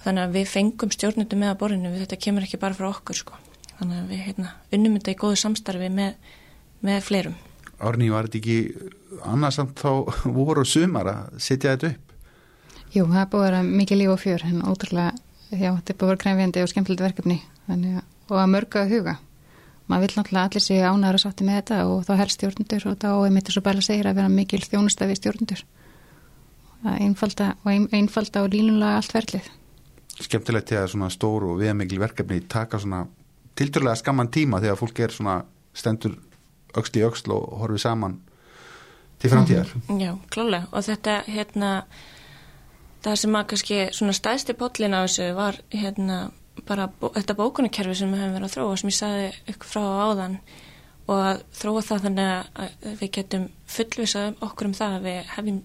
þannig 0.04 0.26
að 0.26 0.36
við 0.38 0.50
fengum 0.50 0.92
stjórnundum 0.94 1.40
með 1.42 1.52
að 1.52 1.60
borðinu 1.62 1.92
við 1.92 2.04
þetta 2.04 2.18
kemur 2.24 2.46
ekki 2.46 2.60
bara 2.60 2.76
frá 2.76 2.88
okkur 2.90 3.20
sko. 3.20 3.38
þannig 3.78 3.96
að 3.96 4.12
við 4.12 4.22
hérna, 4.26 4.52
unnum 4.76 4.98
þetta 4.98 5.12
í 5.12 5.18
góðu 5.20 5.40
samstarfi 5.40 5.88
með, 5.88 6.34
með 6.84 7.00
fleirum. 7.06 7.36
Árni, 7.80 8.10
var 8.12 8.28
þetta 8.28 8.38
ekki 8.40 8.90
annarsamt 9.24 9.80
þá 9.80 9.90
voru 10.38 10.66
sumar 10.68 11.08
að 11.08 11.40
setja 11.40 11.74
þetta 11.76 11.94
upp? 11.94 12.14
Jú, 12.90 13.06
það 13.06 13.26
búið 13.32 13.40
að 13.40 13.48
vera 13.48 13.64
mikið 13.70 14.00
líf 14.00 14.12
og 14.12 14.20
fjör 14.20 14.46
en 14.50 14.62
ótrúlega, 14.66 15.14
já, 15.54 15.70
þetta 15.70 15.96
búið 15.96 16.06
að 16.06 16.12
vera 16.12 16.22
krefjandi 16.24 16.62
og 16.64 16.70
skemmtilegt 16.72 17.04
verkefni. 17.06 17.38
Þannig, 17.70 18.00
og 18.28 18.40
að 18.42 18.50
mörga 18.50 18.82
að 18.82 18.94
huga. 18.96 19.16
Maður 19.90 20.04
vil 20.04 20.16
náttúrulega 20.18 20.48
allir 20.50 20.64
sé 20.64 20.76
ánæður 20.82 21.18
að 21.18 21.22
sátti 21.24 21.46
með 21.46 21.56
þetta 21.60 21.78
og 21.90 22.02
þá 22.06 22.12
helst 22.20 22.36
stjórnundur 22.36 22.84
og 22.90 22.98
þá 23.02 23.08
er 23.14 23.32
mitt 23.34 23.48
svo 23.50 23.62
bara 23.64 23.80
að 23.80 23.88
segja 23.88 24.10
að 24.10 24.18
vera 24.20 24.30
mikil 24.30 24.60
þjónustafi 24.62 25.16
stjórnundur 25.18 25.64
einfalda 26.84 27.54
og 27.64 27.72
ein, 27.72 27.88
einfalda 27.92 28.44
og 28.44 28.54
línulega 28.54 29.00
allt 29.00 29.14
verlið 29.14 29.48
Skemmtilegt 30.20 30.68
til 30.68 30.78
að 30.80 30.90
svona 30.92 31.10
stóru 31.12 31.54
og 31.54 31.60
viðmikil 31.62 32.00
verkefni 32.00 32.42
taka 32.48 32.78
svona 32.78 33.06
tildurlega 33.56 33.96
skamman 33.96 34.28
tíma 34.32 34.60
þegar 34.60 34.78
fólk 34.80 35.00
er 35.00 35.14
svona 35.14 35.40
stendur 35.74 36.18
auksli 36.76 37.02
auksl 37.06 37.32
og 37.34 37.46
horfið 37.62 37.84
saman 37.86 38.20
til 39.20 39.30
framtíðar. 39.30 39.74
Mm 39.74 39.82
-hmm. 39.88 40.00
Já, 40.02 40.18
klálega 40.30 40.66
og 40.72 40.84
þetta 40.84 41.22
hérna 41.26 41.84
það 43.04 43.14
sem 43.16 43.36
að 43.36 43.46
kannski 43.46 43.88
svona 43.92 44.12
stæðsti 44.12 44.52
pollin 44.52 44.94
á 44.94 45.00
þessu 45.04 45.34
var 45.34 45.60
hérna 45.70 46.30
bara 46.66 46.88
bó, 47.00 47.08
þetta 47.14 47.34
bókunarkerfi 47.34 47.94
sem 47.94 48.12
við 48.12 48.20
höfum 48.20 48.34
verið 48.34 48.44
að 48.44 48.54
þróa 48.54 48.76
sem 48.76 48.88
ég 48.88 48.94
sagði 48.94 49.32
ykkur 49.52 49.70
frá 49.72 49.80
áðan 49.80 50.36
og 51.06 51.16
að 51.18 51.42
þróa 51.52 51.82
það 51.82 52.02
þannig 52.02 52.32
að 52.54 53.00
við 53.00 53.10
getum 53.10 53.46
fullvisað 53.66 54.34
okkur 54.40 54.66
um 54.66 54.74
það 54.74 54.96
að 54.96 55.02
við 55.08 55.32
hefum 55.36 55.62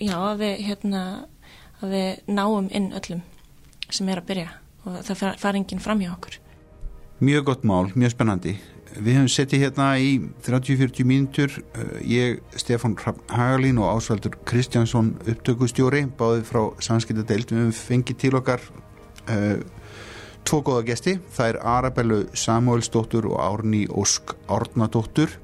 já, 0.00 0.16
að 0.16 0.36
við 0.38 0.60
hérna 0.66 1.02
að 1.80 1.96
við 1.96 2.20
náum 2.26 2.68
inn 2.70 2.92
öllum 2.92 3.22
sem 3.90 4.08
er 4.08 4.22
að 4.22 4.30
byrja 4.30 4.48
og 4.86 5.02
það 5.06 5.36
far 5.40 5.58
enginn 5.58 5.82
fram 5.82 6.02
hjá 6.02 6.12
okkur. 6.14 6.38
Mjög 7.26 7.46
gott 7.48 7.62
mál, 7.66 7.86
mjög 7.96 8.12
spennandi. 8.14 8.56
Við 8.96 9.18
höfum 9.18 9.28
settið 9.28 9.62
hérna 9.66 9.86
í 10.00 10.10
30-40 10.46 11.04
mínutur 11.08 11.52
eh, 11.76 11.96
ég, 12.08 12.38
Stefan 12.56 12.94
Hagalín 12.96 13.80
og 13.82 13.90
Ásvaldur 13.90 14.38
Kristjánsson 14.48 15.14
upptökustjóri, 15.26 16.06
báðið 16.16 16.46
frá 16.48 16.60
Sanskildadeild, 16.84 17.52
við 17.52 17.64
höfum 17.64 17.76
fengið 17.76 18.20
til 18.22 18.32
okkar 18.38 18.62
uh, 19.28 19.58
tvo 20.48 20.62
góða 20.64 20.86
gesti, 20.88 21.16
það 21.34 21.50
er 21.50 21.60
Arabellu 21.74 22.20
Samuelsdóttur 22.36 23.28
og 23.32 23.40
Árni 23.42 23.84
Ósk 23.90 24.36
Árnadóttur. 24.48 25.34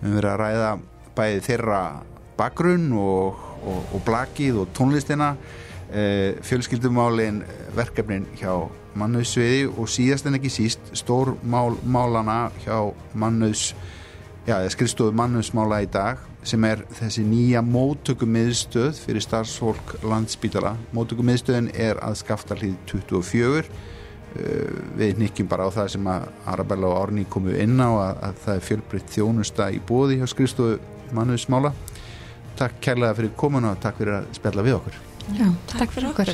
Við 0.00 0.08
höfum 0.08 0.18
verið 0.18 0.32
að 0.32 0.42
ræða 0.42 0.72
bæðið 1.18 1.46
þeirra 1.50 1.82
bakgrunn 2.38 2.92
og, 2.98 3.46
og, 3.62 3.80
og 3.94 4.04
blakið 4.06 4.62
og 4.62 4.74
tónlistina 4.74 5.34
fjölskyldumálin 5.88 7.42
verkefnin 7.76 8.26
hjá 8.36 8.52
mannauðsviði 8.98 9.68
og 9.70 9.88
síðast 9.88 10.26
en 10.28 10.36
ekki 10.36 10.50
síst 10.52 10.90
stór 10.96 11.34
mál, 11.48 11.78
málana 11.84 12.50
hjá 12.64 12.90
mannauðs 13.16 13.70
já, 14.48 14.58
skrifstofu 14.72 15.14
mannauðsmála 15.16 15.82
í 15.84 15.88
dag 15.92 16.20
sem 16.46 16.64
er 16.68 16.84
þessi 16.98 17.24
nýja 17.26 17.62
mótökumiðstöð 17.64 19.00
fyrir 19.00 19.24
starfsfólk 19.24 19.96
landsbítala 20.04 20.76
mótökumiðstöðin 20.96 21.72
er 21.74 22.00
að 22.04 22.20
skafta 22.22 22.58
hlýð 22.58 22.76
24 22.92 23.64
við 24.98 25.22
nikkjum 25.22 25.48
bara 25.50 25.66
á 25.66 25.70
það 25.72 25.92
sem 25.96 26.08
að 26.12 26.28
Arabella 26.52 26.92
og 26.92 27.00
Árni 27.00 27.24
komu 27.30 27.56
inn 27.56 27.80
á 27.80 27.88
að, 27.88 28.22
að 28.28 28.40
það 28.44 28.54
er 28.54 28.66
fjölbreytt 28.68 29.16
þjónusta 29.16 29.70
í 29.72 29.80
bóði 29.88 30.20
hjá 30.20 30.28
skrifstofu 30.30 30.78
mannauðsmála. 31.16 31.72
Takk 32.60 32.80
kærlega 32.84 33.18
fyrir 33.18 33.36
komuna 33.38 33.74
og 33.74 33.82
takk 33.82 34.02
fyrir 34.02 34.20
að 34.20 34.32
spjalla 34.36 34.66
við 34.66 34.80
okkur 34.82 35.04
Já, 35.36 35.52
takk 35.66 35.92
fyrir 35.92 36.08
okkur. 36.08 36.32